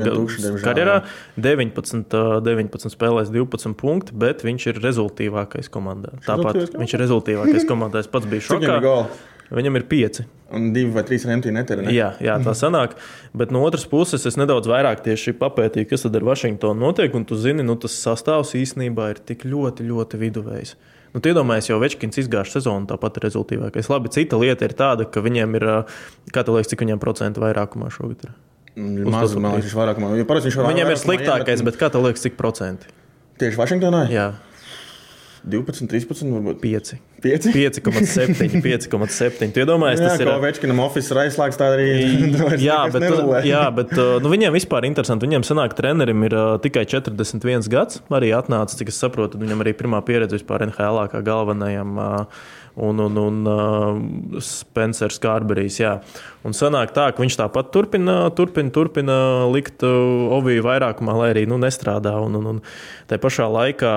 karjerā. 0.64 1.00
jā. 1.02 1.46
19, 1.48 2.14
uh, 2.14 2.40
19 2.46 2.94
spēlēs, 2.94 3.32
12 3.34 3.74
punkti, 3.80 4.16
bet 4.26 4.46
viņš 4.46 4.68
ir 4.72 4.82
rezultātīvākais 4.84 5.72
komandā. 5.74 6.14
Tāpat 6.28 6.78
viņš 6.78 6.98
ir 6.98 7.06
rezultātīvākais 7.06 7.68
komandā. 7.72 8.04
Es 8.06 8.12
pats 8.12 8.30
biju 8.30 8.46
šokā. 8.52 8.82
Viņam 9.54 9.78
ir 9.78 9.86
pieci. 9.90 10.26
Un 10.56 10.72
divi 10.74 10.90
vai 10.94 11.04
trīs 11.06 11.26
remtī 11.28 11.52
neteri. 11.54 11.86
Ne? 11.86 11.94
Jā, 11.94 12.12
jā, 12.24 12.38
tā 12.46 12.54
sanāk. 12.64 12.96
Bet 13.38 13.54
no 13.54 13.62
otras 13.66 13.86
puses, 13.90 14.26
es 14.26 14.38
nedaudz 14.40 14.70
vairāk 14.70 15.04
tieši 15.06 15.36
papētīju, 15.38 15.90
kas 15.90 16.06
tad 16.06 16.18
ar 16.18 16.26
Vašingtonu 16.32 16.86
notiek. 16.86 17.14
Un 17.18 17.26
tu 17.30 17.38
zini, 17.40 17.66
nu, 17.66 17.78
tas 17.82 17.98
sastāvs 17.98 18.56
īstenībā 18.58 19.12
ir 19.14 19.22
tik 19.26 19.46
ļoti, 19.46 19.86
ļoti 19.90 20.22
viduvējs. 20.22 20.76
Nu, 21.16 21.22
tu 21.24 21.32
iedomājies, 21.32 21.70
jau 21.70 21.78
Večkins 21.80 22.20
izgājuši 22.20 22.58
sezonu, 22.58 22.90
tāpat 22.90 23.22
ir 23.22 23.24
rezultātīvākais. 23.30 23.88
Labi, 23.88 24.10
cita 24.12 24.36
lieta 24.36 24.68
ir 24.68 24.74
tāda, 24.76 25.06
ka 25.08 25.24
viņiem 25.24 25.54
ir, 25.62 25.66
kā 26.36 26.44
tu 26.44 26.52
liekas, 26.52 26.74
cik 26.74 26.84
viņiem 26.84 27.00
procentu 27.00 27.40
vairākumā 27.46 27.88
šogad 27.96 28.26
ir. 28.28 28.34
Mm, 28.76 29.08
Maz, 29.14 29.32
to 29.32 29.40
man 29.40 29.56
liekas, 29.56 29.70
viņš 29.70 29.78
vairāk, 29.80 30.02
man, 30.04 30.18
jo 30.20 30.26
parasti 30.28 30.52
viņš 30.52 30.58
vairāk. 30.60 30.74
Viņiem 30.74 30.84
ir 30.84 30.92
vairākumā 30.92 31.06
sliktākais, 31.06 31.64
bet 31.70 31.80
kā 31.80 31.88
tev 31.94 32.04
liekas, 32.04 32.26
cik 32.28 32.36
procenti? 32.36 32.92
Tieši 33.40 33.62
Vašingtonā? 33.62 34.02
Jā, 34.12 34.28
12, 35.48 35.88
13, 35.88 36.36
varbūt 36.36 36.60
5. 36.60 36.92
5. 37.26 37.48
5,7. 37.56 38.62
5,7. 38.62 39.52
Tu 39.54 39.64
iedomājies, 39.64 40.02
Jā, 40.02 40.10
tas 40.12 40.22
ir. 40.22 40.30
kā 40.30 40.36
Večkinam 40.44 40.82
ir 40.86 41.22
aizslēgts, 41.24 41.60
tā 41.60 41.70
arī 41.74 41.88
Jā, 42.62 42.82
bet, 42.94 43.08
jā, 43.48 43.64
bet 43.74 43.96
uh, 43.98 44.18
nu, 44.22 44.32
viņiem 44.34 44.54
vispār 44.56 44.86
interesanti. 44.90 45.26
Viņiem 45.26 45.48
senāk 45.48 45.74
trenerim 45.78 46.28
ir 46.28 46.38
uh, 46.38 46.52
tikai 46.62 46.86
41 46.90 47.66
gads. 47.72 48.04
Arī 48.14 48.30
atnāca, 48.38 48.78
cik 48.78 48.94
es 48.94 49.02
saprotu, 49.02 49.42
viņam 49.42 49.66
arī 49.66 49.74
pirmā 49.78 50.04
pieredze 50.06 50.38
vispār 50.38 50.68
NHL 50.70 51.08
kā 51.14 51.24
galvenajam. 51.26 51.98
Uh, 51.98 52.46
Un, 52.76 52.98
un, 53.00 53.16
un 53.16 53.46
uh, 53.48 54.40
Spencers 54.44 55.16
Kārberijs. 55.24 55.78
Jā. 55.80 55.94
Un 56.44 56.52
sanāk 56.52 56.92
tā, 56.92 57.06
ka 57.16 57.24
viņš 57.24 57.38
tāpat 57.40 57.70
turpina, 57.72 58.18
turpina, 58.36 58.68
turpina 58.76 59.16
likt 59.48 59.86
uh, 59.88 60.36
Oviju 60.36 60.66
vairākumā, 60.66 61.16
lai 61.22 61.30
arī 61.32 61.46
nu, 61.48 61.56
nestrādā. 61.62 62.18
Un, 62.20 62.36
un, 62.36 62.50
un 62.52 62.60
tā 63.08 63.16
pašā 63.24 63.48
laikā 63.48 63.94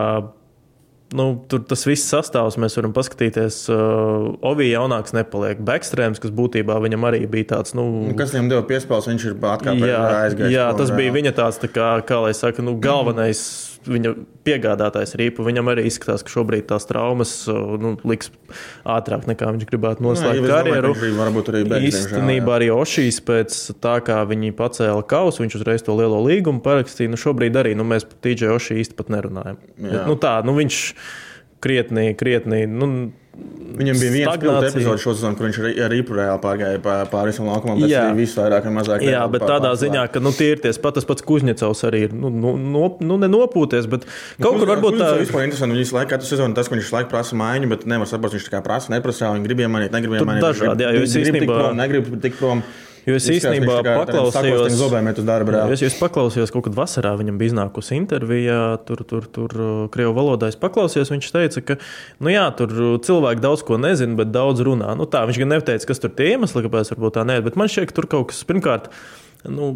nu, 1.16 1.26
tur 1.48 1.62
tas 1.68 1.84
viss 1.88 2.08
sastāvs, 2.10 2.58
mēs 2.60 2.76
varam 2.78 2.92
paskatīties. 2.96 3.60
Uh, 3.72 4.34
Ovija 4.48 4.80
jaunāks 4.82 5.14
nepaliek. 5.16 5.60
Backstrēms, 5.64 6.20
kas 6.22 6.34
būtībā 6.34 6.76
viņam 6.84 7.08
arī 7.08 7.22
bija 7.30 7.54
tāds. 7.54 7.74
Nu, 7.78 7.86
Un 8.08 8.18
Kas 8.18 8.34
viņam 8.34 8.50
deva 8.52 8.66
piespēles, 8.68 9.08
viņš 9.12 9.26
ir 9.30 9.38
atkāpējis 9.38 9.88
jā, 9.88 10.52
jā, 10.52 10.68
tas 10.78 10.92
bija 10.94 11.14
viņa 11.16 11.34
tāds, 11.38 11.60
tā 11.62 11.70
kā, 11.72 11.90
kā 12.08 12.20
lai 12.26 12.34
saka, 12.36 12.64
nu, 12.64 12.76
galvenais. 12.82 13.40
Viņa 13.88 14.12
piegādātājs 14.46 15.14
rīpu. 15.18 15.44
Viņam 15.46 15.70
arī 15.72 15.86
izskatās, 15.88 16.24
ka 16.24 16.32
šobrīd 16.32 16.66
tās 16.70 16.86
traumas 16.88 17.32
nu, 17.48 17.94
liks 18.08 18.30
ātrāk 18.88 19.26
nekā 19.30 19.50
viņš 19.54 19.66
gribētu 19.70 20.04
Nu, 20.04 20.10
noslēgt 20.12 20.40
domāju, 20.40 20.48
ka 20.50 20.58
karjeru. 20.62 20.92
arī 20.94 21.12
varbūt 21.18 21.50
arī 21.52 21.62
diemžēl, 21.64 21.86
Īstenībā 21.90 22.56
arī 22.58 22.70
Ošīs 22.74 23.20
pēc 23.28 23.56
tā, 23.84 23.96
kā 24.04 24.18
viņi 24.28 24.52
pacēla 24.58 25.04
kausu, 25.08 25.44
viņš 25.44 25.58
uzreiz 25.60 25.84
to 25.86 25.96
lielo 25.98 26.20
līgumu 26.24 26.62
parakstīja. 26.64 27.12
Nu, 27.12 27.20
šobrīd 27.20 27.56
arī 27.60 27.74
nu, 27.78 27.86
mēs 27.88 28.06
par 28.08 28.20
TJ 28.24 28.52
Ošī 28.56 28.78
īsti 28.84 28.98
pat 28.98 29.12
nerunājam. 29.14 29.58
Jā. 29.80 30.04
Nu, 30.08 30.16
tā, 30.20 30.38
nu, 30.46 30.56
viņš 30.58 30.82
krietni, 31.60 32.14
krietni. 32.16 32.66
Nu, 32.66 33.12
Viņam 33.78 33.94
bija 34.00 34.10
viens 34.10 34.26
pilns 34.26 34.40
stagnācija. 34.40 34.70
epizodes 34.72 35.02
šo 35.04 35.12
sezonu, 35.14 35.36
kur 35.38 35.46
viņš 35.46 35.58
ar- 35.84 35.92
īpu 35.94 36.14
reāli 36.16 36.40
pārgāja 36.42 36.80
pār, 36.82 37.06
pāri 37.06 37.30
visam 37.30 37.46
laukumam, 37.46 37.78
bet 37.78 37.90
Jā. 37.92 38.08
visu 38.16 38.34
vairāk 38.40 38.64
vai 38.66 38.72
mazāk. 38.74 39.04
Jā, 39.06 39.20
bet 39.30 39.42
pār- 39.44 39.50
tādā 39.52 39.68
pārslēgt. 39.70 39.82
ziņā, 39.84 40.02
ka 40.12 40.18
nu, 40.24 40.32
tie 40.32 40.48
ir 40.50 40.58
tie 40.58 40.72
pat, 40.82 40.94
tas 40.94 41.04
pats 41.04 41.22
Kuzņecovs 41.22 41.84
arī 41.86 42.00
ir. 42.08 42.12
Nu, 42.12 42.30
nu, 42.30 42.56
nu, 42.56 42.96
nu 43.00 43.18
nenopūties, 43.22 43.86
bet 43.88 44.02
kaut 44.42 44.58
kur 44.58 44.66
varbūt 44.66 44.98
tā. 44.98 45.12
Vispār 45.22 45.44
interesanti, 45.46 45.78
viņš 45.78 45.92
laiku, 45.94 46.10
katru 46.10 46.26
sezonu 46.26 46.54
tas, 46.56 46.66
ka 46.66 46.74
viņš 46.74 46.90
laiku 46.90 47.10
prasa 47.10 47.36
maiņu, 47.38 47.68
bet 47.68 47.86
nevar 47.86 48.06
saprast, 48.10 48.34
viņš 48.34 48.48
tā 48.50 48.58
kā 48.58 48.64
prasa, 48.64 48.90
neprasa, 48.90 49.30
viņi 49.38 49.44
grib 49.46 49.58
iemainīt, 49.62 49.92
negrib 49.94 50.18
Tur 50.18 50.26
iemainīt. 50.26 50.42
dažādi, 50.42 50.80
jā, 50.82 50.90
jo 50.98 51.02
es 51.06 51.14
grib 51.14 51.24
tik 51.24 51.42
īstenībā- 51.46 51.58
prom, 51.62 51.76
negrib 51.76 52.20
tik 52.20 52.34
prom. 52.42 52.62
Jo 53.08 53.16
es 53.16 53.26
īstenībā 53.32 53.78
paklausījos. 53.86 54.74
uz 54.74 54.82
darbu, 55.24 55.54
reāli. 55.54 55.76
Es, 55.78 55.84
es 55.86 55.96
paklausījos, 55.96 56.52
kaut 56.52 56.66
kad 56.66 56.76
vasarā 56.76 57.14
viņam 57.16 57.38
bija 57.40 57.54
iznākusi 57.54 57.96
intervija, 57.96 58.58
tur, 58.88 59.00
tur, 59.08 59.28
tur 59.32 59.54
uh, 59.56 59.70
krievu 59.94 60.12
valodā. 60.18 60.50
Es 60.52 60.58
paklausījos, 60.60 61.12
viņš 61.14 61.30
teica, 61.32 61.64
ka 61.70 61.78
nu 62.24 62.34
jā, 62.34 62.44
tur 62.58 62.74
uh, 62.74 62.90
cilvēki 63.04 63.44
daudz 63.44 63.64
ko 63.68 63.80
nezina, 63.80 64.18
bet 64.18 64.34
daudz 64.34 64.64
runā. 64.66 64.92
Nu, 64.98 65.08
tā, 65.08 65.24
viņš 65.30 65.40
gan 65.40 65.54
neteica, 65.56 65.88
kas 65.88 66.04
tur 66.04 66.12
tie 66.12 66.34
iemesli, 66.34 66.66
kāpēc 66.66 66.92
varbūt 66.92 67.16
tā 67.16 67.24
nē, 67.28 67.40
bet 67.48 67.56
man 67.60 67.72
šķiet, 67.72 67.88
ka 67.88 67.98
tur 68.00 68.10
kaut 68.12 68.30
kas 68.34 68.44
pirmkārt. 68.48 68.92
Nu, 69.46 69.68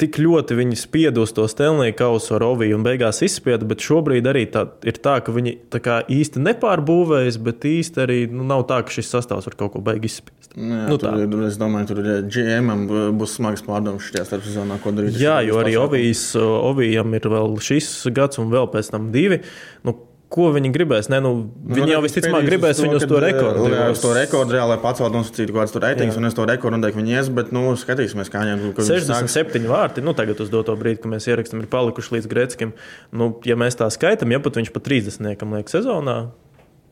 tik 0.00 0.16
ļoti 0.16 0.56
viņi 0.56 0.78
spieda 0.80 1.20
uz 1.20 1.32
to 1.36 1.44
Stanley 1.50 1.92
kausu 1.92 2.38
ar 2.38 2.44
Oviju 2.46 2.78
un 2.78 2.86
beigās 2.86 3.18
izspieda, 3.26 3.66
bet 3.68 3.84
šobrīd 3.84 4.24
arī 4.30 4.46
tā, 4.50 4.62
ir 4.88 4.96
tā, 5.04 5.18
ka 5.24 5.34
viņi 5.34 5.52
tā 5.74 5.80
kā 5.84 5.98
īsti 6.08 6.40
nepārbūvējas, 6.40 7.36
bet 7.44 7.66
īsti 7.68 8.00
arī 8.06 8.16
nu, 8.32 8.46
nav 8.48 8.64
tā, 8.70 8.80
ka 8.86 8.94
šis 8.96 9.12
sastāvs 9.12 9.44
var 9.50 9.58
kaut 9.60 9.74
ko 9.76 9.82
beigti 9.84 10.08
izspiest. 10.08 10.54
Jā, 10.56 10.86
Nu, 10.88 10.96
tur, 10.96 11.18
ir- 11.20 11.44
es 11.50 11.58
domāju, 11.60 11.90
tur 11.92 12.00
GM 12.32 12.72
būs 13.20 13.36
smags 13.36 13.62
pārdoms 13.66 14.08
šajā 14.08 14.24
starpsezonā, 14.30 14.80
ko 14.80 14.94
darīt. 14.96 15.20
Jā, 15.20 15.36
jo 15.44 15.60
arī 15.60 15.76
Ovijas, 15.84 16.24
Ovijam 16.40 17.12
ir 17.14 17.28
vēl 17.28 17.58
šis 17.60 17.92
gads, 18.14 18.40
un 18.40 18.48
vēl 18.54 18.70
pēc 18.72 18.90
tam 18.94 19.12
divi. 19.12 19.42
Nu, 19.84 19.98
ko 20.34 20.48
viņi 20.54 20.70
gribēs? 20.74 21.08
Ne, 21.12 21.20
nu, 21.22 21.32
viņi 21.70 21.94
jau 21.94 22.00
visticamāk 22.04 22.46
gribēs 22.48 22.80
viņu 22.82 22.98
uz 22.98 23.06
to 23.10 23.20
rekordu. 23.22 23.66
Jā, 23.70 23.88
uz 23.94 24.02
to 24.02 24.12
rekordu 24.16 24.56
reāli, 24.56 24.74
lai 24.74 24.78
paceltu 24.82 25.14
nosacītu 25.14 25.52
kaut 25.52 25.60
kādas 25.62 25.74
tur 25.76 25.84
reitingus, 25.86 26.18
un 26.18 26.28
es 26.28 26.36
to 26.36 26.46
rekordu 26.50 26.80
noteikti 26.80 27.00
viņi 27.00 27.14
ies, 27.14 27.30
bet, 27.34 27.52
nu, 27.54 27.66
skatīsimies, 27.78 28.32
kā 28.32 28.42
viņiem 28.42 28.64
sāks. 28.74 29.36
67 29.36 29.68
vārti, 29.70 30.04
nu 30.04 30.16
tagad 30.18 30.42
uz 30.42 30.50
doto 30.52 30.74
brīdi, 30.80 31.04
kad 31.04 31.14
mēs 31.14 31.28
ierakstām, 31.30 31.62
ir 31.62 31.70
palikuši 31.70 32.16
līdz 32.16 32.30
Grēckim. 32.30 32.74
Nu, 33.14 33.30
ja 33.46 33.58
mēs 33.60 33.78
tā 33.78 33.90
skaitām, 33.94 34.34
ja 34.34 34.42
pat 34.42 34.58
viņš 34.58 34.74
pat 34.74 34.88
30 34.90 35.54
liek 35.54 35.70
sezonā, 35.70 36.18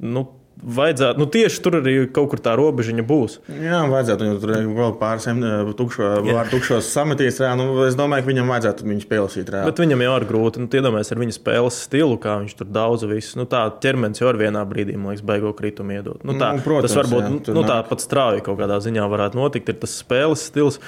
nu, 0.02 0.26
vajadzētu, 0.62 1.18
nu 1.20 1.26
tieši 1.26 1.62
tur 1.64 1.76
arī 1.80 1.94
kaut 2.14 2.30
kur 2.32 2.40
tā 2.42 2.54
robežiņa 2.58 3.04
būs. 3.06 3.38
Jā, 3.50 3.82
vajadzētu 3.90 4.26
viņu 4.26 4.40
tur 4.42 4.52
vēl 4.78 4.94
pāris 5.00 5.26
vārdu 5.28 6.54
tukšos 6.54 6.90
sametīs. 6.94 7.40
Jā, 7.42 7.52
nu, 7.58 7.66
es 7.86 7.96
domāju, 7.98 8.24
ka 8.24 8.30
viņam 8.32 8.52
vajadzētu 8.52 8.96
pielasīt. 9.10 9.50
Reāli. 9.52 9.70
Bet 9.70 9.82
viņam 9.82 10.04
jau 10.06 10.14
ir 10.20 10.26
grūti. 10.28 10.62
Nu, 10.62 10.70
Iedomājieties, 10.72 11.12
ar 11.14 11.20
viņa 11.22 11.36
spēles 11.36 11.80
stilu, 11.86 12.18
kā 12.22 12.38
viņš 12.42 12.56
tur 12.60 12.70
daudz 12.72 13.06
visu. 13.10 13.36
Nu, 13.40 13.46
tā 13.50 13.64
ķermenis 13.82 14.22
jau 14.22 14.30
ar 14.30 14.38
vienā 14.40 14.62
brīdī, 14.68 14.96
man 14.96 15.12
liekas, 15.12 15.24
beigo 15.28 15.52
kritumu 15.58 15.96
iedot. 15.98 16.22
Nu, 16.26 16.36
tā, 16.40 16.52
Nu, 16.56 16.64
protams, 16.64 16.92
tas 16.92 16.98
varbūt 17.00 17.22
jā, 17.22 17.32
nu, 17.32 17.56
nu, 17.58 17.64
tā 17.66 17.80
nāk. 17.80 17.88
pat 17.90 18.04
strauji 18.04 18.44
kaut 18.46 18.60
kādā 18.60 18.78
ziņā 18.84 19.06
varētu 19.12 19.38
notikt. 19.40 19.72
Ir 19.72 19.80
tas 19.82 19.96
spēles 20.02 20.46
stils, 20.50 20.78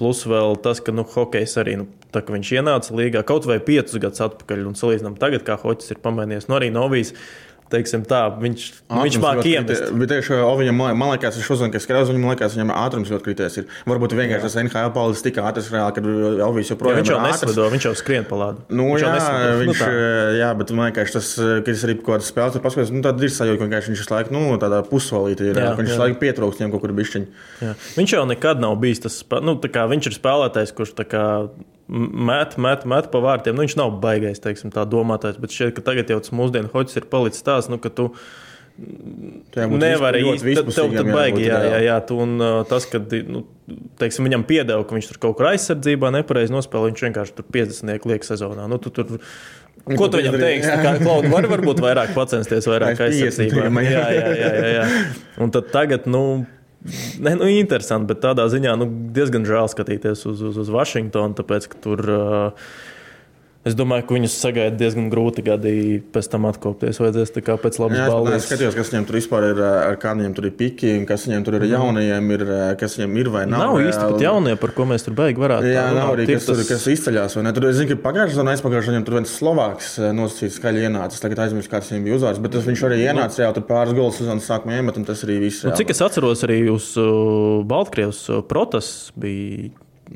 plus 0.00 0.24
vēl 0.28 0.56
tas, 0.64 0.80
ka 0.84 0.94
nu, 0.96 1.04
hokejs 1.08 1.56
arī, 1.60 1.76
nu, 1.82 1.88
tā, 2.14 2.22
viņš 2.24 2.54
ienāca 2.58 2.96
līgā 2.96 3.24
kaut 3.28 3.48
vai 3.48 3.60
piecus 3.62 4.00
gadus 4.00 4.24
atpakaļ 4.26 4.66
un 4.70 4.78
salīdzinām 4.78 5.18
tagad, 5.20 5.44
kā 5.46 5.58
hoķis 5.60 5.94
ir 5.94 6.02
pamainījies. 6.04 6.50
Nu, 6.50 6.58
arī 6.60 6.72
Novijas. 6.74 7.14
Teiksim 7.70 8.02
tā, 8.08 8.24
viņš, 8.40 8.66
nu, 8.90 9.02
viņš 9.04 9.16
Ātrums 9.16 9.22
māca 9.22 9.38
ļoti 9.38 9.52
iemest. 9.54 9.92
Bet 10.00 10.10
tieši 10.10 10.40
Oviņam, 10.42 10.80
man 10.98 11.12
liekas, 11.12 11.36
viņš 11.38 11.50
uzzina, 11.54 11.70
ka 11.70 11.82
skrēs, 11.82 12.10
viņam 12.10 12.28
liekas, 12.32 12.56
viņam 12.56 12.72
ātrums 12.74 13.12
ļoti 13.12 13.26
krities. 13.28 13.58
Ir. 13.60 13.68
Varbūt 13.90 14.16
vienkārši 14.18 14.46
tas 14.46 14.56
NHL 14.64 14.90
paulis 14.96 15.22
tik 15.22 15.38
ātrs, 15.38 15.70
reāli, 15.70 15.94
kad 15.96 16.08
Ovijs 16.48 16.70
Jo 16.70 16.76
joprojām 16.76 17.00
viņš 17.00 17.12
jau 17.12 17.18
ir 17.20 17.26
neslido, 17.28 17.68
viņš 17.74 17.86
jau 17.88 17.94
skrien 17.98 18.26
pa 18.28 18.38
lādu. 18.40 18.64
Nu, 18.74 18.88
viņš 18.90 19.04
jā. 19.04 19.12
Nu, 19.14 19.54
viņš, 19.62 19.82
tā. 19.82 19.90
jā, 20.38 20.50
bet 20.60 20.72
man 20.76 20.90
liekas, 20.90 21.14
tas, 21.16 21.30
kad 21.38 21.72
es 21.72 21.84
arī 21.86 21.96
kaut 22.00 22.10
kādas 22.12 22.30
spēles 22.30 22.60
paskatījos, 22.66 22.92
nu, 22.94 23.02
tad 23.06 23.22
ir 23.22 23.34
sajūta, 23.34 23.68
ka 23.70 23.82
viņš 23.86 24.02
visu 24.04 24.14
laiku, 24.14 24.34
nu, 24.36 24.44
tādā 24.62 24.82
pussolītī 24.86 25.50
ir, 25.50 25.58
Jā, 25.60 25.70
jā, 25.70 25.74
viņš 25.78 25.90
jā. 25.90 25.94
visu 25.94 26.04
laiku 26.04 26.20
pietrūkst 26.22 26.62
viņam 26.62 26.74
kaut 26.74 26.84
kur 26.84 26.94
bišķiņi. 27.00 27.44
Jā. 27.64 27.74
Viņš 27.98 28.16
jau 28.16 28.24
nekad 28.30 28.62
nav 28.62 28.78
bijis 28.82 29.04
tas, 29.06 29.20
nu, 29.46 29.56
tā 29.62 29.72
kā 29.72 29.86
viņš 29.90 30.10
ir 30.10 30.18
spēlētājs, 30.18 30.74
kurš 30.76 30.94
tā 31.00 31.06
kā 31.10 31.24
met, 31.90 32.54
met, 32.56 32.84
met 32.86 33.10
pa 33.10 33.22
vārtiem. 33.24 33.56
Nu, 33.56 33.64
viņš 33.66 33.76
nav 33.80 33.96
baigais, 34.02 34.42
teiksim, 34.42 34.70
tā 34.74 34.86
domātais, 34.88 35.40
bet 35.40 35.54
šķiet, 35.54 35.74
ka 35.78 35.84
tagad 35.90 36.12
jau 36.12 36.20
tas 36.22 36.34
mūsdienu 36.36 36.70
hoķis 36.72 37.00
ir 37.00 37.10
palicis 37.10 37.46
tāds, 37.46 37.70
nu, 37.72 37.80
ka 37.82 37.90
tu 37.92 38.10
īsti. 40.22 40.54
Tad 40.56 40.70
tev 40.72 40.94
tad 40.94 41.10
baigi, 41.12 41.44
jā, 41.48 41.58
jā, 41.66 41.80
jā. 41.84 41.96
Tu, 42.06 42.18
un 42.22 42.36
uh, 42.40 42.60
tas, 42.68 42.86
ka, 42.88 43.00
nu, 43.28 43.42
teiksim, 44.00 44.28
viņam 44.28 44.46
piedeva, 44.48 44.84
ka 44.86 44.96
viņš 44.96 45.10
tur 45.10 45.20
kaut 45.26 45.36
kur 45.40 45.50
aizsardzībā 45.50 46.12
nepareizi 46.14 46.54
nospēlē, 46.54 46.92
viņš 46.92 47.04
vienkārši 47.08 47.36
tur 47.36 47.48
50 47.58 48.08
liek 48.08 48.24
sezonā. 48.24 48.68
Nu, 48.70 48.78
tu, 48.80 48.94
tur, 48.94 49.18
Ko 49.96 50.10
tu 50.12 50.20
viņam 50.20 50.36
teiksi? 50.36 50.72
Klauds 51.00 51.30
var 51.32 51.46
varbūt 51.48 51.80
vairāk 51.82 52.14
censties, 52.30 52.68
vairāk 52.68 53.00
Aiz 53.00 53.18
50 53.18 53.44
aizsardzībā. 53.48 53.84
Jā, 53.84 54.06
jā, 54.14 54.24
jā, 54.38 54.50
jā, 54.54 54.72
jā. 54.76 54.88
Un 55.40 55.52
tad 55.54 55.70
tagad, 55.72 56.08
nu, 56.10 56.22
ne, 57.20 57.34
nu 57.36 57.48
interesanti, 57.52 58.08
bet 58.12 58.22
tādā 58.24 58.46
ziņā 58.52 58.76
nu, 58.80 58.88
diezgan 59.16 59.44
žēl 59.48 59.68
skatīties 59.72 60.24
uz, 60.30 60.40
uz, 60.50 60.60
uz 60.64 60.72
Vašingtonu, 60.72 61.36
tāpēc, 61.40 61.68
ka 61.72 61.84
tur. 61.84 62.06
Uh, 62.06 62.70
Es 63.60 63.74
domāju, 63.76 64.06
ka 64.08 64.14
viņus 64.16 64.34
sagaida 64.40 64.72
diezgan 64.80 65.10
grūti 65.12 65.42
gadi 65.44 65.72
pēc 66.14 66.30
tam 66.32 66.46
atkopties. 66.48 66.96
Vajadzēs 66.96 67.32
tā 67.34 67.42
kā 67.44 67.58
pēc 67.60 67.76
labas 67.82 67.98
Jā, 67.98 68.06
balvas. 68.08 68.38
es 68.38 68.46
skatījos, 68.48 68.76
kas 68.78 68.88
viņam 68.88 69.04
tur 69.10 69.18
vispār 69.18 69.46
ir, 69.50 69.58
ar 69.60 69.98
kādiem 70.00 70.32
tur 70.32 70.46
ir 70.48 70.54
piki, 70.56 70.94
un 70.96 71.04
kas 71.04 71.26
viņam 71.28 71.44
tur 71.44 71.58
ir 71.58 71.66
jaunajiem, 71.68 72.30
ir, 72.38 72.44
kas 72.80 72.96
viņam 72.96 73.18
ir 73.20 73.28
vai 73.34 73.42
nav. 73.44 73.66
Nav 73.66 73.82
īsti 73.84 74.06
pat 74.14 74.24
jaunie, 74.24 74.54
par 74.62 74.72
ko 74.78 74.86
mēs 74.88 75.04
tur 75.04 75.18
beigās 75.18 75.44
varētu 75.44 75.74
Jā, 75.74 75.82
tā 75.90 75.98
nav 75.98 76.14
arī 76.14 76.24
runāt. 76.24 76.40
Kas, 76.40 76.48
tur, 76.48 76.56
tas- 76.56 76.70
kas 77.20 77.36
ne? 77.44 77.52
Tur, 77.52 77.68
es 77.68 77.76
zinu, 77.76 77.90
ka 77.92 77.98
pagājušajā 78.08 78.32
sezonā, 78.38 78.56
aizpagājušajā 78.56 78.94
sezonā 78.94 79.04
tur 79.10 79.18
viens 79.18 79.36
Slovāks 79.36 79.92
eh, 80.00 80.08
nosacīts 80.16 80.56
skaļi 80.56 80.86
ienācis. 80.88 81.20
Tagad 81.20 81.44
aizmirsu, 81.44 81.68
kāds 81.74 81.92
viņam 81.92 82.08
bija 82.08 82.16
uzvārds. 82.16 82.40
Bet 82.40 82.56
tas 82.56 82.64
viņš 82.64 82.86
arī 82.88 83.02
ienāca 83.04 83.44
jau 83.44 83.52
tur 83.60 83.68
pāris 83.68 83.92
gols 83.92 84.16
sezonas 84.16 84.48
sākumā 84.48 84.80
iemet, 84.80 84.96
un 84.96 85.04
tas 85.04 85.20
arī 85.28 85.36
viss. 85.44 85.68
Nu, 85.68 85.76
cik 85.76 85.92
es 85.92 86.00
atceros, 86.00 86.48
arī 86.48 86.62
uz 86.72 86.94
uh, 86.96 87.60
Baltkrievijas 87.68 88.24
uh, 88.32 88.40
protas 88.40 89.10
bija. 89.20 89.68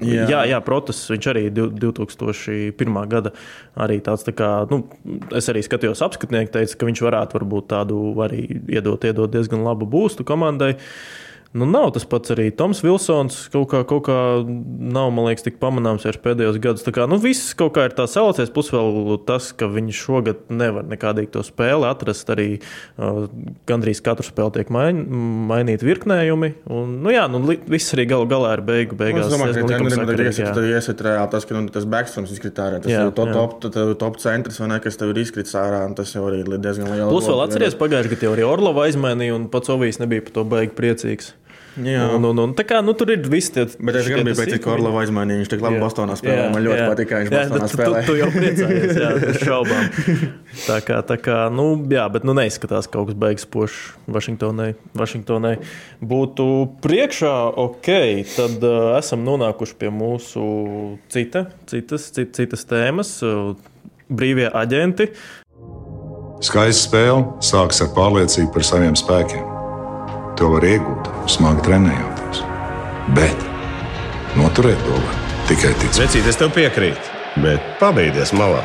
Jā, 0.02 0.26
Jā. 0.26 0.40
jā, 0.50 0.58
protas. 0.64 0.98
Viņš 1.10 1.26
arī 1.30 1.42
div- 1.54 1.74
2001. 1.78 3.06
gada 3.08 3.30
arī 3.78 4.00
tāds, 4.02 4.24
tā 4.26 4.34
kā, 4.34 4.48
nu, 4.70 4.82
es 5.30 5.46
arī 5.52 5.62
skatījos 5.62 6.02
apskatnieku, 6.02 6.50
teica, 6.50 6.76
ka 6.80 6.86
viņš 6.88 7.02
varētu 7.06 7.38
varbūt 7.38 7.68
tādu 7.70 8.00
arī 8.24 8.42
iedot, 8.74 9.04
iedot 9.06 9.30
diezgan 9.30 9.62
labu 9.62 9.86
būstu 9.86 10.26
komandai. 10.26 10.74
Nu, 11.54 11.68
nav 11.70 11.92
tas 11.94 12.02
pats 12.10 12.32
arī 12.34 12.48
Toms 12.50 12.80
Vilsons. 12.82 13.36
Kaut 13.52 13.68
kā, 13.70 13.84
kaut 13.86 14.08
kā 14.08 14.14
nav, 14.42 15.12
man 15.14 15.28
liekas, 15.28 15.44
tik 15.46 15.60
pamanāms 15.62 16.02
vairs 16.02 16.18
pēdējos 16.18 16.56
gados. 16.58 16.82
Tā 16.82 16.90
kā, 16.96 17.04
nu, 17.06 17.14
viss 17.22 17.52
kaut 17.54 17.76
kā 17.76 17.84
ir 17.86 17.92
tā 17.94 18.08
salacies. 18.10 18.50
Plus 18.50 18.72
vēl 18.74 19.20
tas, 19.28 19.52
ka 19.54 19.68
viņi 19.70 19.94
šogad 19.94 20.40
nevar 20.50 20.82
nekādīgi 20.90 21.30
to 21.36 21.44
spēli 21.46 21.86
atrast. 21.86 22.32
Arī 22.34 22.48
uh, 22.58 23.28
gandrīz 23.70 24.02
katru 24.02 24.26
spēli 24.26 24.56
tiek 24.56 24.72
main, 24.74 25.04
mainīti 25.52 25.86
virknējumi. 25.86 26.50
Un, 26.74 26.96
nu, 27.06 27.12
jā, 27.14 27.28
nu, 27.30 27.38
li- 27.46 27.60
viss 27.70 27.94
arī 27.94 28.08
galu 28.10 28.26
galā 28.34 28.56
ir 28.58 28.64
beigu, 28.66 28.98
Nu, 28.98 29.02
beigās. 29.04 29.30
Es 29.30 29.36
domāju, 29.36 29.54
ka 29.54 29.78
iesiet- 30.18 30.42
jā. 30.42 30.56
tad 30.58 30.66
iesiet 30.72 31.06
reāli 31.06 31.30
tas, 31.36 31.46
ka 31.46 31.54
nu, 31.54 31.70
tas 31.78 31.86
backstops 31.94 32.34
izkritā 32.34 32.66
ārā. 32.66 32.82
Tas 32.82 32.90
Jā, 32.90 33.06
ir 33.06 33.14
top, 33.14 33.30
jā. 33.30 33.38
top, 33.38 33.56
top, 33.62 33.94
top 34.02 34.18
centrs, 34.26 34.58
vai 34.58 34.72
ne, 34.74 34.80
kas 34.82 34.98
tev 34.98 35.14
ir 35.14 35.22
izkritis 35.22 35.54
ārā, 35.54 35.86
tas 35.94 36.10
jau 36.18 36.26
arī 36.26 36.42
ir 36.42 36.58
diezgan 36.58 36.90
liels. 36.90 37.14
Plus 37.14 37.30
vēl 37.30 37.46
atceries, 37.46 37.78
pagājušajā 37.78 38.16
gadā 38.16 38.26
jau 38.26 38.34
arī 38.34 38.48
Orlova 38.50 38.88
aizmainīja, 38.90 39.38
un 39.38 39.46
pats 39.54 39.70
Ovijs 39.70 40.02
nebija 40.02 40.26
par 40.26 40.34
to 40.40 40.44
baigi 40.50 40.74
priecīgs. 40.74 41.32
Jā. 41.74 42.04
Un, 42.14 42.22
un, 42.28 42.38
un, 42.38 42.52
tā 42.54 42.62
kā 42.68 42.78
nu, 42.84 42.92
tur 42.94 43.10
ir 43.10 43.24
viss 43.26 43.50
tie. 43.50 43.64
Bet 43.82 43.96
es 43.98 44.06
tas 44.06 44.38
pēc 44.38 44.52
tam, 44.52 44.60
ka 44.62 44.72
Orlovs 44.76 45.00
aizmainīja. 45.02 45.40
Viņš 45.42 45.50
tik 45.50 45.64
labi 45.64 45.78
Jā. 45.78 45.82
Bostonā 45.82 46.14
spēlē. 46.20 46.36
Jā, 46.38 46.48
Man 46.54 46.62
ļoti 46.62 46.78
jā. 46.78 46.86
patīk, 46.92 47.08
kā 47.10 47.20
viņš 47.22 47.32
Jā, 47.34 47.42
Bostonā 47.50 47.68
tu- 47.70 47.80
tu-. 47.80 48.04
Tu 48.04 48.16
jau 48.20 48.28
priecājies, 48.34 49.00
jā, 49.00 49.10
šaubām. 49.48 49.88
Tā 50.68 50.78
kā, 50.86 51.00
tā 51.08 51.16
kā, 51.18 51.38
nu, 51.50 51.66
jā, 51.90 52.04
bet 52.14 52.26
nu, 52.28 52.36
neizskatās, 52.38 52.86
ka 52.86 52.98
kaut 53.00 53.10
kas 53.10 53.18
beigas 53.24 53.48
pošs 53.50 53.80
Vašingtonai. 54.14 54.70
Vašingtonai 54.94 55.54
būtu 56.04 56.48
priekšā, 56.84 57.34
ok, 57.64 57.90
tad 58.36 58.62
uh, 58.62 58.94
esam 59.00 59.24
nonākuši 59.26 59.78
pie 59.80 59.90
mūsu 59.94 60.44
cita, 61.10 61.48
citas, 61.70 62.10
cit, 62.14 62.36
citas 62.38 62.62
tēmas. 62.70 63.16
Uh, 63.26 63.56
brīvie 64.14 64.50
aģenti. 64.52 65.08
Skaista 66.44 66.82
spēle 66.90 67.24
sākas 67.44 67.80
ar 67.82 67.90
pārliecību 67.96 68.52
par 68.52 68.66
saviem 68.68 68.98
spēkiem. 68.98 69.53
To 70.38 70.48
var 70.54 70.64
iegūt, 70.66 71.08
smagi 71.30 71.62
trenējoties. 71.68 72.40
Bet 73.14 73.44
noturēt 74.38 74.80
to 74.86 74.96
var 74.98 75.18
tikai 75.48 75.70
ticēt. 75.78 76.00
Vecīt, 76.08 76.26
es 76.32 76.38
tev 76.40 76.50
piekrītu, 76.56 77.12
bet 77.44 77.62
pabeigties 77.80 78.32
malā. 78.36 78.62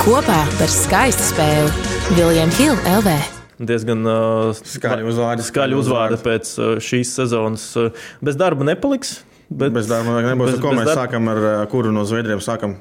Kopā 0.00 0.38
par 0.56 0.72
skaistu 0.72 1.26
spēli 1.34 2.16
Viljams 2.16 2.56
Hilde 2.60 2.94
LV. 3.00 3.12
Diezgan 3.60 4.06
uh, 4.08 4.56
Skaļi 4.56 5.04
uzvārdi, 5.10 5.44
Skaļi 5.44 5.50
skaļi 5.50 5.76
uzvārdi 5.76 6.16
uzvārdi. 6.16 6.24
pēc 6.24 6.52
uh, 6.64 6.70
šīs 6.80 7.10
sezonas. 7.18 7.66
Uh, 7.76 7.90
bez 8.24 8.38
darba 8.40 8.64
nepaliks. 8.64 9.18
Bet, 9.50 9.74
Bez 9.74 9.90
darba 9.90 10.22
nebūs. 10.24 10.54
bez- 10.54 10.62
Ko 10.62 10.70
bez 10.72 10.78
mēs 10.80 10.88
darba- 10.88 11.02
sākam 11.04 11.28
ar 11.28 11.40
uh, 11.44 11.52
kuru 11.68 11.92
no 11.92 12.06
Zviedriem? 12.08 12.40
Sākam 12.40 12.78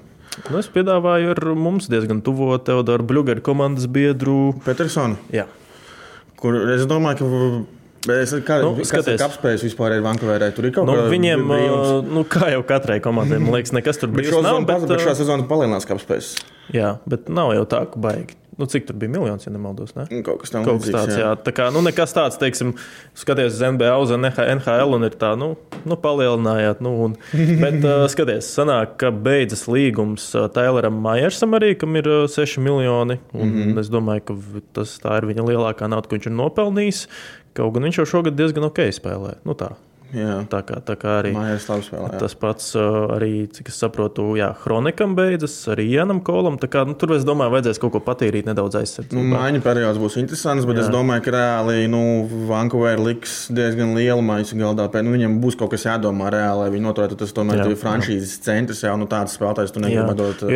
Nu, 0.50 0.60
es 0.62 0.70
piedāvāju 0.72 1.34
ar 1.36 1.42
mums 1.60 1.90
diezgan 1.92 2.22
tuvo 2.26 2.54
Teodoru 2.64 3.04
Blugeru 3.04 3.42
komandas 3.44 3.88
biedru. 3.92 4.54
Petersonu. 4.66 5.18
Jā. 5.36 5.46
Kur 6.40 6.56
es 6.76 6.86
domāju, 6.90 7.28
ka. 7.28 8.16
Es, 8.16 8.32
kā, 8.48 8.62
Nu, 8.64 8.86
skaties, 8.88 9.20
apspējas 9.26 9.66
vispār 9.68 9.98
ir 9.98 10.04
Vankūverē. 10.06 10.48
Tur 10.56 10.70
ir 10.70 10.72
kaut 10.72 10.88
Nu, 10.88 10.94
kāda 10.96 11.10
viņiem, 11.12 11.42
brīvums. 11.50 12.06
nu, 12.16 12.24
kā 12.24 12.48
jau 12.54 12.62
katrai 12.64 13.02
komandai, 13.04 13.42
man 13.44 13.52
liekas, 13.58 13.74
nekas 13.76 14.00
tur 14.00 14.08
brīvs 14.14 14.32
šo 14.32 14.40
sezonu, 14.40 14.66
Bet, 14.70 14.86
bet 14.88 15.04
šā 15.04 15.16
sezonā 15.20 15.44
palielinās 15.50 15.84
apspējas. 15.84 16.30
jā, 16.72 16.94
bet 17.12 17.28
nav 17.28 17.52
jau 17.58 17.66
tā, 17.68 17.82
ka 17.92 18.00
baigi. 18.00 18.38
Nu, 18.60 18.68
cik 18.70 18.86
tur 18.90 18.98
bija 19.00 19.14
miljons, 19.14 19.46
ja 19.48 19.54
nemaldos. 19.54 19.96
Ne? 19.96 20.06
Kaut 20.26 20.42
kas 20.44 20.52
Kaut 20.52 20.84
kas 20.84 20.92
tāds, 20.92 21.16
jā. 21.16 21.24
jā. 21.24 21.32
Tā 21.46 21.54
kā, 21.56 21.70
nu, 21.74 21.82
nekas 21.86 22.14
tāds, 22.16 22.38
teiksim, 22.42 22.74
skaties 23.18 23.56
uz 23.56 23.64
NBA, 23.64 23.94
uz 24.04 24.14
NHL 24.16 24.98
un 24.98 25.08
ir 25.08 25.16
tā, 25.20 25.32
nu, 25.40 25.54
nu 25.88 25.98
palielinājāt. 26.04 26.84
Nu, 26.84 26.94
un, 27.08 27.18
bet, 27.64 27.80
uh, 27.82 28.06
skaties, 28.12 28.52
sanāk, 28.60 28.98
ka 29.02 29.14
beidzas 29.16 29.66
līgums 29.72 30.28
Tayloram 30.56 31.00
Majersam 31.04 31.56
arī, 31.58 31.74
kam 31.80 31.96
ir 32.00 32.10
uh, 32.12 32.24
6 32.30 32.60
miljoni. 32.64 33.20
Un 33.34 33.48
mm 33.48 33.60
-hmm. 33.60 33.80
es 33.80 33.92
domāju, 33.92 34.26
ka 34.28 34.40
tas 34.80 35.00
tā 35.00 35.18
ir 35.18 35.30
viņa 35.32 35.48
lielākā 35.52 35.88
nauda, 35.88 36.10
ko 36.10 36.20
viņš 36.20 36.28
ir 36.28 36.36
nopelnījis. 36.36 37.06
Kaut 37.54 37.74
gan 37.74 37.84
viņš 37.88 38.04
jau 38.04 38.06
šogad 38.06 38.36
diezgan 38.36 38.68
ok 38.68 38.92
spēlē. 38.92 39.40
Nu, 39.46 39.56
tā. 39.58 39.74
Jā. 40.16 40.40
Tā 40.50 40.64
kā, 40.66 40.80
tā 40.82 40.96
kā 40.98 41.20
arī 41.20 41.36
jā. 41.36 42.20
tas 42.22 42.34
pats, 42.40 42.72
uh, 42.78 43.12
arī, 43.14 43.46
cik 43.54 43.70
es 43.70 43.78
saprotu, 43.78 44.26
jā, 44.40 44.50
Hronikam 44.64 45.14
beidzas, 45.18 45.54
arī 45.70 45.86
Janam 45.92 46.24
Kolam. 46.26 46.58
Tā 46.58 46.70
Kā, 46.70 46.84
nu, 46.86 46.94
tur, 46.98 47.16
es 47.16 47.26
domāju, 47.26 47.54
vajadzēs 47.56 47.80
kaut 47.82 47.96
ko 47.96 48.02
patīrīt 48.06 48.46
nedaudz 48.46 48.78
Nu, 48.78 48.84
aizsardzībā. 48.84 49.24
Maiņa 49.32 49.62
periods 49.66 50.00
būs 50.02 50.20
interesants, 50.22 50.68
bet 50.70 50.78
Jā. 50.78 50.84
es 50.84 50.90
Jā. 50.90 50.94
domāju, 50.94 51.24
ka 51.26 51.34
reāli 51.34 51.88
nu, 51.90 52.02
Vankūverā 52.50 53.02
liks 53.02 53.36
diezgan 53.54 53.96
lielu 53.98 54.22
maiņu 54.26 54.60
galdā. 54.62 54.86
Nu, 55.02 55.14
viņam 55.16 55.40
būs 55.42 55.58
kaut 55.60 55.74
kas 55.74 55.88
jādomā 55.88 56.30
reāli, 56.34 56.64
lai 56.64 56.70
viņi 56.76 56.86
noturētu. 56.86 57.18
Tas 57.20 57.34
tomēr 57.36 57.64
Jā. 57.64 57.74
franšīzes 57.82 58.38
centrs, 58.46 58.84
jau 58.86 58.96
nu, 59.02 59.10
tāds 59.10 59.34
spēlētājs 59.38 59.74
Jā. 59.90 60.06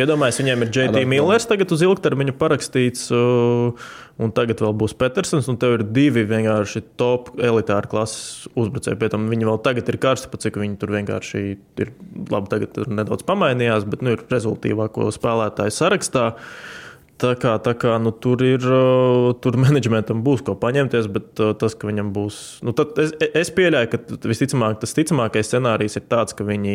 Iedomājieties, 0.04 0.40
viņiem 0.44 0.66
ir 0.66 0.72
JT 0.78 1.04
Millers 1.10 1.48
tagad 1.50 1.74
uz 1.74 1.82
ilgtermiņa 1.84 2.36
parakstīts, 2.38 3.08
uh, 3.14 3.90
un 4.22 4.32
tagad 4.34 4.60
vēl 4.62 4.74
būs 4.78 4.94
Petersons, 4.98 5.48
un 5.50 5.58
tev 5.60 5.78
ir 5.78 5.84
divi 5.96 6.22
vienkārši 6.28 6.84
top 7.00 7.32
elitāri 7.42 7.90
klases 7.90 8.46
uzbrucēji. 8.54 8.98
Pēc 9.00 9.14
tam 9.16 9.26
viņi 9.32 9.48
vēl 9.48 9.60
tagad 9.64 9.90
ir 9.90 9.98
karsti, 10.02 10.30
pat 10.30 10.46
cik 10.46 10.60
viņi 10.62 10.78
tur 10.80 10.94
vienkārši 10.94 11.42
ir. 11.82 11.92
Labi, 12.30 12.50
tagad 12.52 12.74
tur 12.76 12.90
nedaudz 12.92 13.26
pamainījās, 13.26 13.88
bet 13.90 14.04
nu, 14.04 14.14
ir 14.14 14.22
rezultātīvāko 14.30 15.10
spēlētāju 15.14 15.74
sarakstā. 15.74 16.30
Tā 17.14 17.30
kā, 17.38 17.52
tā 17.62 17.76
kā 17.78 17.94
nu, 18.02 18.10
tur 18.10 18.40
ir, 18.42 18.64
uh, 18.66 19.30
tur 19.38 19.54
menedžmentam 19.62 20.24
būs 20.26 20.42
ko 20.46 20.56
paņemties, 20.58 21.06
bet 21.14 21.42
uh, 21.42 21.52
tas, 21.58 21.76
ka 21.78 21.86
viņam 21.86 22.10
būs. 22.14 22.40
Nu, 22.66 22.74
es, 23.02 23.12
es 23.30 23.52
pieļauju, 23.54 23.90
ka 23.92 24.00
visticamāk 24.26 24.80
tas 24.82 24.96
ticamākais 24.98 25.46
scenārijs 25.52 25.94
ir 26.00 26.08
tāds, 26.10 26.34
ka 26.34 26.46
viņi 26.48 26.74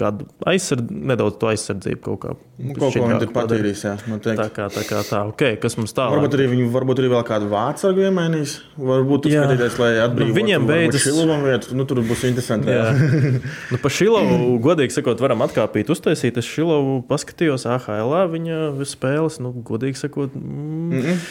kādu 0.00 0.26
aizsardz, 0.50 0.90
nedaudz 0.90 1.38
to 1.38 1.52
aizsardzību 1.52 2.02
kaut 2.08 2.20
kā. 2.24 2.34
Nu, 2.62 2.74
kaut 2.74 2.96
ko 2.96 3.06
viņi 3.06 3.20
tur 3.22 3.30
patīrīs. 3.36 3.84
Jā, 3.86 3.94
teikt. 4.02 4.40
Tā 4.40 4.48
kā 4.54 4.66
tā, 4.72 4.82
kā 4.88 5.04
tā. 5.06 5.22
Okay, 5.30 5.56
kas 5.62 5.78
mums 5.78 5.94
tālāk? 5.94 6.18
Varbūt 6.18 6.36
arī, 6.38 6.48
viņi, 6.56 6.66
varbūt 6.74 7.02
arī 7.02 7.12
vēl 7.14 7.24
kādu 7.30 7.48
vācu 7.52 7.92
iemainīs. 8.02 8.56
Varbūt 8.78 9.30
Jā. 9.30 9.46
skatīties, 9.46 9.78
lai 9.78 9.92
atbrīvotu 10.02 10.32
Nu, 10.32 10.36
viņiem 10.40 10.66
beidzas- 10.68 11.06
Šilovam 11.06 11.46
vietu. 11.46 11.76
Nu, 11.78 11.86
tur 11.88 12.02
būs 12.06 12.26
interesanti. 12.28 12.70
Jā. 12.70 12.90
Jā. 12.90 13.38
nu, 13.72 13.80
par 13.82 13.94
Šilovu, 13.94 14.58
godīgi 14.62 14.94
sakot, 14.94 15.22
varam 15.22 15.46
atkāpīt, 15.46 15.90
uztaisīt. 15.92 16.38
Es 16.42 16.50
Šilovu 16.50 17.00
paskatījos 17.10 17.66
AHL, 17.70 18.14
viņa 18.32 18.60
spēles, 18.88 19.40
nu, 19.42 19.51
godīgi 19.52 20.00
sakot. 20.00 20.34
Mm, 20.34 20.88
mm 20.88 21.02
-mm. 21.02 21.22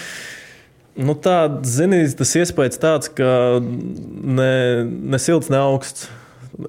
Nu, 1.02 1.16
tā, 1.16 1.38
zini, 1.64 2.04
tas 2.20 2.34
iespējas 2.36 2.80
tāds, 2.82 3.12
ka 3.16 3.62
ne, 3.62 4.84
ne 4.84 5.20
silts, 5.20 5.50
ne 5.50 5.58
augsts. 5.62 6.10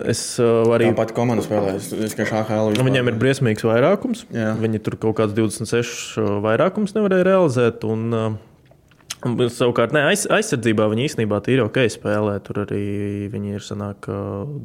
Es 0.07 0.39
uh, 0.41 0.63
arī 0.73 0.93
Tāpat 0.93 1.11
komanda 1.13 1.43
spēlē. 1.43 1.75
Es 1.77 1.91
es 1.93 2.15
tikai 2.15 2.29
šādu 2.31 2.79
Nu, 2.79 2.87
Viņiem 2.87 3.11
ir 3.11 3.17
briesmīgs 3.19 3.67
vairākums. 3.67 4.23
Jā. 4.31 4.55
Viņi 4.61 4.79
tur 4.79 4.97
kaut 4.97 5.19
kāds 5.19 5.35
26 5.35 6.23
vairākums 6.45 6.95
nevarēja 6.95 7.27
realizēt. 7.27 7.85
Un, 7.85 8.07
uh, 8.15 8.31
un 8.31 8.52
savukārt, 9.23 9.93
ne, 9.95 10.03
aiz, 10.11 10.25
aizsardzībā 10.31 10.89
viņi 10.91 11.05
īstenībā 11.07 11.39
ir 11.53 11.63
ok 11.65 11.79
spēlē. 11.95 12.35
Tur 12.43 12.63
arī 12.65 12.83
viņi 13.33 13.57
ir 13.57 13.65
sanāk, 13.65 14.09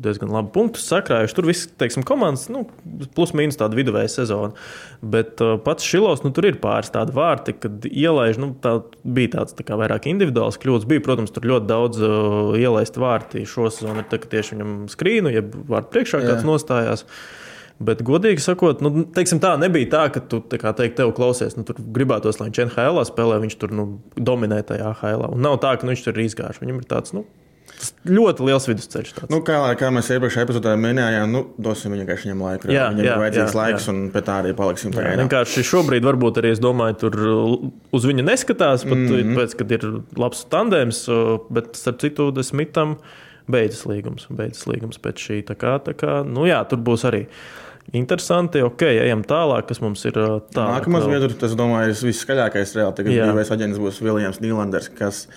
diezgan 0.03 0.33
labi 0.33 0.51
punktus 0.55 0.87
sakrājuši. 0.89 1.35
Tur 1.37 1.47
viss, 1.49 1.69
teiksim, 1.77 2.05
komandas, 2.07 2.47
nu, 2.53 2.65
plus 3.15 3.35
mīnus 3.37 3.59
tāda 3.59 3.77
viduvēja 3.77 4.09
sezona. 4.15 4.53
Bet 5.01 5.43
uh, 5.45 5.55
pats 5.61 5.85
Šilovs, 5.85 6.23
nu, 6.25 6.33
tur 6.35 6.49
ir 6.49 6.59
pāris 6.63 6.91
tādi 6.93 7.13
vārti, 7.17 7.55
kad 7.61 7.85
ielaiž, 7.89 8.41
nu, 8.41 8.51
tā 8.63 8.79
bija 9.03 9.35
tāds 9.37 9.57
tā 9.57 9.65
kā 9.67 9.77
vairāk 9.79 10.09
individuāls 10.09 10.59
kļūdas. 10.61 10.89
Bija, 10.89 11.05
protams, 11.05 11.33
tur 11.35 11.47
ļoti 11.53 11.69
daudz 11.69 12.01
uh, 12.01 12.53
ielaist 12.57 12.97
vārti. 13.01 13.45
Šo 13.49 13.69
sezonu 13.73 14.01
ir 14.01 14.09
tā, 14.09 14.21
ka 14.23 14.31
tieši 14.33 14.57
viņam 14.57 14.77
skrīnu, 14.93 15.33
ja 15.37 15.45
vārtu 15.45 15.93
priekšā 15.93 16.23
kāds 16.25 16.41
Jā. 16.41 16.47
nostājās. 16.49 17.05
Bet, 17.77 18.01
godīgi 18.01 18.41
sakot, 18.41 18.79
nu, 18.81 19.05
tā 19.13 19.51
nebija 19.61 19.89
tā, 19.91 20.05
ka 20.13 20.21
tu 20.25 20.39
tā 20.41 20.57
kā 20.61 20.73
teikt, 20.77 20.95
tev 20.97 21.11
klausies, 21.17 21.53
nu, 21.59 21.65
tur 21.67 21.77
gribētos, 21.77 22.39
lai 22.41 22.49
viņš 22.49 22.63
NHL 22.63 23.03
spēlē, 23.05 23.37
viņš 23.43 23.57
tur 23.61 23.73
nu, 23.77 23.89
dominē 24.17 24.63
tajā 24.65 24.95
NHL. 24.95 25.35
Un 25.35 25.43
nav 25.45 25.59
tā, 25.61 25.75
ka 25.77 25.85
nu, 25.85 25.93
viņš 25.93 26.07
tur 26.07 26.17
ir 26.17 26.25
izgājis. 26.25 26.61
Viņam 26.63 26.79
ir 26.81 26.87
tāds 26.89 27.13
nu, 27.13 27.27
tas 27.77 27.91
ļoti 28.09 28.47
liels 28.47 28.65
vidusceļš. 28.69 29.11
Tāds. 29.17 29.29
Nu, 29.33 29.39
kā, 29.45 29.59
kā 29.77 29.91
mēs 29.93 30.09
iepriekšējā 30.15 30.47
epizodē 30.47 30.73
minējām, 30.81 31.33
nu, 31.33 31.43
dosim 31.61 31.93
viņam 31.93 32.07
vienkārši 32.07 32.33
laiku. 32.39 32.71
Jā, 32.73 32.87
viņam 32.95 33.05
jā, 33.05 33.13
ir 33.13 33.23
vajadzīgs 33.23 33.53
jā, 33.53 33.59
laiks, 33.59 33.85
jā. 33.85 33.93
un 33.93 34.01
pēc 34.15 34.27
tā 34.29 34.39
arī 34.41 34.55
paliksim. 34.57 34.91
Jā, 34.91 34.97
pagaidām. 34.97 35.21
vienkārši 35.25 35.65
šobrīd, 35.69 36.07
varbūt 36.07 36.41
arī 36.41 36.55
es 36.55 36.63
domāju, 36.63 36.97
tur 37.03 37.19
uz 37.93 38.09
viņu 38.09 38.25
neskatās, 38.25 38.87
pat 38.87 38.97
mm 38.97 39.13
-hmm. 39.13 39.37
pēc, 39.37 39.55
kad 39.61 39.77
ir 39.77 39.87
labs 40.17 40.43
tandēms, 40.49 41.05
bet 41.53 41.77
starp 41.77 42.01
citu, 42.01 42.31
Desmitam 42.33 42.97
beidzas 43.47 43.85
līgums, 43.85 44.27
beidzas 44.33 44.65
līgums 44.67 44.99
pēc 44.99 45.23
šī. 45.27 45.39
Tā 45.47 45.55
kā, 45.59 45.77
tā 45.83 45.93
kā, 45.93 46.23
nu 46.25 46.49
jā, 46.49 46.63
tur 46.69 46.81
būs 46.83 47.05
arī 47.07 47.27
interesanti. 47.93 48.61
Ok, 48.65 48.81
ejam 48.87 49.23
tālāk, 49.27 49.67
kas 49.69 49.79
mums 49.83 50.03
ir 50.09 50.17
uh, 50.19 50.39
tālāk. 50.53 50.83
Nākamā 50.83 50.99
vēl. 51.03 51.07
zviedru, 51.11 51.37
tas, 51.39 51.55
domāju, 51.57 51.93
ir 51.93 52.01
viskaļākais 52.11 52.75
reāli. 52.77 52.95
Tagad 52.99 53.13
Jā. 53.15 53.27
brīvais 53.29 53.51
aģents 53.55 53.79
būs 53.79 54.01
Viljams 54.03 54.41
Nīlanders, 54.43 54.89
kas 54.97 55.27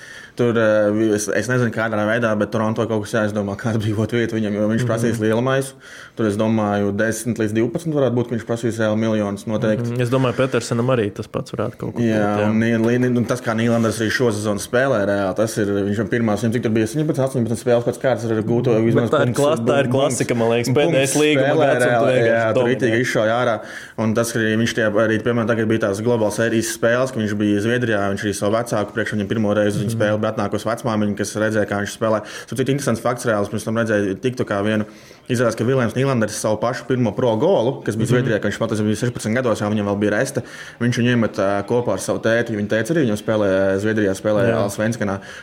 tur, 0.41 0.57
eh, 0.57 1.15
es, 1.15 1.27
es 1.29 1.49
nezinu, 1.51 1.71
kādā 1.75 2.01
veidā, 2.09 2.31
bet 2.39 2.51
Toronto 2.55 2.87
kaut 2.89 3.03
kas 3.05 3.13
jāizdomā, 3.13 3.57
kā 3.61 3.75
atbrīvot 3.75 4.15
vietu 4.17 4.39
viņam, 4.39 4.55
jo 4.57 4.63
Mhm. 4.67 4.71
viņš 4.73 4.85
prasīs 4.89 5.21
lielu 5.21 5.43
maisu. 5.45 5.75
Tur, 6.17 6.27
es 6.27 6.37
domāju, 6.37 6.93
10 6.97 7.37
līdz 7.39 7.53
12 7.53 7.93
varētu 7.93 8.15
būt, 8.17 8.29
ka 8.31 8.35
viņš 8.37 8.47
prasīs 8.49 8.79
vēl 8.81 8.97
miljonus 8.97 9.45
noteikti. 9.47 10.01
Es 10.01 10.09
domāju, 10.11 10.37
Petersenam 10.41 10.89
arī 10.95 11.11
tas 11.15 11.27
pats 11.27 11.51
varētu 11.53 11.77
kaut 11.77 11.95
ko 11.95 12.01
Jā, 12.01 12.37
būt. 12.39 12.51
un, 12.51 12.61
Nī- 12.61 13.17
un 13.17 13.25
tas, 13.25 13.41
kā 13.41 13.53
Nīlanders 13.55 14.01
arī 14.01 14.11
šo 14.11 14.31
sezonu 14.33 14.61
spēlē, 14.61 15.05
reāli, 15.07 15.37
tas 15.37 15.57
ir 15.59 15.67
viņš 15.67 15.97
jau 15.99 16.09
pirmās, 16.09 16.41
viņam 16.43 16.53
cik 16.57 16.63
tur 16.63 16.73
bija 16.73 16.87
17, 16.87 17.19
18 17.21 17.61
spēles 17.61 17.85
pēc 17.85 17.99
kārtas 18.01 18.31
ar 18.31 18.43
gūto 18.43 18.75
vismaz 18.83 19.11
tā 19.11 19.21
ir, 19.23 19.27
punkts- 19.33 19.37
klas, 19.37 19.61
tā 19.61 19.85
ir 19.85 19.89
klasika, 19.93 20.37
man 20.37 20.49
liekas, 20.51 20.73
pēdējais 20.75 21.15
līguma 21.21 21.53
spēlē 21.53 22.40
Jā, 22.41 22.55
tur 22.57 22.69
rītīgi 22.69 23.03
izšauja 23.05 23.37
ārā. 23.37 23.57
Un 24.01 24.15
tas, 24.17 24.33
ka 24.35 24.43
viņš 24.43 24.75
tie, 24.79 24.87
arī, 24.89 25.21
piemēram, 25.23 25.49
tagad 25.51 25.71
bija 25.71 25.85
tās 25.87 26.03
globālās 26.05 26.41
sērijas 26.41 26.73
spēles, 26.77 27.15
ka 27.15 27.21
viņš 27.21 27.37
bija 27.41 27.63
Zviedrijā, 27.65 28.03
viņš 28.15 28.27
arī 28.27 28.35
savu 28.37 28.57
vecāku 28.57 28.97
priekš 28.97 29.15
viņam 29.17 29.31
pirmo 29.31 29.55
reizi 29.57 29.85
mm. 29.85 29.95
spēlē, 29.95 30.19
bet 30.25 30.35
atnākos 30.35 30.67
vecmāmiņu, 30.69 31.17
kas 31.21 31.37
redzēja, 31.41 31.69
kā 31.71 31.81
viņš 31.85 31.97
spēlē. 31.99 32.23
Tas 32.51 32.65
ir 32.65 32.75
interesants 32.75 33.05
fakts 33.05 33.29
reāls, 33.29 33.53
pirms 33.53 33.69
tam 33.69 33.81
redzēja 33.81 34.19
tiktu 34.25 34.49
kā 34.49 34.63
vienu. 34.67 34.89
Izrādās, 35.31 35.57
ka 35.57 35.65
Viljams 35.65 35.95
Nīlanders 35.95 36.37
savu 36.41 36.59
pašu 36.61 36.85
pirmo 36.89 37.13
pro 37.17 37.37
golu, 37.37 37.83
kas 37.85 37.95
Mhm. 37.97 38.01
bija 38.03 38.11
Zviedrijā, 38.11 38.41
kad 38.43 38.51
viņš 38.51 38.59
bija 38.85 38.99
16 39.07 39.35
gados, 39.35 39.61
jau 39.61 39.71
viņam 39.71 39.89
bija 40.01 40.11
resta. 40.19 40.43
Viņš 40.81 40.95
viņu 41.01 41.11
iemet 41.15 41.35
ā, 41.39 41.63
kopā 41.67 41.93
ar 41.95 41.99
savu 42.03 42.19
tēti. 42.21 42.57
Viņa 42.59 42.69
teica, 42.69 42.91
arī 42.95 43.07
viņam 43.07 43.19
spēlēja 43.23 43.79
Zviedrijā, 43.81 44.13
spēlēja 44.19 44.49
Jā. 44.51 44.59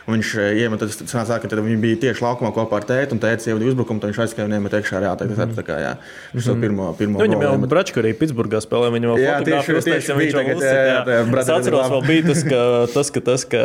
Un 0.06 0.14
viņš 0.20 0.28
ā, 0.36 0.46
iemet, 0.60 0.78
tas 0.80 0.96
sanāca, 1.08 1.40
ka 1.40 1.48
viņi 1.56 1.80
bija 1.80 1.96
tieši 2.04 2.20
laukumā 2.22 2.52
kopā 2.54 2.76
ar 2.76 2.84
tēti, 2.84 3.12
un 3.12 3.18
tētis 3.18 3.48
ievada 3.48 3.64
uzbrukumu, 3.70 4.00
tad 4.00 4.10
viņš 4.12 4.20
aizskrēja 4.24 4.44
un 4.44 4.52
iemet 4.58 4.72
iekšā 4.78 5.00
reāli. 5.02 5.16
Tā, 5.18 5.26
tā, 5.34 5.46
tā 5.56 5.64
kā, 5.64 5.76
jā, 5.80 5.92
viņš 6.34 6.44
savu 6.44 6.60
pirmo, 6.60 6.94
pirmo 6.98 7.18
Nu, 7.18 7.24
viņam 7.24 7.40
jau 7.42 7.50
golu 7.50 7.58
iemet. 7.58 7.68
Bračka 7.70 8.02
arī 8.02 8.12
Pitsburgā 8.14 8.60
spēlē. 8.60 8.92
Viņam 8.92 9.08
jau 9.14 9.18
Jā, 9.18 9.38
tieši- 9.40 9.82
tieši 9.88 10.12
viņš 10.12 10.18
bija 10.18 10.30
jau 10.30 10.38
tagad, 10.42 10.56
uzsita, 10.56 10.74
jā, 10.74 10.84
jā. 10.84 11.06
jā, 11.06 11.20
Es 11.22 11.28
Brother 11.30 11.54
atceros, 11.54 11.88
Love. 11.88 11.94
vēl 11.94 12.06
bija 12.08 12.22
tas, 12.28 12.42
ka, 12.42 12.60
tas, 12.94 13.10
ka, 13.10 13.20
tas, 13.20 13.44
ka 13.44 13.58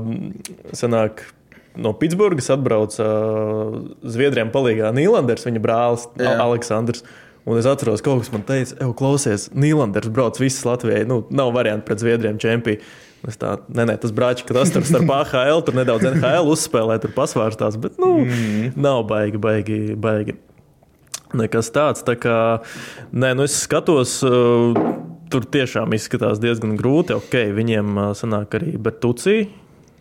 mm, 0.00 0.32
sanāk, 0.72 1.12
no 1.76 1.92
Pitsburgas 1.98 2.50
atbrauca 2.54 3.04
uh, 3.04 3.76
Zviedrijam 4.06 4.52
palīgā 4.54 4.92
Nīlanders, 4.94 5.46
viņa 5.48 5.62
brālis 5.62 6.08
Jā. 6.18 6.34
Al- 6.34 6.50
Aleksandrs. 6.50 7.04
Un 7.44 7.58
es 7.60 7.66
atceros, 7.68 8.00
ka 8.00 8.08
kaut 8.08 8.22
kas 8.22 8.32
man 8.32 8.44
teica, 8.48 8.72
ej, 8.80 8.92
klausies, 8.96 9.50
Nīlanders 9.52 10.08
brauc 10.12 10.38
visas 10.40 10.64
Latvijai. 10.64 11.02
Nu, 11.08 11.20
nav 11.28 11.52
variantu 11.52 11.90
pret 11.90 12.00
Zviedriem 12.00 12.40
čempionu. 12.40 12.80
Es 13.24 13.38
tā, 13.40 13.54
nē, 13.72 13.86
nē, 13.88 13.94
tas 14.02 14.12
brāķis, 14.12 14.44
ka 14.44 14.52
tas 14.52 14.72
tur 14.72 14.84
starp 14.84 15.08
AHL, 15.08 15.62
tur 15.64 15.76
nedaudz 15.78 16.04
NHL 16.10 16.50
uzspēlē, 16.52 16.98
tur 17.00 17.14
pasvārstās, 17.16 17.78
bet, 17.80 17.96
nu, 17.96 18.18
mm. 18.26 18.74
nav 18.76 19.06
baigi, 19.08 19.40
baigi, 19.40 19.78
baigi. 19.96 20.36
Nekas 21.34 21.72
tāds, 21.72 22.04
tā 22.04 22.18
kā, 22.20 22.36
nē, 23.16 23.32
nu 23.38 23.46
es 23.48 23.56
skatos, 23.64 24.18
uh, 24.28 24.76
tur 25.32 25.48
tiešām 25.56 25.96
izskatās 25.96 26.40
diezgan 26.42 26.76
grūti. 26.78 27.16
Ok, 27.16 27.38
viņiem 27.56 27.96
uh, 27.96 28.10
sanāk 28.18 28.58
arī 28.60 28.76
Bertucī 28.76 29.38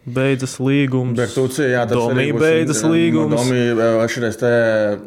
beidzas 0.06 0.58
līgums. 0.60 1.16
Bertucci, 1.18 1.64
jā, 1.72 1.86
tas 1.88 1.97
Domī 1.97 2.28
arī 2.28 2.34
būs- 2.36 2.43
beidzas 2.43 2.84
jā, 2.84 2.91
līgums. 2.91 3.39
Domī, 3.39 4.10
šis 4.12 4.38
te, 4.38 4.54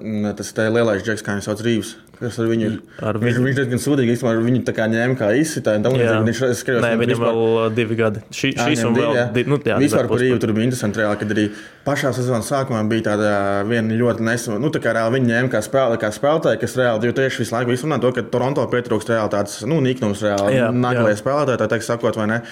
mm, 0.00 0.36
tas 0.36 0.52
te 0.52 0.68
lielais 0.70 1.02
džeks, 1.02 1.22
kā 1.22 1.36
viņš 1.36 1.48
sauc 1.50 1.60
Rīvs. 1.62 1.94
Kas 2.16 2.38
ar 2.40 2.46
viņu 2.48 2.64
ir? 2.64 2.76
Ar 3.04 3.18
viņš, 3.20 3.36
viņu- 3.36 3.44
viņš 3.44 3.56
diezgan 3.58 3.80
sūdīgi 3.82 4.12
īstenībā 4.16 4.40
viņu 4.40 4.60
tā 4.64 4.72
kā 4.72 4.84
ņēma 4.88 5.16
kā 5.20 5.26
izsitāju. 5.36 5.84
Viņš 5.84 6.38
skatījos, 6.56 6.80
Nē, 6.80 6.96
viņam 6.96 7.00
viņam 7.02 7.12
vispār- 7.12 7.36
vēl 7.36 7.74
divi 7.76 7.94
gadi. 7.96 8.20
Šī, 8.32 8.54
Jā, 8.56 8.64
šīs 8.64 8.84
un 8.86 8.94
vēl 8.96 9.32
divi. 9.34 9.46
Nu, 9.46 9.58
jā, 9.58 9.76
Vispār 9.76 10.08
par 10.08 10.18
Rīvu 10.18 10.40
tur 10.40 10.52
bija 10.54 10.64
interesanti, 10.64 10.96
reāli, 10.96 11.18
kad 11.18 11.28
arī 11.28 11.50
pašā 11.84 12.14
sezonas 12.16 12.48
sākumā 12.48 12.88
bija 12.88 13.02
tāda 13.02 13.66
viena 13.68 13.92
ļoti 13.92 14.20
nesama. 14.24 14.58
Nu, 14.58 14.70
tā 14.70 14.80
kā 14.80 14.94
reāli 14.96 15.20
viņi 15.20 15.28
ņēma 15.28 15.50
kā, 15.52 15.60
spēlē, 15.60 15.98
kā 16.00 16.08
spēlētāji, 16.08 16.60
kas 16.60 16.76
reāli 16.76 17.04
jo 17.04 17.12
tieši 17.12 17.38
visu 17.44 17.52
laiku 17.52 17.68
runā 17.76 18.00
to, 18.00 18.12
ka 18.12 18.22
Toronto 18.22 18.66
pietrūkst 18.66 19.12
reāli 19.12 19.30
tāds 19.30 19.66
nu, 19.66 19.82
niknums, 19.82 20.22
reāli 20.24 20.56
jā. 20.56 20.72
spēlētāji, 21.20 21.58
tā 21.58 21.68
teikt, 21.68 21.84
sakot, 21.84 22.16
vai 22.16 22.26
ne. 22.26 22.42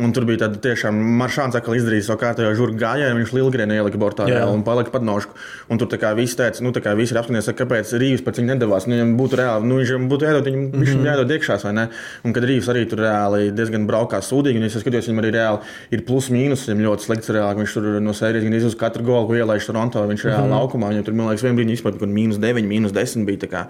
Un 0.00 0.12
tur 0.16 0.24
bija 0.24 0.46
tāda 0.46 0.56
tiešām 0.64 0.96
maršāns, 1.20 1.56
ka 1.60 1.74
izdarīja 1.76 2.06
savu 2.06 2.22
kārtējo 2.22 2.54
žurku 2.56 2.78
gājienu, 2.80 3.18
viņš 3.18 3.32
Lilgrēnā 3.36 3.76
ielika 3.76 3.98
bortā 4.00 4.24
Jā. 4.30 4.46
un 4.48 4.62
palika 4.64 4.88
pat 4.94 5.04
nošku. 5.04 5.36
Un 5.68 5.80
tur 5.80 5.90
tā 5.92 5.98
kā 6.00 6.14
visi 6.16 6.38
teica, 6.38 6.64
nu 6.64 6.72
tā 6.72 6.80
kā 6.80 6.94
visi 6.96 7.12
ir 7.12 7.20
apskatījušies, 7.20 7.58
kāpēc 7.58 7.92
Rīvs 8.00 8.24
pēc 8.24 8.40
viņa 8.40 8.54
nedavās. 8.54 8.86
Nu, 8.88 8.96
viņam 8.96 9.12
būtu 9.20 9.40
reāli, 9.42 9.68
nu 9.68 9.78
viņš 9.82 9.92
būtu 10.08 10.28
jādod, 10.28 10.48
viņam, 10.48 10.64
mm 10.70 10.88
-hmm. 10.88 11.08
jādod 11.10 11.36
iekšās, 11.36 11.66
vai 11.68 11.74
ne? 11.76 11.86
Un 12.24 12.32
kad 12.32 12.48
Rīvs 12.48 12.72
arī 12.72 12.88
tur 12.88 13.04
reāli 13.04 13.52
diezgan 13.52 13.86
braukā 13.86 14.24
sūdīgi, 14.24 14.56
un 14.56 14.64
es 14.64 14.78
skatos, 14.80 15.08
viņam 15.12 15.20
arī 15.20 15.32
reāli 15.36 15.58
ir 15.90 16.04
plus 16.08 16.30
mīnus, 16.32 16.64
viņam 16.68 16.84
ļoti 16.88 17.04
slikts 17.04 17.28
reāli, 17.28 17.60
viņš 17.60 17.74
tur 17.74 18.00
no 18.00 18.12
sērijas 18.16 18.48
gan 18.48 18.66
uz 18.72 18.74
katru 18.74 19.04
golu, 19.04 19.26
ko 19.28 19.34
ielaiž 19.36 19.66
Toronto, 19.66 20.06
viņš 20.08 20.24
reāli 20.24 20.48
mm 20.48 20.52
-hmm. 20.52 20.56
laukumā, 20.56 20.88
viņam 20.88 21.04
tur, 21.04 21.14
man 21.14 21.28
liekas, 21.28 21.44
vien 21.44 21.56
brīdī 21.56 21.76
vispār, 21.76 21.98
kur 21.98 22.08
mīnus 22.08 22.40
9, 22.40 22.64
mīnus 22.64 22.92
10 22.96 23.28
bija. 23.28 23.68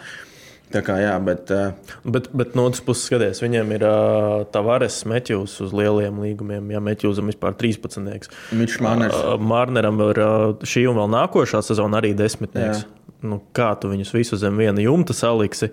Tā 0.72 0.82
kā, 0.84 0.96
Tā 0.96 1.02
jā, 1.02 1.12
bet, 1.24 1.50
uh, 1.52 1.96
Bet, 2.04 2.30
bet 2.36 2.56
no 2.58 2.66
otras 2.68 2.82
puses, 2.84 3.04
skaties, 3.08 3.42
viņiem 3.44 3.74
ir 3.76 3.84
uh, 3.86 4.44
Tavares 4.52 5.02
Meķus 5.08 5.58
uz 5.66 5.74
lieliem 5.76 6.20
līgumiem. 6.22 6.72
Jā, 6.74 6.80
Meķusam 6.84 7.28
vispār 7.30 7.56
13. 7.58 8.30
Mitčs 8.56 8.80
Mārners. 8.84 9.16
Uh, 9.18 9.36
Mārneram 9.52 10.00
ir 10.08 10.22
uh, 10.22 10.46
šī 10.66 10.86
un 10.90 11.00
vēl 11.00 11.12
nākošā 11.12 11.62
sezona 11.66 12.00
arī 12.00 12.14
desmitnieks. 12.18 12.86
Jā. 12.86 13.16
Nu, 13.22 13.38
kā 13.54 13.72
tu 13.78 13.92
viņus 13.92 14.14
visus 14.16 14.40
zem 14.42 14.56
viena 14.58 14.82
jumta 14.82 15.14
saliksi? 15.14 15.70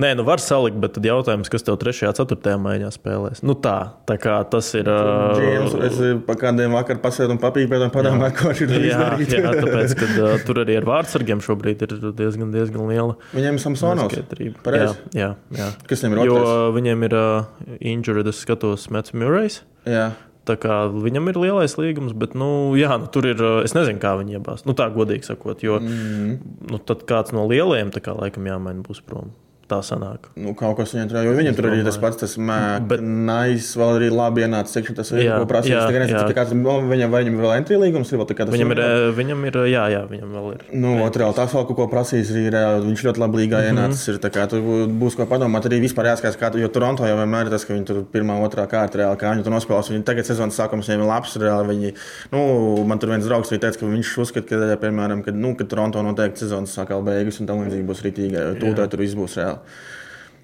Nē, 0.00 0.14
nu 0.16 0.24
var 0.24 0.40
salikt, 0.40 0.78
bet 0.80 0.94
tad 0.96 1.04
jautājums, 1.04 1.50
kas 1.52 1.64
tev 1.66 1.76
3. 1.80 1.92
un 2.08 2.14
4. 2.16 2.54
maiņā 2.64 2.88
spēlēs. 2.94 3.42
Nu 3.44 3.52
tā, 3.52 3.74
tā 4.08 4.16
kā 4.20 4.38
tas 4.48 4.70
ir. 4.78 4.88
Uh, 4.88 5.36
Džēms, 5.36 5.74
es 5.90 5.98
pa 6.24 6.36
kādiem 6.40 6.72
vakar 6.72 7.02
pasēdu 7.02 7.34
un 7.36 7.40
papīpēju 7.42 7.84
un 7.88 7.92
padomāju, 7.92 8.36
ko 8.38 8.48
viņš 8.48 8.62
ir 8.64 8.72
izdarījis. 8.78 9.34
jā, 9.36 9.52
tāpēc, 9.58 9.94
ka 10.00 10.08
uh, 10.14 10.38
tur 10.46 10.62
arī 10.62 10.78
ar 10.80 10.88
vārdsargiem 10.88 11.42
šobrīd 11.44 11.84
ir 11.84 11.92
diezgan, 12.16 12.48
diezgan 12.54 12.88
liela 12.88 13.18
Viņam 13.36 13.58
ir 13.58 13.64
Samsonovs. 13.66 14.16
Jā, 14.40 14.94
jā, 15.16 15.28
jā. 15.58 15.68
Kas 15.90 16.06
viņam 16.06 16.16
ir 16.16 16.30
Jo 16.30 16.38
otrais? 16.38 16.72
viņiem 16.78 17.06
ir 17.10 17.18
uh, 17.20 17.76
injured, 17.92 18.32
es 18.32 18.40
skatos, 18.46 18.88
Mets 18.94 19.12
Murrays. 19.12 19.60
Jā. 19.84 20.08
Tā 20.48 20.56
kā 20.56 20.80
viņam 20.88 21.28
ir 21.28 21.42
lielais 21.44 21.76
līgums, 21.76 22.16
bet 22.16 22.32
nu, 22.38 22.72
jā, 22.80 22.96
nu, 23.02 23.10
tur 23.12 23.28
ir. 23.28 23.36
uh, 23.44 23.60
Es 23.68 23.76
nezinu, 23.76 24.00
kā 24.00 24.14
viņi 24.16 24.38
iebāz. 24.38 24.64
Nu, 24.64 24.72
tā 24.78 24.88
godīgi 24.94 25.28
sakot, 25.28 25.60
jo 25.66 25.76
mm. 25.84 26.32
nu, 26.72 26.80
tad 26.88 27.04
kāds 27.10 27.36
no 27.36 27.44
lielajiem, 27.50 27.92
tā 27.92 28.00
kā 28.08 28.16
laikam 28.16 28.48
jāmaina, 28.48 28.80
būs 28.86 29.04
prom. 29.04 29.34
Tā 29.70 29.78
sanāk. 29.86 30.24
Nu, 30.34 30.50
kaut 30.58 30.80
kas 30.80 30.90
viņam 30.96 31.08
tur 31.12 31.20
ir. 31.22 31.36
Viņam 31.38 31.54
tur 31.54 31.68
arī 31.70 31.84
tas 31.86 31.98
pats, 32.02 32.16
tas 32.18 32.32
mākslinieks, 32.42 33.68
vēl 33.78 33.92
arī 34.00 34.08
labi 34.10 34.42
ienācis. 34.46 34.74
Cik 34.80 34.90
tas 34.98 35.10
ir? 35.14 35.22
Ko 35.30 35.46
prasīs? 35.50 35.74
jā, 35.74 35.84
Tagad 35.86 36.10
jā. 36.10 36.22
kāds 36.34 36.54
viņam, 36.54 37.10
vai 37.12 37.20
viņam 37.22 37.38
vēl 37.38 37.52
entry 37.58 37.78
līgums 37.78 38.10
ir. 38.10 38.18
Vēl, 38.20 38.26
tā 38.30 38.34
kā 38.38 38.46
tas 38.48 38.54
Viņam 38.56 38.74
ir, 38.74 38.80
viņam 39.16 39.44
ir, 39.46 39.58
uh, 39.60 39.68
jā, 39.70 39.84
jā, 39.94 40.00
viņam 40.10 40.32
vēl 40.36 40.48
ir. 40.56 40.64
Nu, 40.82 40.96
otrā 41.04 41.28
tā 41.36 41.46
vēl 41.50 41.66
kaut 41.68 41.78
ko 41.78 41.86
prasīs. 41.92 42.32
Arī, 42.34 42.48
reāli. 42.50 42.82
viņš 42.90 43.04
ļoti 43.06 43.22
labi 43.22 43.40
līgā 43.44 43.60
Mhm. 43.60 43.70
ienācis. 43.70 44.08
Ir, 44.10 44.18
tā 44.18 44.30
kā 44.34 44.48
tur 44.50 44.60
būs 44.90 45.16
ko 45.16 45.26
padomāt. 45.30 45.66
Arī 45.70 45.80
vispār 45.86 46.10
jāskatās, 46.10 46.38
kā 46.40 46.50
jo 46.58 46.68
Toronto 46.68 47.06
jau 47.06 47.16
vienmēr 47.20 47.46
ir 47.46 47.50
tas, 47.54 47.64
ka 47.64 47.74
viņi 47.74 47.86
tur 47.86 48.02
pirmā, 48.10 48.40
otrā 48.42 48.66
kārta 48.66 48.98
reāli, 48.98 49.18
kā 49.22 49.30
viņi 49.34 49.44
tur 49.46 49.54
nospēlēs. 49.54 49.92
Viņi 49.94 50.04
tagad 50.04 50.26
sezonas 50.26 50.58
sākums 50.58 50.90
viņiem 50.90 51.04
ir 51.04 51.10
labs. 51.12 51.36
Reāli, 51.40 51.68
viņi, 51.70 51.94
nu, 52.32 52.84
man 52.90 52.98
tur 52.98 53.10
viens 53.14 53.24
draugs 53.26 53.50
arī 53.52 53.60
teica, 53.62 53.78
ka 53.78 53.86
viņš 53.86 54.10
uzskata, 54.18 54.46
ka, 54.50 54.76
piemēram, 54.82 55.22
kad, 55.24 55.34
nu, 55.34 55.54
kad 55.54 55.68
Toronto 55.70 56.02
noteikti 56.02 56.42
sezonas 56.44 56.74
sākā 56.74 56.98
beigas 57.04 57.38
un 57.40 57.46
tam 57.46 57.62
līdzīgi 57.62 57.86
būs 57.86 58.02
rītīgi. 58.04 58.44
Tūlīt 58.60 58.90
tur 58.90 59.00
viss 59.04 59.14
būs 59.14 59.36
reāli. 59.38 59.59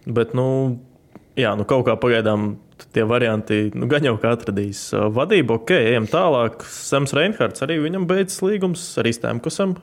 Bet, 0.07 0.35
nu, 0.39 0.47
jā, 1.39 1.55
nu, 1.59 1.67
kaut 1.69 1.87
kā 1.89 1.97
pagaidām 2.01 2.55
tie 2.95 3.07
varianti, 3.09 3.71
nu, 3.75 3.89
gan 3.91 4.05
jau 4.07 4.15
kā 4.21 4.35
atradīs 4.37 4.83
uh, 4.95 5.09
vadību, 5.13 5.61
ok, 5.63 5.73
ejam 5.93 6.09
tālāk. 6.11 6.65
Sams 6.71 7.15
Reinhards 7.17 7.65
arī 7.65 7.81
viņam 7.83 8.07
beidzas 8.09 8.43
līgums, 8.45 8.85
arī 9.01 9.15
Stēmkusam, 9.17 9.77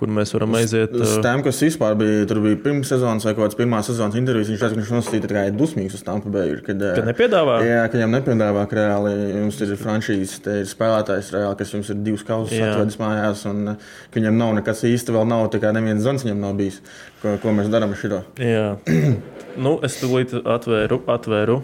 kur 0.00 0.10
mēs 0.16 0.32
varam 0.34 0.54
aiziet. 0.58 0.94
uh, 0.96 1.04
Stamkos 1.18 1.60
vispār 1.62 1.96
bija, 2.00 2.24
tur 2.30 2.40
bija 2.44 2.58
pirmā 2.64 2.86
sezonas 2.88 3.26
vai 3.28 3.34
kāds 3.38 3.58
pirmās 3.58 3.90
sezonas 3.90 4.16
intervijas. 4.18 4.48
Viņš 4.50 4.62
teica, 4.62 4.72
ka 4.74 4.80
viņš 4.80 4.92
nosacīja 4.96 5.24
tikai 5.26 5.44
dusmīgs 5.56 5.96
uz 5.98 6.04
Tampa 6.06 6.32
Bay. 6.32 6.56
Kad, 6.66 6.82
Kad 6.96 7.08
nepiedāvā? 7.10 7.58
Jā, 7.66 7.82
ka 7.86 7.98
viņam 7.98 8.16
nepiedāvā, 8.18 8.64
ka 8.70 8.78
reāli 8.80 9.14
jums 9.36 9.60
ir 9.66 9.74
franšīze, 9.80 10.40
te 10.46 10.56
ir 10.62 10.70
spēlētājs, 10.70 11.32
reāli, 11.36 11.58
kas 11.60 11.74
jums 11.76 11.92
ir 11.92 12.00
divas 12.06 12.24
kausus 12.26 12.56
atvedis 12.56 13.00
mājās, 13.00 13.44
un 13.50 13.74
uh, 13.74 13.90
ka 14.10 14.20
viņam 14.20 14.40
nav 14.40 14.54
nekas 14.60 14.84
īsti 14.88 15.16
vēl 15.16 15.28
nav, 15.30 15.48
tā 15.52 15.60
kā 15.62 15.74
neviens 15.76 16.04
zvans 16.06 16.24
viņam 16.26 16.46
nav 16.46 16.56
bijis. 16.60 16.80
Ko, 17.20 17.36
ko 17.42 17.52
mēs 17.56 17.68
darām 17.72 17.92
šito? 17.98 18.22
Jā, 18.40 18.78
nu, 19.64 19.76
es 19.84 20.00
tūlīt 20.00 20.32
atvēru. 20.40 21.02
atvēru. 21.10 21.60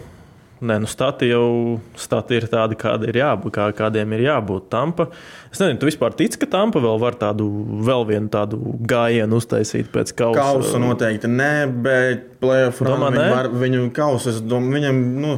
Nē, 0.57 0.79
nu, 0.81 0.87
stati 0.89 1.27
jau 1.29 1.77
stati 1.99 2.39
ir 2.39 2.47
tādi, 2.49 2.77
kādi 2.79 3.11
ir 3.11 3.19
jābūt, 3.19 3.53
kā, 3.53 3.67
kādiem 3.77 4.15
ir 4.17 4.23
jābūt. 4.25 4.65
Tampa. 4.73 5.05
Es 5.51 5.61
nezinu, 5.61 5.77
tu 5.77 5.89
vispār 5.89 6.15
tici, 6.17 6.39
ka 6.41 6.49
Tampa 6.49 6.81
vēl 6.81 6.97
var 7.01 7.17
tādu, 7.19 7.45
vēl 7.85 8.07
vienu 8.09 8.31
tādu 8.33 8.57
gājienu 8.89 9.37
uztaisīt 9.37 9.91
pēc 9.93 10.15
kausa. 10.17 10.41
Kausu 10.41 10.81
noteikti 10.81 11.29
nē, 11.29 11.51
bet 11.85 12.25
nē? 13.13 13.27
viņu, 13.65 13.83
domāju, 14.49 14.79
viņam, 14.79 15.03
nu, 15.21 15.35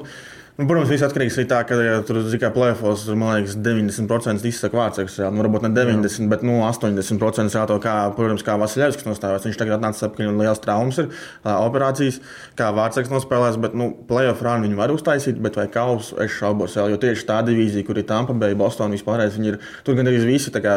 nu, 0.60 0.66
protams, 0.68 0.89
viss 0.91 1.05
atkarīgs 1.05 1.38
no 1.39 1.45
tā, 1.47 1.62
ka 1.68 1.78
ja 1.80 1.99
tur 2.03 2.18
tikai 2.28 2.49
playoffs, 2.51 3.05
tur, 3.07 3.16
man 3.20 3.38
liekas, 3.38 3.55
90% 3.64 4.43
izsaka 4.49 4.76
vārdsargs. 4.76 5.16
Nu, 5.32 5.39
varbūt 5.39 5.64
ne 5.64 5.72
90, 5.76 6.20
jā. 6.20 6.28
bet 6.32 6.43
nu, 6.43 6.57
80% 6.68 7.55
jā, 7.55 7.64
to, 7.70 7.78
kā, 7.84 7.93
protams, 8.18 8.43
kā 8.43 8.57
Vasiljevskis 8.60 9.07
nostājās. 9.07 9.47
Viņš 9.47 9.60
tagad 9.62 9.78
atnāca 9.78 10.10
ap, 10.10 10.18
ka 10.18 10.24
viņam 10.24 10.43
liels 10.43 10.60
traumas 10.64 10.99
ir, 10.99 11.07
operācijas, 11.47 12.20
kā 12.60 12.74
vārdsargs 12.76 13.14
nospēlēs, 13.14 13.60
bet, 13.64 13.78
nu, 13.80 13.88
playoff 14.10 14.43
rānu 14.43 14.68
viņi 14.68 14.80
var 14.82 14.91
uztaisīt, 14.91 15.39
bet 15.47 15.55
vai 15.62 15.70
kausu 15.72 16.20
es 16.26 16.36
šaubos, 16.36 16.76
jo 16.76 16.99
tieši 16.99 17.28
tā 17.32 17.39
divīzija, 17.47 17.88
kur 17.88 18.03
ir 18.03 18.10
Tampa 18.12 18.36
Bay, 18.36 18.60
Boston, 18.60 18.91
vispārējais, 18.97 19.39
viņi 19.39 19.53
ir, 19.53 19.60
tur 19.88 19.95
gan 19.95 20.12
arī 20.12 20.20
visi, 20.28 20.51
tā 20.51 20.60
kā 20.66 20.76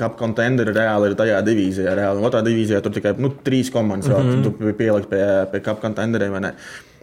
kap 0.00 0.18
kontenderi 0.18 0.74
reāli 0.74 1.12
ir 1.12 1.18
tajā 1.22 1.38
divīzijā, 1.46 1.94
reāli. 1.94 2.26
Otrā 2.26 2.42
divīzijā 2.46 2.82
tur 2.82 2.98
tikai, 2.98 3.14
nu, 3.22 3.30
trīs 3.46 3.70
komandas 3.70 4.10
vēl, 4.10 4.22
mm 4.26 4.38
-hmm. 4.42 4.70
tu 4.70 4.78
pielikt 4.82 5.10
pie, 5.12 5.26
pie 5.52 5.62
kap 5.62 5.82
kontenderiem, 5.82 6.34
vai 6.34 6.48
ne? 6.50 6.54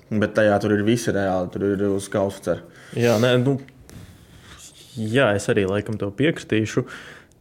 Bet 0.09 0.37
tajā 0.37 0.55
tur 0.63 0.71
ir 0.77 0.83
visi 0.87 1.11
reāli, 1.11 1.49
tur 1.51 1.65
ir 1.67 1.81
uz 1.89 2.07
kausa 2.11 2.43
cer. 2.45 2.61
Jā, 2.95 3.17
nē, 3.19 3.33
nu, 3.43 3.57
jā, 4.95 5.33
es 5.35 5.47
arī 5.51 5.65
laikam 5.67 5.97
to 5.99 6.09
piekritīšu. 6.15 6.85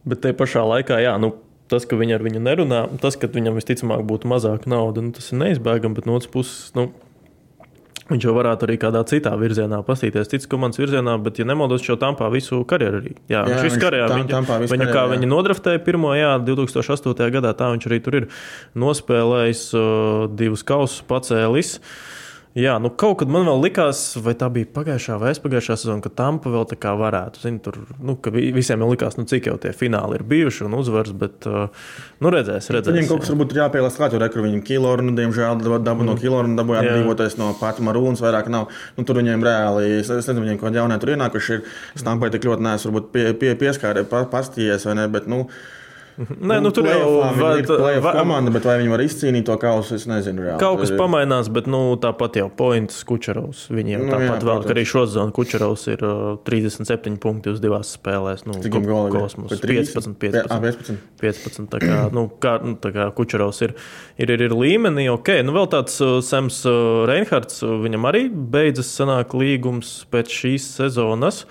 Bet 0.07 0.21
te 0.23 0.33
pašā 0.35 0.63
laikā, 0.67 0.99
jā, 1.03 1.13
nu, 1.19 1.33
tas, 1.71 1.87
ka 1.87 1.99
viņi 1.99 2.15
ar 2.17 2.23
viņu 2.23 2.43
nerunā, 2.43 2.81
tas, 3.01 3.15
ka 3.19 3.27
viņam 3.31 3.57
visticamāk 3.59 4.03
būtu 4.07 4.29
mazāk 4.31 4.67
naudas, 4.71 5.03
nu, 5.03 5.11
tas 5.15 5.31
ir 5.31 5.41
neizbēgami. 5.43 5.95
Bet 5.97 6.07
no 6.07 6.15
otras 6.19 6.31
puses, 6.31 6.69
nu, 6.75 6.89
viņš 8.11 8.27
jau 8.27 8.35
varētu 8.37 8.67
arī 8.67 8.77
kādā 8.79 9.01
citā 9.07 9.33
virzienā 9.39 9.81
pastīties, 9.87 10.29
cits 10.31 10.47
komandas 10.47 10.79
virzienā, 10.79 11.17
bet, 11.23 11.41
ja 11.41 11.47
nemaldos, 11.47 11.83
šo 11.83 11.97
tampā 11.99 12.29
visu 12.31 12.61
karjeru 12.67 13.01
arī. 13.01 13.15
Jā, 13.31 13.43
Jā, 13.51 13.63
viņš 13.65 13.79
karjerā, 13.83 14.07
tam- 14.11 14.23
viņa, 14.23 14.59
visu 14.63 14.75
viņu, 14.75 14.87
kā 14.93 15.01
jā. 15.03 15.09
viņi 15.15 15.31
nodraftēja 15.31 15.83
pirmo, 15.83 16.13
jā, 16.15 16.35
2008. 16.47 17.31
gadā, 17.35 17.51
tā 17.57 17.71
viņš 17.73 17.89
arī 17.89 17.99
tur 18.03 18.19
ir 18.21 18.29
nospēlējis 18.79 19.65
uh, 19.75 20.27
divus 20.39 20.63
kausus, 20.67 21.01
pacēlis. 21.07 21.77
Jā, 22.57 22.79
nu 22.81 22.89
kaut 22.89 23.19
kad 23.19 23.29
man 23.29 23.45
vēl 23.45 23.59
likās, 23.67 23.99
vai 24.25 24.33
tā 24.37 24.47
bija 24.49 24.65
pagājušā 24.73 25.19
vai 25.21 25.29
aizpagājušā 25.29 25.75
sezona, 25.77 26.01
ka 26.01 26.09
Tampa 26.17 26.49
vēl 26.49 26.63
tā 26.71 26.77
kā 26.81 26.95
varētu. 26.97 27.43
Zini, 27.43 27.59
tur, 27.61 27.77
nu, 28.01 28.15
visiem 28.55 28.81
jau 28.81 28.87
likās, 28.89 29.19
nu, 29.19 29.27
cik 29.29 29.51
jau 29.51 29.59
tie 29.61 29.75
fināli 29.77 30.17
ir 30.17 30.23
bijuši 30.25 30.65
un 30.65 30.73
uzvaras, 30.79 31.13
bet 31.21 31.45
uh, 31.45 31.67
nu, 32.17 32.31
redzēs, 32.33 32.71
redzēs. 32.73 32.95
Viņiem 32.95 33.11
kaut 33.11 33.21
kas 33.21 33.33
varbūt 33.35 33.53
ir 33.53 33.61
jāpielāst 33.61 34.01
klāt, 34.01 34.17
jo 34.17 34.23
rekur 34.23 34.41
viņam 34.47 34.65
kilornu, 34.65 35.13
diemžēl 35.19 35.61
daba 35.61 35.93
mm. 35.93 36.09
no 36.09 36.17
kilornu 36.17 36.57
dabūja 36.57 36.81
atbrīvoties 36.81 37.37
no 37.37 37.53
pati 37.61 37.85
marūnas, 37.85 38.25
vairāk 38.25 38.49
nav. 38.49 38.73
Nu, 38.97 39.05
tur 39.05 39.21
viņiem 39.21 39.45
reāli, 39.45 39.99
es, 40.01 40.09
nezinu, 40.09 40.47
viņiem 40.47 40.57
kaut 40.57 40.71
kādi 40.71 40.81
jaunie 40.81 40.97
tur 41.03 41.13
ienākuši 41.13 41.59
ir. 41.59 41.65
Stampai 42.01 42.33
tik 42.33 42.49
ļoti 42.49 42.71
neesmu 42.71 43.05
pie, 43.13 43.27
pie, 43.37 43.53
pieskārē, 43.61 44.07
pa, 44.09 44.25
pastījies 44.33 44.89
vai 44.89 44.97
ne, 44.97 45.05
bet, 45.13 45.29
nu, 45.29 45.45
Nē, 46.17 46.55
nu, 46.65 46.71
tur 46.73 46.87
jau 46.89 47.19
var, 47.37 47.59
ir 47.61 48.01
va- 48.01 48.13
komanda, 48.17 48.49
bet 48.49 48.63
vai 48.65 48.79
viņi 48.81 48.89
var 48.89 49.01
izcīnīt 49.05 49.45
to 49.45 49.53
kausu, 49.61 49.93
es 49.99 50.07
nezinu. 50.09 50.41
Reāli. 50.41 50.59
Kaut 50.59 50.79
kas 50.81 50.89
ir- 50.89 50.97
pamainās, 50.97 51.45
bet 51.53 51.67
nu, 51.69 51.95
tāpat 52.01 52.39
jau 52.39 52.47
points 52.49 53.03
Kučerovs. 53.05 53.67
Viņiem 53.69 54.07
Nu, 54.07 54.11
tāpat 54.15 54.41
jā, 54.41 54.41
jā, 54.41 54.47
vēl, 54.49 54.63
ka 54.65 54.73
arī 54.73 54.85
šodien 54.89 55.31
Kučerovs 55.31 55.83
ir 55.93 56.01
uh, 56.01 56.37
37 56.43 57.19
punkti 57.21 57.51
uz 57.53 57.61
divās 57.61 57.91
spēlēs. 57.99 58.47
Nu, 58.49 58.53
Cik 58.57 58.79
ir? 58.79 58.87
kosmos. 59.13 59.51
Vai 59.53 59.59
30? 59.61 59.93
15, 59.93 60.17
Pie- 60.17 60.31
15. 60.31 60.49
ā, 60.49 60.59
15. 60.65 60.97
15 61.21 61.69
tā 61.69 61.79
kā, 61.85 61.99
nu, 62.17 62.25
kā, 62.41 62.55
nu, 62.65 62.73
tā 62.81 62.91
kā 62.97 63.11
Kučerovs 63.13 63.61
ir, 63.67 63.75
ir, 64.17 64.33
ir, 64.33 64.41
ir 64.49 64.57
līmenī, 64.57 65.05
ok. 65.13 65.43
Nu, 65.45 65.53
vēl 65.53 65.69
tāds 65.69 66.01
uh, 66.01 66.17
Sams 66.25 66.63
uh, 66.65 67.05
Reinhards, 67.05 67.61
uh, 67.61 67.77
viņam 67.85 68.09
arī 68.09 68.25
beidzas 68.33 68.89
sanāk 68.97 69.37
līgums 69.37 69.99
pēc 70.09 70.33
šīs 70.33 70.65
sezonas. 70.81 71.43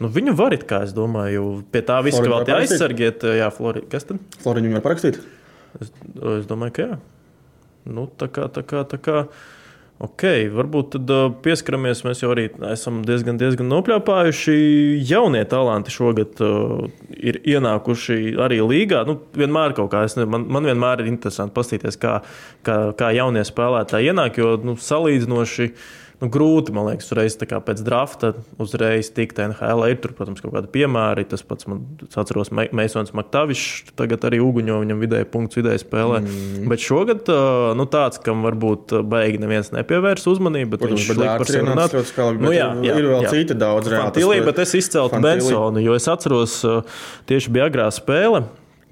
Nu, 0.00 0.08
viņu 0.10 0.32
var 0.34 0.52
it 0.56 0.64
kā, 0.66 0.80
es 0.82 0.92
domāju, 0.96 1.60
pie 1.70 1.84
tā 1.86 2.00
visa, 2.02 2.24
vēl 2.24 2.42
tie 2.48 2.56
aizsargiet. 2.56 3.22
uh, 3.22 3.36
Jā, 3.38 3.52
Florida. 3.54 3.86
Kas 3.92 4.04
tad? 4.08 4.13
Floriņu 4.42 4.76
var 4.76 4.84
parakstīt? 4.84 5.20
Es, 5.80 5.90
es 6.38 6.48
domāju, 6.50 6.76
ka 6.76 6.86
jā. 6.86 6.96
Nu, 7.84 8.06
tā 8.08 8.30
kā, 8.32 8.48
tā 8.52 8.64
kā, 8.64 8.84
tā 8.88 9.00
kā. 9.02 9.26
Ok, 10.02 10.24
varbūt 10.50 10.88
tad 10.96 11.10
uh, 11.14 11.26
pieskaramies. 11.44 12.02
Mēs 12.02 12.24
jau 12.24 12.32
arī 12.34 12.48
esam 12.72 13.02
diezgan, 13.06 13.38
diezgan 13.38 13.68
nopļāpājuši. 13.70 14.56
Jaunie 15.06 15.44
talanti 15.48 15.94
šogad 15.94 16.40
uh, 16.42 16.88
ir 17.14 17.38
ienākuši 17.46 18.34
arī 18.42 18.58
līgā. 18.64 19.04
Nu, 19.06 19.20
vienmēr 19.38 19.76
kaut 19.78 19.92
kā, 19.92 20.02
ne, 20.18 20.26
man, 20.28 20.48
man 20.50 20.66
vienmēr 20.66 21.04
ir 21.04 21.12
interesanti 21.12 21.54
paskatīties, 21.54 22.00
kā, 22.02 22.16
kā, 22.66 22.78
kā 22.98 23.12
jaunie 23.14 23.44
spēlētāji 23.46 24.10
ienāk, 24.10 24.40
jo 24.42 24.56
nu, 24.66 24.74
salīdzinoši. 24.80 25.70
Nu, 26.22 26.28
grūti, 26.32 26.72
man 26.74 26.88
liekas, 26.88 27.08
uzreiz 27.10 27.36
pēc 27.38 27.82
drafta 27.84 28.32
uzreiz 28.60 29.10
tikt 29.14 29.40
NHL. 29.42 29.84
Ir 29.90 30.00
tur, 30.02 30.14
protams, 30.16 30.42
kaut 30.44 30.54
kādi 30.54 30.70
piemēri. 30.74 31.26
Tas 31.30 31.44
pats 31.46 31.68
man 31.70 31.82
atceros, 32.10 32.52
Meisons 32.54 33.14
Maktavičs 33.16 33.94
tagad 33.98 34.26
arī 34.28 34.40
uguņo 34.44 34.80
viņam 34.82 35.04
vidēji 35.04 35.28
punkts 35.32 35.60
vidēji 35.60 35.84
spēlē. 35.84 36.22
Mm. 36.24 36.66
Bet 36.72 36.84
šogad 36.84 37.30
nu, 37.78 37.88
tāds, 37.90 38.20
kam 38.24 38.44
varbūt 38.46 38.96
beigi 39.10 39.42
neviens 39.42 39.72
nepievērs 39.74 40.26
uzmanību, 40.30 40.74
bet 40.74 40.84
Protams, 40.84 41.00
viņš 41.00 41.12
bet 41.12 41.22
liek 41.22 41.32
par 41.44 41.52
sevi 41.52 41.70
runāt. 41.70 41.96
Nu, 42.40 42.52
jā, 42.54 42.68
jā, 42.84 42.98
ir 42.98 43.10
vēl 43.12 43.28
jā. 43.28 43.36
citi 43.36 43.58
daudz 43.58 43.92
reāli. 43.92 44.42
Bet 44.44 44.60
es 44.64 44.76
izceltu. 44.78 45.22
Bensonu, 45.24 45.80
jo 45.82 45.96
es 45.96 46.10
atceros, 46.10 46.60
tieši 47.30 47.54
bija 47.54 47.70
agrā 47.70 47.88
spēle. 47.94 48.44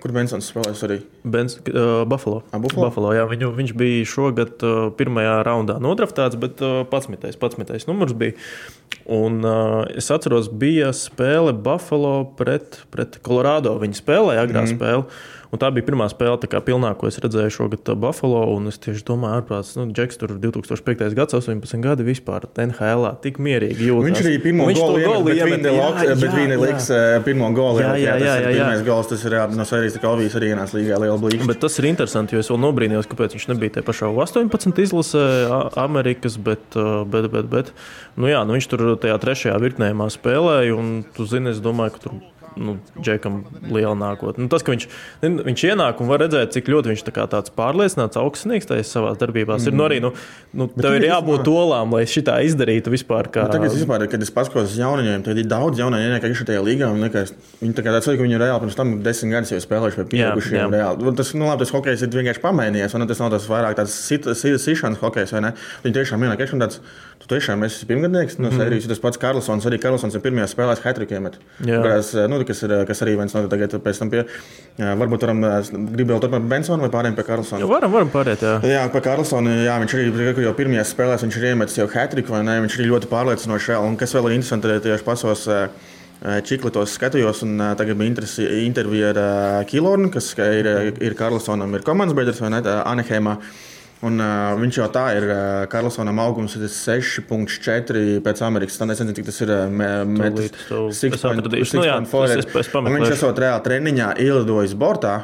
Kur 0.02 0.10
Bensons 0.10 0.48
spēlēs 0.50 0.80
arī? 0.82 0.96
Bens, 1.22 1.54
uh, 1.70 2.02
Buffalo. 2.10 2.40
Ah, 2.50 2.58
Buffalo? 2.58 2.88
Buffalo 2.88 3.12
jā, 3.14 3.22
viņu, 3.30 3.52
viņš 3.54 3.72
bija 3.78 4.06
šogad 4.10 4.64
uh, 4.66 4.88
pirmajā 4.98 5.36
raundā 5.46 5.76
nodraftēts, 5.82 6.38
bet 6.42 6.58
uh, 6.64 6.80
11. 6.90 7.28
11. 7.38 7.86
numurs 7.86 8.16
bija. 8.18 8.34
Un, 9.06 9.38
uh, 9.46 9.84
es 9.94 10.10
atceros, 10.14 10.48
bija 10.50 10.90
spēle 10.96 11.54
Buffalo 11.54 12.16
pret, 12.38 12.80
pret 12.90 13.20
Colorado. 13.22 13.76
Viņi 13.82 14.00
spēlēja 14.00 14.42
agrā 14.48 14.66
mm. 14.66 14.74
spēle. 14.74 15.06
Un 15.52 15.60
tā 15.60 15.68
bija 15.68 15.84
pirmā 15.84 16.06
spēle, 16.08 16.38
kā 16.48 16.62
pilnā, 16.64 16.94
ko 16.96 17.10
es 17.10 17.18
redzēju 17.20 17.52
šogad 17.52 17.90
uh, 17.92 17.96
Buffalo. 18.00 18.40
Un 18.54 18.70
es 18.70 18.78
tieši 18.80 19.04
domāju, 19.04 19.42
ārprāts, 19.42 19.74
nu, 19.76 19.84
Džeks 19.92 20.16
tur 20.22 20.32
2005. 20.40 21.12
gads, 21.18 21.36
18 21.36 21.82
gadi 21.84 22.06
vispār 22.06 22.46
NHL 22.56 23.10
tik 23.20 23.36
mierīgi 23.42 23.90
jūtas. 23.90 24.06
Viņš 24.06 24.22
arī 24.22 24.38
pirmo 24.46 24.70
Viņš 24.70 24.80
golu 24.80 25.34
iemet, 25.34 25.68
bet 26.22 26.36
viņa 26.38 26.58
liks 26.62 26.88
eh, 26.96 27.18
pirmo 27.26 27.52
golu. 27.52 27.82
Jā, 27.84 27.92
jā, 28.00 28.16
jā, 28.16 28.38
ir 28.40 28.48
jā, 28.48 28.70
jā. 28.72 28.80
Gols, 28.86 29.12
tas 29.12 29.26
ir 29.28 29.36
no 29.52 29.68
serijas, 29.68 30.00
kā 30.00 30.08
Alvijas 30.08 30.38
arī 30.40 30.54
ienāca 30.54 30.78
līgā 30.78 31.02
liela 31.04 31.20
blīkšķa. 31.20 31.50
Bet 31.52 31.62
tas 31.66 31.76
ir 31.82 31.90
interesanti, 31.90 32.38
jo 32.38 32.40
es 32.40 32.48
vēl 32.48 32.62
nobrīnījos, 32.64 33.12
kāpēc 33.12 33.36
viņš 33.36 33.48
nebija 33.52 33.76
tajā 33.76 33.88
pašā 33.92 34.08
18 34.24 34.84
izlasē 34.86 35.28
Amerikas, 35.84 36.40
bet, 36.40 36.64
uh, 36.80 37.02
bet, 37.04 37.28
bet, 37.34 37.52
bet 37.52 37.74
nu 38.16 38.32
jā, 38.32 38.40
nu 38.48 38.56
viņš 38.56 38.72
tur 38.72 38.88
tajā 39.04 39.20
trešajā 39.20 39.60
virknējumā 39.68 40.08
spēlēja, 40.16 40.78
un 40.80 41.02
tu 41.12 41.28
zini, 41.28 41.52
es 41.52 41.60
domāju, 41.60 41.98
ka 41.98 42.08
tur. 42.08 42.22
Nu, 42.56 42.76
Džekam 43.00 43.44
liela 43.70 43.94
nākotne. 43.96 44.44
Nu, 44.44 44.48
tas, 44.52 44.62
ka 44.62 44.72
viņš, 44.74 44.86
viņš 45.22 45.64
ienāk 45.70 46.00
un 46.02 46.10
var 46.10 46.20
redzēt, 46.20 46.52
cik 46.52 46.68
ļoti 46.68 46.92
viņš 46.92 47.04
tā 47.08 47.26
tāds 47.32 47.50
pārliecināts, 47.56 48.18
augstsnīgs 48.20 48.68
tajā 48.68 48.84
savā 48.84 49.14
darbībā. 49.16 49.56
Mm. 49.56 49.66
Ir, 49.70 49.76
nu, 49.78 49.86
arī, 49.88 50.00
nu, 50.04 50.12
nu, 50.52 50.68
tev 50.68 50.82
tagad 50.84 51.02
ir 51.02 51.08
jābūt 51.08 51.40
īstenībā- 51.40 51.62
olām, 51.62 51.92
lai 51.96 52.02
šitā 52.04 52.36
izdarītu 52.44 52.92
vispār. 52.92 53.30
Kā, 53.32 53.46
Bet 53.48 53.56
Tagad, 53.56 53.72
vispār, 53.72 54.04
kad 54.10 54.22
es 54.22 54.30
paskatos 54.30 54.72
uz 54.74 54.78
jauniņiem, 54.78 55.24
tad 55.24 55.38
ir 55.38 55.48
daudz 55.48 55.78
jaunu 55.78 55.96
ienieku 55.96 56.32
šajā 56.34 56.60
līgā. 56.60 56.92
un 56.92 57.00
Liekas, 57.02 57.32
viņi 57.62 57.72
tā 57.74 57.82
kā 57.82 57.90
tāds, 57.96 58.04
ka 58.04 58.22
viņi 58.22 58.36
ir 58.36 58.40
reāli 58.44 58.60
pirms 58.60 58.76
tam 58.76 59.02
desmit 59.02 59.32
gadus 59.32 59.50
jau 59.52 59.60
spēlējuši 59.64 59.96
pie 59.96 60.18
pieaugušiem. 60.18 60.70
reāli. 60.70 61.06
Un 61.08 61.14
Tas, 61.22 61.34
nu, 61.34 61.46
labi, 61.46 61.58
tas 61.64 61.70
hokejs 61.70 62.02
ir 62.02 62.08
vienkārši 62.08 62.40
pamainījies, 62.42 62.94
un 62.94 63.06
tas 63.06 63.18
nav 63.20 63.30
tas 63.30 63.46
vairāk 63.46 63.76
tāds 63.78 63.94
sišanas 64.62 64.98
hokejs, 64.98 65.32
vai 65.32 65.40
ne? 65.40 65.52
Viņi 65.84 65.94
tiešām 65.94 66.22
ienāk, 66.24 66.40
iekšā 66.42 66.58
tāds, 66.58 66.80
tu 67.22 67.30
tiešām 67.30 67.62
esi 67.66 67.86
pirmgadnieks 67.88 68.38
no 68.42 68.50
sērijas. 68.52 68.88
Tas 68.90 69.02
pats 69.02 69.20
Karlsons, 69.22 69.66
arī 69.68 69.78
Karlsons 69.82 70.16
ir 70.18 70.24
pirmajā 70.24 70.48
spēlē 70.50 70.74
Hatrikiem. 70.82 71.30
Jā. 71.68 71.78
Kas, 71.84 72.12
nu, 72.28 72.40
kas, 72.48 72.64
ir, 72.66 72.74
kas 72.88 73.04
arī 73.06 73.14
viens 73.20 73.36
no 73.36 73.44
tagad 73.52 73.78
pēc 73.84 74.02
tam 74.02 74.10
pie, 74.12 74.24
jā, 74.80 74.96
varbūt 74.98 75.26
varam 75.26 75.44
gribēt 75.44 76.16
vēl 76.16 76.24
turpināt 76.26 76.50
Bensonu 76.50 76.86
vai 76.86 76.92
pārējiem 76.92 77.16
pie 77.18 77.26
Karlsona. 77.28 77.62
Jā, 77.62 77.70
varam, 77.70 77.94
varam 77.94 78.12
pārēt. 78.12 78.42
Jā. 78.42 78.58
Jā, 78.74 78.82
par 78.92 79.06
Karlsonu. 79.06 79.54
Jā, 79.62 79.78
viņš 79.84 79.96
arī 79.98 80.44
jau 80.48 80.54
pirmajā 80.58 80.84
spēlē 80.90 81.18
viņš 81.22 81.40
ir 81.40 81.48
iemetis 81.52 81.78
jau 81.78 81.88
hatriku, 81.92 82.34
vai 82.34 82.44
ne? 82.46 82.58
Viņš 82.66 82.78
ir 82.78 82.90
ļoti 82.90 83.10
pārliecinošs. 83.12 83.72
Un 83.86 83.98
kas 84.00 84.14
vēl 84.16 84.30
ir 84.30 84.38
interesanti, 84.40 84.78
tieši 84.88 85.06
pasos. 85.06 85.48
eh, 86.22 86.38
Čiklitos 86.46 86.92
skatījos, 86.94 87.42
un 87.42 87.56
uh, 87.58 87.72
tagad 87.74 87.98
bija 87.98 88.12
intervija 88.62 89.08
ar 89.10 89.18
uh, 89.18 89.64
Kilornu, 89.66 90.06
kas 90.14 90.28
ka 90.38 90.46
ir, 90.54 90.68
eh, 90.70 90.90
ir 91.02 91.16
Karlsonam, 91.18 91.74
ir 91.74 91.82
komandas 91.82 92.14
biedrs 92.14 92.38
vai 92.44 92.52
ne, 92.54 92.60
tā, 92.62 92.76
Anaheimā. 92.86 93.40
Un, 94.02 94.18
uh, 94.18 94.56
viņš 94.58 94.78
jau 94.80 94.88
tā 94.90 95.04
ir. 95.14 95.24
Uh, 95.30 95.64
Karlsonam 95.70 96.18
augums 96.18 96.56
ir 96.58 96.64
6,4 96.66 98.18
pēc 98.24 98.40
Amerikas. 98.42 98.78
Tā 98.80 98.88
nezinu, 98.90 99.14
cik 99.14 99.28
tas 99.28 99.38
ir. 99.44 99.52
Atradīšu. 101.38 101.76
Nu. 102.82 102.96
Viņš 102.98 103.14
esot 103.14 103.38
reāli 103.44 103.62
treniņā 103.68 104.08
ielidojis 104.24 104.74
bortā. 104.74 105.14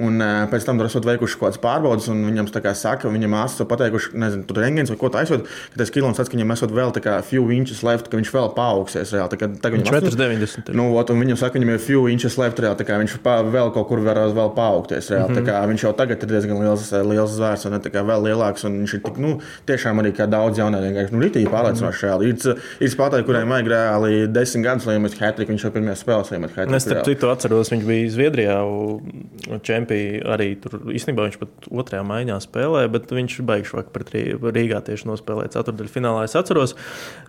Un 0.00 0.22
uh, 0.24 0.46
pēc 0.48 0.64
tam 0.64 0.78
tur 0.80 0.88
esat 0.88 1.04
veikuši 1.04 1.36
kaut 1.36 1.50
kādas 1.50 1.60
pārbaudes, 1.60 2.06
un 2.08 2.22
viņam 2.24 2.46
tā 2.48 2.62
kā 2.64 2.70
saka, 2.78 3.10
viņa 3.12 3.28
māsa 3.28 3.60
to 3.60 3.66
pateikuši, 3.68 4.14
nezinu, 4.16 4.46
tur 4.48 4.62
rengens 4.62 4.88
vai 4.88 4.96
ko 4.96 5.10
taisot, 5.12 5.44
ka 5.44 5.80
tas 5.82 5.92
kilons 5.92 6.16
tāds, 6.16 6.30
ka 6.32 6.38
viņam 6.38 6.54
esot 6.54 6.72
vēl 6.72 6.94
tā 6.96 7.02
kā 7.04 7.18
few 7.26 7.50
inches 7.52 7.82
left, 7.84 8.08
ka 8.08 8.16
viņš 8.16 8.30
vēl 8.32 8.48
paaugsies 8.56 9.12
reāli. 9.12 9.32
Tā 9.34 9.40
kā, 9.42 9.50
tagad 9.60 9.82
Viņš 9.82 9.92
viņam 9.92 10.06
4,90 10.16 10.72
ir. 10.72 10.78
Nu, 10.80 10.86
ot, 10.96 11.12
un 11.12 11.20
viņam 11.20 11.40
saka, 11.42 11.58
viņam 11.58 11.74
ir 11.74 11.82
few 11.84 12.06
inches 12.08 12.38
left, 12.40 12.62
reāli, 12.64 12.78
tā 12.80 12.86
kā 12.88 12.96
viņš 13.02 13.18
pa, 13.26 13.34
vēl 13.44 13.72
kaut 13.74 13.90
kur 13.90 14.00
var 14.06 14.22
vēl 14.32 14.54
paaugties. 14.56 15.10
Reāli, 15.12 15.28
mm 15.28 15.42
-hmm. 15.42 15.50
kā, 15.50 15.60
viņš 15.68 15.84
jau 15.84 15.92
tagad 16.00 16.24
ir 16.24 16.32
diezgan 16.32 16.62
liels, 16.64 16.88
liels 17.12 17.36
zvērs, 17.36 17.66
un 17.68 17.76
ne, 17.76 17.82
tā 17.84 17.92
kā 17.92 18.00
vēl 18.00 18.24
lielāks. 18.30 18.64
un 18.64 18.80
Viņš 18.82 18.94
ir 18.96 19.02
tik, 19.04 19.20
nu, 19.20 19.34
tiešām 19.68 20.00
arī 20.00 20.14
kā 20.16 20.24
daudz 20.26 20.58
jaunāku, 20.58 20.88
vienkārši 20.88 21.12
nu, 21.12 21.20
rītīgi 21.22 21.52
pārliecinoši. 21.52 22.06
reāli. 22.06 22.32
Ir, 22.32 22.56
ir 22.80 22.88
spēlētāji, 22.90 23.26
kuriem 23.28 23.52
vajag 23.52 23.68
reāli 23.68 24.26
desmit 24.32 24.64
gadus, 24.64 24.86
lai 24.88 24.96
iemest 24.96 25.20
hatriku, 25.20 25.52
viņš 25.52 25.64
jau 25.68 25.72
pirmajā 25.76 25.96
spēlē 26.00 26.38
iemet 26.38 26.56
hatriku. 26.56 26.76
Es 26.76 26.88
starp 26.88 27.04
citu 27.06 27.30
atceros, 27.30 27.70
viņš 27.70 27.84
bija 27.86 28.10
Zviedrijā, 28.16 28.58
un 28.64 29.60
čempionā 29.82 30.34
arī 30.34 30.48
tur 30.60 30.78
īstenībā 30.92 31.26
viņš 31.26 31.38
pat 31.40 31.66
otrajā 31.70 32.02
maiņā 32.06 32.38
spēlēja, 32.44 32.90
bet 32.92 33.10
viņš 33.12 33.38
beigšu 33.48 33.76
vakar 33.78 33.92
pret 33.92 34.12
Rī- 34.14 34.52
Rīgā 34.54 34.80
tieši 34.86 35.08
nospēlēja 35.10 35.54
ceturdaļu 35.56 35.92
finālā. 35.92 36.24
Es 36.24 36.36
atceros, 36.38 36.74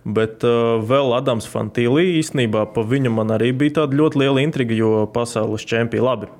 bet 0.04 0.44
uh, 0.46 0.78
vēl 0.84 1.14
Adams 1.16 1.48
Fantīlī 1.50 2.18
īstenībā 2.20 2.66
pa 2.74 2.84
viņu 2.86 3.12
man 3.14 3.34
arī 3.34 3.52
bija 3.52 3.80
tāda 3.82 3.98
ļoti 3.98 4.22
liela 4.22 4.42
intriga, 4.44 4.74
jo 4.74 5.06
pasaules 5.14 5.64
čempioni 5.66 6.04
labi. 6.04 6.30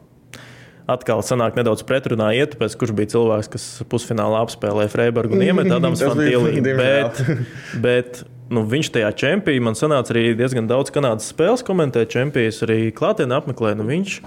Atkal 0.91 1.23
sanāk 1.25 1.57
nedaudz 1.57 1.81
pretrunā 1.89 2.35
iet, 2.37 2.59
pēc 2.61 2.75
kurš 2.77 2.93
bija 2.93 3.15
cilvēks, 3.15 3.49
kas 3.55 3.67
pusfinālā 3.89 4.43
apspēlēja 4.45 4.93
Freiburgu 4.93 5.39
un 5.39 5.45
iemet 5.47 5.71
Adams 5.79 6.03
Fantīlī. 6.05 6.61
Bet, 6.77 7.23
bet 7.81 8.25
nu, 8.53 8.67
viņš 8.69 8.91
tajā 8.93 9.09
čempionā 9.17 9.65
man 9.71 9.79
sanāca 9.79 10.13
arī 10.13 10.35
diezgan 10.37 10.69
daudz 10.69 10.93
kanādas 10.93 11.31
spēles 11.33 11.65
komentēt, 11.65 12.13
čempionus 12.13 12.61
arī 12.67 12.91
klātienē 12.93 13.39
apmeklēja. 13.41 13.79
Nu, 13.81 13.89
viņš, 13.89 14.19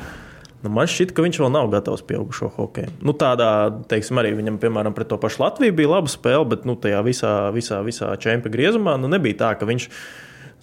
Nu, 0.67 0.73
man 0.75 0.89
šķiet, 0.91 1.13
ka 1.15 1.23
viņš 1.23 1.39
vēl 1.39 1.51
nav 1.53 1.69
gatavs 1.71 2.03
pieaugušo 2.07 2.51
hokeju. 2.57 2.91
Nu, 3.07 3.15
tādā, 3.15 3.49
teiksim, 3.87 4.19
arī 4.19 4.33
viņam, 4.35 4.59
piemēram, 4.59 4.95
pret 4.97 5.07
to 5.11 5.19
pašu 5.21 5.45
Latviju 5.45 5.75
bija 5.77 5.93
laba 5.95 6.11
spēle, 6.11 6.43
bet 6.51 6.67
nu, 6.67 6.75
tajā 6.83 6.99
visā, 7.07 7.33
visā, 7.55 7.79
visā 7.87 8.11
čempionu 8.19 8.53
griezumā 8.53 8.97
nu, 8.99 9.09
nebija 9.11 9.39
tā, 9.45 9.53
ka 9.59 9.69
viņš 9.69 9.87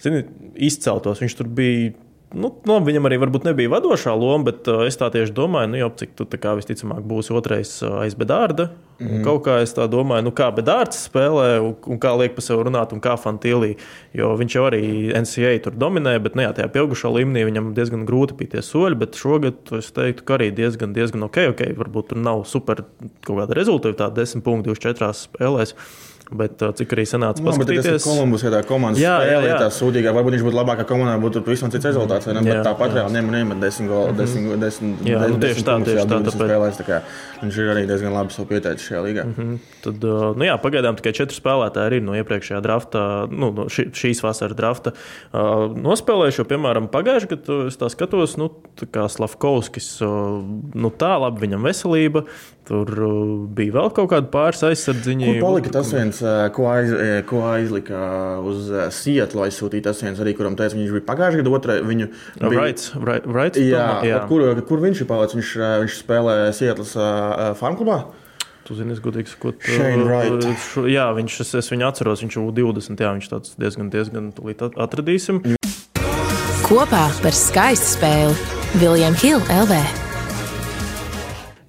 zini, 0.05 0.25
izceltos. 0.69 1.23
Viņš 1.23 1.37
tur 1.41 1.49
bija. 1.57 1.95
Nu, 2.33 2.49
nu, 2.65 2.79
viņam 2.83 3.05
arī 3.07 3.19
varbūt 3.21 3.45
nebija 3.45 3.69
vadošā 3.71 4.15
loma, 4.17 4.49
bet 4.49 4.67
uh, 4.71 4.81
es 4.87 4.97
tā 4.99 5.11
tieši 5.13 5.33
domāju, 5.35 5.69
nu, 5.71 5.77
jau, 5.79 5.91
cik 6.01 6.15
tu 6.17 6.25
tā 6.27 6.39
kā 6.41 6.55
visticamāk 6.57 7.05
būsi 7.05 7.35
otrais 7.37 7.77
uh, 7.85 8.01
aiz 8.01 8.15
bedārda. 8.17 8.71
Mm 8.99 9.07
-hmm. 9.07 9.23
Kaut 9.23 9.43
kā 9.45 9.61
es 9.61 9.75
tā 9.75 9.87
domāju, 9.91 10.23
nu, 10.23 10.31
kā 10.31 10.49
bedārds 10.55 11.05
spēlē 11.09 11.59
un, 11.59 11.75
un 11.87 11.99
kā 11.99 12.15
liek 12.17 12.35
pa 12.35 12.41
sevi 12.41 12.63
runāt 12.63 12.93
un 12.93 13.01
kā 13.01 13.15
fantīlī. 13.19 13.75
Jo 14.13 14.35
viņš 14.37 14.55
jau 14.55 14.65
arī 14.69 15.11
NCA 15.21 15.59
tur 15.63 15.73
dominē, 15.73 16.19
bet 16.19 16.35
nu, 16.35 16.41
jā, 16.41 16.53
tajā 16.53 16.67
pieaugušā 16.67 17.11
līmenī 17.11 17.45
viņam 17.45 17.73
diezgan 17.73 18.05
grūti 18.05 18.33
bija 18.33 18.49
tie 18.49 18.61
soļi. 18.61 18.95
Bet 18.95 19.15
šogad 19.15 19.55
es 19.77 19.91
teiktu, 19.91 20.23
ka 20.23 20.33
arī 20.33 20.51
diezgan, 20.51 20.93
diezgan 20.93 21.23
ok. 21.23 21.37
okay. 21.49 21.73
Varbūt 21.75 22.07
tur 22.07 22.17
nav 22.17 22.43
super 22.45 22.83
kaut 23.21 23.37
kāda 23.39 23.53
rezultāta, 23.53 24.09
10 24.09 24.41
punkti 24.41 24.69
24 24.69 25.13
spēlēs. 25.13 25.75
Bet 26.31 26.61
uh, 26.65 26.71
cik 26.73 26.89
arī 26.95 27.03
sanāca 27.05 27.37
Nu, 27.43 27.51
tas 27.51 27.57
ir 27.59 27.61
paskatīties. 27.61 28.05
Kolumbus, 28.07 28.41
ja 28.41 28.49
tā 28.49 28.61
komandas 28.65 28.97
Jā, 28.97 29.11
jā, 29.21 29.35
spēlē, 29.37 29.49
jā. 29.51 29.57
tā 29.61 29.67
sūdīgā. 29.75 30.09
Varbūt 30.15 30.33
viņš 30.33 30.45
būtu 30.47 30.57
labākā 30.57 30.85
komandā, 30.89 31.19
būtu 31.21 31.43
pavisam 31.45 31.69
cits 31.69 31.85
rezultāts. 31.85 32.25
Ne? 32.31 32.41
Jā, 32.41 32.45
Bet 32.47 32.65
tāpat 32.65 32.89
jā. 32.89 33.03
reāli 33.03 33.13
ņem 33.19 33.29
un 33.29 33.37
iemet 33.41 33.59
desmit 33.61 33.89
golu, 33.91 34.15
desmit, 34.17 34.55
desmit, 34.63 35.03
Jā, 35.05 35.19
nu, 35.21 35.37
desmit 35.37 35.43
tieši 35.45 35.65
tā, 35.67 35.75
tieši 35.85 35.99
jā, 35.99 36.05
tā, 36.09 36.17
20 36.17 36.25
tāpēc- 36.25 36.49
spēlēs. 36.49 36.79
tā 36.81 36.85
kā 36.89 37.01
Viņš 37.45 37.57
ir 37.61 37.69
arī 37.75 37.83
diezgan 37.85 38.13
labi 38.15 38.33
savu 38.33 38.47
pieteicis 38.49 38.87
šajā 38.89 39.01
līgā. 39.05 39.23
Tad, 39.85 40.01
uh, 40.07 40.31
nu 40.39 40.47
jā, 40.47 40.55
pagaidām 40.63 40.97
tikai 40.97 41.13
četri 41.13 41.37
spēlētāji 41.37 41.99
ir 41.99 42.05
no 42.07 42.15
iepriekšējā 42.17 42.61
drafta, 42.63 43.03
nu, 43.29 43.51
no 43.53 43.67
šī, 43.69 43.91
šīs 43.93 44.23
vasaras 44.25 44.55
drafta 44.57 44.95
uh, 44.95 45.67
nospēlējuši. 45.77 46.47
Piemēram, 46.49 46.87
pagājušajā 46.89 47.31
gadā 47.35 47.59
es 47.69 47.77
tā 47.77 47.91
skatos, 47.93 48.37
nu, 48.41 48.49
tā 48.79 48.87
kā 48.89 49.05
Slavkovskis, 49.11 49.91
uh, 50.01 50.41
nu 50.73 50.89
tā 50.95 51.13
labi 51.21 51.45
viņam 51.45 51.67
veselība. 51.69 52.25
Tur 52.65 52.89
uh, 52.89 53.45
bija 53.53 53.75
vēl 53.75 53.91
kaut 53.93 54.07
kāda 54.09 54.25
pāris 54.33 54.63
aizsardziņa. 54.65 55.25
Kur 55.27 55.41
palika 55.43 55.69
tas 55.75 55.91
viens, 55.93 56.17
eh, 56.25 56.47
ko, 56.55 56.63
aiz, 56.73 56.89
eh, 56.97 57.19
ko 57.29 57.43
aizlika 57.45 57.99
uz 58.41 58.71
Sietlu 58.97 59.43
aizsūtīt? 59.45 59.83
Tas 59.85 60.01
viens 60.01 60.17
arī, 60.17 60.33
kuram 60.33 60.55
teica, 60.57 60.73
viņš 60.73 60.95
bija 60.95 61.05
pagājušajā 61.05 61.43
gadā, 61.43 61.53
otrā 61.59 61.75
viņu. 61.85 62.07
bija- 62.41 62.49
Right, 62.63 62.91
right, 62.97 63.25
right, 63.27 63.53
Jā, 63.61 64.01
jā. 64.01 64.27
Kur, 64.27 64.41
kur 64.65 64.81
viņš 64.81 65.01
ir 65.01 65.05
palicis? 65.11 65.35
Viņš, 65.37 65.51
viņš 65.85 65.97
spēlē 66.01 66.37
Sietlas 66.57 66.95
uh, 66.97 67.53
farmklubā. 67.53 67.99
Tu 68.65 68.73
zini, 68.73 68.93
es 68.93 68.99
godīgi 68.99 69.29
sakot, 69.29 69.61
uh, 69.61 70.41
šo- 70.57 70.89
jā, 70.89 71.05
viņš, 71.13 71.39
es, 71.45 71.53
es 71.61 71.69
viņu 71.69 71.85
atceros, 71.85 72.23
viņš 72.25 72.33
jau 72.39 72.47
20, 72.51 72.97
jā, 72.97 73.11
viņš 73.13 73.29
tāds 73.29 73.53
diezgan, 73.61 73.91
diezgan 73.93 74.33
tūlīt 74.33 74.65
at- 74.65 74.73
atradīsim. 74.73 75.43
Kopā 76.65 77.05
par 77.21 77.31
skaistu 77.37 77.93
spēli 77.99 78.33
Viljams 78.81 79.21
Hilde 79.21 79.45
LV. 79.53 80.04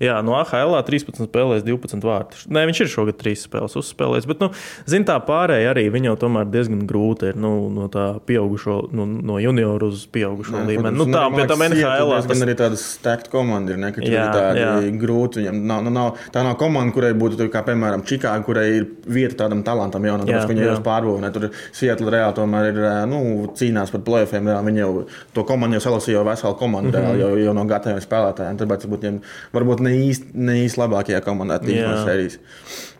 Jā, 0.02 0.18
no 0.24 0.34
AHL 0.36 0.74
13 0.84 1.24
spēlēs 1.24 1.62
12 1.64 2.04
vārtus. 2.04 2.44
Nē, 2.52 2.66
viņš 2.68 2.82
ir 2.84 2.90
šogad 2.92 3.16
3 3.16 3.38
spēles 3.46 3.76
uzspēlējis. 3.80 4.26
Bet, 4.28 4.42
nu, 4.44 4.50
zin, 4.84 5.06
tā 5.08 5.16
pārējai 5.24 5.70
arī 5.70 5.86
viņam 5.94 6.18
tomēr 6.20 6.50
diezgan 6.52 6.82
grūti 6.88 7.30
ir 7.30 7.38
nu, 7.40 7.52
no 7.72 7.88
tā 7.92 8.04
pieaugušo, 8.28 8.76
nu, 8.96 9.06
no 9.06 9.38
junioru 9.40 9.88
uz 9.94 10.04
pieaugušo 10.12 10.58
jā, 10.58 10.64
līmeni. 10.68 10.92
Nu, 11.00 11.06
tā, 11.08 11.22
pie 11.32 11.46
tam 11.48 11.64
NHL. 11.64 12.12
Tas 12.28 12.44
arī 12.44 12.56
tādas 12.58 12.84
stēkt 12.98 13.30
komandi 13.32 13.72
ir, 13.72 13.80
ne, 13.80 13.92
ka 13.96 14.04
jā, 14.04 14.26
tādi 14.34 14.64
jā. 14.66 14.74
grūti. 15.00 15.40
Viņam 15.40 15.62
nav, 15.72 15.86
nu, 15.86 15.94
nav, 15.96 16.20
tā 16.34 16.44
nav 16.44 16.58
komanda, 16.60 16.92
kurai 16.96 17.14
būtu, 17.16 17.48
kā, 17.52 17.64
piemēram, 17.64 18.04
Čikāga, 18.06 18.44
kurai 18.44 18.66
ir 18.82 18.86
vieta 19.08 19.40
tādam 19.46 19.64
talantam 19.64 20.04
jaunam, 20.04 20.28
tāpēc, 20.28 20.44
ka 20.44 20.52
viņi 20.52 20.66
jau 20.66 20.76
pārbūvē. 20.84 21.32
Tur 21.32 21.48
Sietla 21.76 22.12
reāli 22.18 22.36
tomēr 22.36 22.70
ir, 22.74 22.82
nu, 23.08 23.22
cīnās 23.56 23.94
par 23.94 24.04
plēfiem. 24.06 24.52
Viņi 24.68 24.84
jau 24.84 24.92
to 25.32 25.46
komandu 25.48 25.80
jau 25.80 25.86
salasīja 25.88 26.20
jau 26.20 26.28
veselu 26.28 26.60
komandu, 26.60 26.92
mm 26.92 27.08
-hmm. 27.08 27.20
jau, 27.22 27.32
jau 27.46 27.56
no 27.56 27.64
gataviem 27.68 28.02
spēlētājiem. 28.04 28.60
Tāpēc 28.60 28.86
varbūt, 28.86 29.06
viņiem, 29.06 29.20
varbūt 29.56 29.85
ne 29.86 29.94
īsti, 30.08 30.34
ne 30.36 30.58
īsti 30.64 30.82
labākajā 30.82 31.22
komandā 31.24 31.58
tīk 31.62 31.80
no 31.82 31.94
sērijas. 32.06 32.38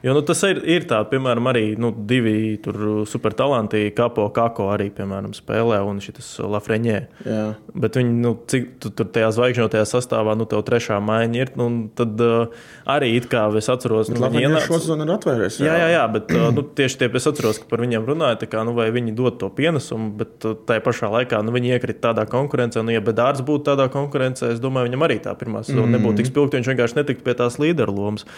Jo 0.06 0.12
nu, 0.14 0.20
tas 0.22 0.38
ir, 0.46 0.60
ir 0.70 0.84
tā, 0.86 1.00
piemēram, 1.10 1.48
arī 1.50 1.64
nu, 1.82 1.88
divi 2.06 2.60
supertalanti, 3.10 3.88
Kapo, 3.96 4.28
Kako 4.30 4.68
arī 4.70 4.86
piemēram, 4.94 5.32
spēlē 5.34 5.80
un 5.82 5.98
šis 6.04 6.28
Lafreņē. 6.46 6.98
Bet 7.74 7.98
viņi, 7.98 8.12
nu, 8.22 8.36
cik 8.46 8.68
tu, 8.84 8.92
tur 8.94 9.08
tajā 9.10 9.32
zvaigžņotajā 9.34 9.82
sastāvā, 9.90 10.36
nu, 10.38 10.46
tev 10.46 10.62
trešā 10.68 11.00
maiņa 11.02 11.40
ir, 11.40 11.50
nu, 11.58 11.66
tad 11.98 12.22
uh, 12.22 12.68
arī 12.94 13.16
it 13.18 13.26
kā 13.32 13.48
es 13.58 13.66
atceros, 13.72 14.12
ka 14.12 14.20
nu, 14.20 14.28
viņi 14.30 14.44
ienāca. 14.44 14.68
Šo 14.68 14.78
sezonu 14.84 15.08
ir 15.08 15.12
atvērties. 15.16 15.58
Jā, 15.64 15.74
jā, 15.82 15.88
jā, 15.96 16.04
bet 16.14 16.30
uh, 16.36 16.46
nu, 16.54 16.62
tieši 16.78 17.00
tie 17.02 17.10
es 17.10 17.26
atceros, 17.32 17.58
ka 17.64 17.66
par 17.72 17.82
viņiem 17.82 18.06
runāja, 18.06 18.46
kā, 18.46 18.62
nu, 18.68 18.76
vai 18.78 18.86
viņi 18.94 19.16
dod 19.18 19.40
to 19.42 19.50
pienesumu, 19.58 20.12
bet 20.22 20.46
uh, 20.46 20.54
tajā 20.70 20.84
pašā 20.86 21.10
laikā 21.16 21.42
nu, 21.42 21.56
viņi 21.56 21.74
iekrita 21.74 22.12
tādā 22.12 22.28
konkurencē. 22.30 22.86
Nu, 22.86 22.94
ja 22.94 23.02
Bedārs 23.02 23.42
būtu 23.42 23.72
tādā 23.72 23.88
konkurencē, 23.90 24.54
es 24.54 24.62
domāju, 24.62 24.92
viņam 24.92 25.08
arī 25.08 25.18
tā 25.26 25.34
pirmā 25.34 25.66
sezona 25.66 25.88
mm. 25.88 25.98
nebūtu 25.98 26.22
tik 26.22 26.30
spilgta, 26.30 26.60
viņš 26.60 26.72
vienkārši 26.76 27.00
netiktu 27.00 27.26
pie 27.26 27.36
tās 27.42 27.58
līderu 27.58 27.98
lomas. 27.98 28.28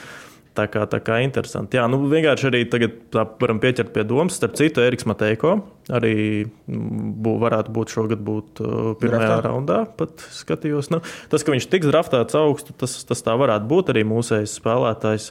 Tā 0.59 0.65
kā, 0.67 0.83
tā 0.91 0.99
kā 1.05 1.21
interesanti. 1.23 1.79
Jā, 1.79 1.85
nu, 1.91 2.01
vienkārši 2.11 2.49
arī 2.49 2.65
tagad 2.71 3.15
varam 3.39 3.61
pieķert 3.63 3.93
pie 3.95 4.03
domas. 4.09 4.35
Starp 4.41 4.57
citu, 4.59 4.83
Eriks 4.83 5.07
Mateiko 5.07 5.61
arī 5.95 6.15
mm, 6.49 7.13
bū, 7.23 7.37
varētu 7.45 7.75
būt 7.77 7.95
šogad 7.95 8.25
būt 8.27 8.63
uh, 8.65 8.73
pirmajā 8.99 9.29
Draftā. 9.31 9.45
raundā. 9.47 9.79
Pat 10.01 10.27
skatījos. 10.35 10.91
Nu, 10.91 11.01
tas, 11.31 11.47
ka 11.47 11.55
viņš 11.55 11.69
tiks 11.71 11.91
draftāts 11.93 12.39
augstu, 12.39 12.75
tas, 12.81 12.97
tas 13.07 13.23
tā 13.23 13.37
varētu 13.39 13.71
būt 13.71 13.95
arī 13.95 14.03
mūsējs 14.11 14.59
spēlētājs. 14.59 15.31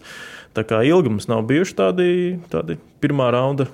Tā 0.56 0.64
kā 0.66 0.80
ilgi 0.88 1.12
mums 1.12 1.28
nav 1.30 1.44
bijuši 1.50 1.78
tādi, 1.78 2.10
tādi 2.54 2.80
pirmā 3.04 3.28
raunda 3.36 3.68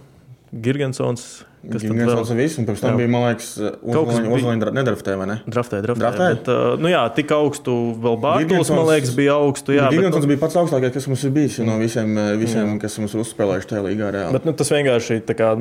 Girgensons 0.54 1.44
Kas 1.64 1.84
tam 1.86 1.96
vēl 1.96 2.24
bija? 2.36 2.48
Un 2.60 2.66
pirms 2.68 2.82
tam 2.84 2.92
jā. 2.92 3.00
bija, 3.00 3.10
man 3.14 3.22
liekas, 3.30 3.52
uzlīna 3.88 4.72
nedraftē, 4.76 5.14
vai 5.20 5.28
ne? 5.30 5.38
Draftē, 5.48 5.80
draftē. 5.86 6.02
draftē? 6.02 6.26
Bet, 6.36 6.50
uh, 6.52 6.74
nu 6.82 6.92
jā, 6.92 7.04
tik 7.16 7.32
augstu 7.36 7.76
vēl 8.04 8.18
Bārtaļs, 8.26 8.72
man 8.76 8.90
liekas, 8.90 9.14
bija 9.16 9.38
augstu. 9.40 9.78
Jā, 9.78 9.88
Gigantons 9.94 10.20
bet, 10.20 10.28
nu, 10.28 10.32
bija 10.34 10.42
pats 10.42 10.60
augstākais, 10.60 10.92
kas 10.98 11.08
mums 11.08 11.24
ir 11.24 11.32
bijis 11.38 11.62
no 11.64 11.78
visiem, 11.80 12.12
visiem 12.42 12.74
jā. 12.74 12.82
kas 12.84 13.00
mums 13.00 13.16
ir 13.16 13.24
uzspēlējuši 13.24 13.72
tajā 13.72 13.86
līgā. 13.88 14.12
Reāli. 14.18 14.36
Bet 14.36 14.50
nu, 14.50 14.56
tas 14.60 14.74
vienkārši 14.76 15.22
tā 15.30 15.38
kā 15.40 15.54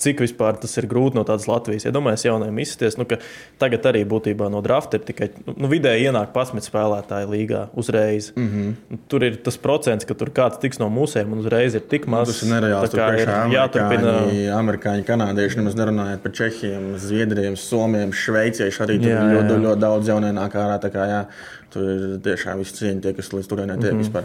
cik 0.00 0.22
vispār 0.24 0.58
tas 0.60 0.76
ir 0.80 0.88
grūti 0.90 1.18
no 1.18 1.24
tādas 1.28 1.46
Latvijas. 1.50 1.86
Iedomājieties, 1.88 2.24
ja 2.26 2.32
jaunajiem 2.32 2.60
izsties, 2.64 2.96
nu, 3.00 3.06
ka 3.08 3.20
tagad 3.60 3.86
arī 3.90 4.02
būtībā 4.08 4.48
no 4.52 4.62
drafta 4.64 4.98
ir 4.98 5.04
tikai 5.08 5.30
nu, 5.50 5.68
vidēji 5.70 6.08
ienāk 6.10 6.32
11 6.34 6.66
spēlētāji 6.70 7.28
līgā 7.30 7.66
uzreiz. 7.78 8.30
Mm 8.36 8.48
-hmm. 8.48 8.98
Tur 9.08 9.24
ir 9.24 9.36
tas 9.44 9.56
procents, 9.60 10.04
ka 10.08 10.14
tur 10.14 10.32
kāds 10.34 10.60
tiks 10.60 10.80
no 10.82 10.88
mūsiem 10.88 11.32
un 11.32 11.44
uzreiz 11.44 11.74
ir 11.74 11.80
tik 11.80 12.06
maz. 12.06 12.28
Tas 12.28 12.42
ir 12.42 12.52
nereāls. 12.54 12.94
Tā 12.94 13.10
ir 13.20 13.28
jāturpina. 13.54 14.16
Amerikāņi, 14.60 15.04
kanādieši, 15.04 15.56
nemaz 15.60 15.74
nerunājot 15.74 16.22
par 16.22 16.32
Čehiem, 16.32 16.96
Zviedriem, 16.98 17.56
Somiem, 17.56 18.12
Šveicieši 18.12 18.82
arī 18.82 18.98
tur 19.00 19.10
jā, 19.10 19.20
jā. 19.20 19.32
ļoti, 19.36 19.60
ļoti 19.66 19.80
daudz 19.80 20.08
jaunienāk 20.08 20.54
ārā. 20.54 20.78
Kā, 20.90 21.06
jā, 21.06 21.24
Tur 21.70 21.86
ir 21.86 22.14
tiešām 22.24 22.60
viss 22.62 22.74
cieņa 22.78 23.04
tie, 23.04 23.12
kas 23.16 23.30
līdz 23.34 23.50
turienei 23.50 23.76
tiek 23.78 23.92
mm 23.92 24.00
-hmm. 24.00 24.04
vispār. 24.04 24.24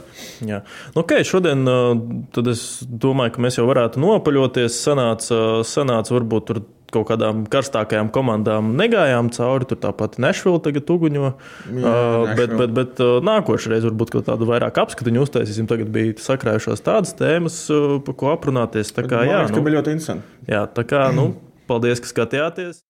Jā. 0.49 0.61
Nu, 0.95 1.01
okay, 1.03 1.23
šodien 1.23 1.67
uh, 1.69 2.47
es 2.51 2.83
domāju, 2.89 3.35
ka 3.35 3.41
mēs 3.41 3.59
jau 3.59 3.67
varētu 3.69 4.01
nopaļoties. 4.01 4.79
Sanāca, 4.85 5.37
sanāca 5.63 6.15
varbūt 6.15 6.45
tur 6.49 6.61
kaut 6.95 7.07
kādām 7.09 7.43
karstākajām 7.51 8.09
komandām 8.13 8.73
negājām 8.79 9.31
cauri. 9.35 9.67
Tur 9.69 9.81
tāpat 9.83 10.17
Nešvila 10.21 10.61
tagad 10.65 10.89
uguņo. 10.95 11.33
Jā, 11.75 11.93
uh, 11.93 12.35
bet, 12.37 12.55
bet, 12.59 12.73
bet 12.77 13.03
uh, 13.03 13.17
nākošais 13.25 13.85
varbūt 13.89 14.15
kaut 14.15 14.29
tādu 14.29 14.47
vairāk 14.49 14.79
apskatiņu 14.85 15.25
uztaisīsim. 15.25 15.69
Tagad 15.71 15.91
bija 15.95 16.15
sakrājušās 16.21 16.85
tādas 16.85 17.15
tēmas, 17.19 17.59
uh, 17.73 17.97
par 18.05 18.19
ko 18.19 18.31
aprunāties. 18.33 18.93
Tā 18.95 19.07
kā, 19.09 19.25
jā, 19.27 19.43
nu, 19.51 19.65
bija 19.65 19.79
ļoti 19.79 19.95
interesanti. 19.97 20.25
Jā, 20.51 20.65
tā 20.71 20.87
kā, 20.87 21.07
nu, 21.15 21.33
paldies, 21.69 22.03
ka 22.03 22.13
skatījāties. 22.13 22.83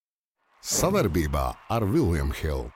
Savarbībā 0.66 1.52
ar 1.70 1.86
Viljumu 1.86 2.34
Hildu. 2.42 2.75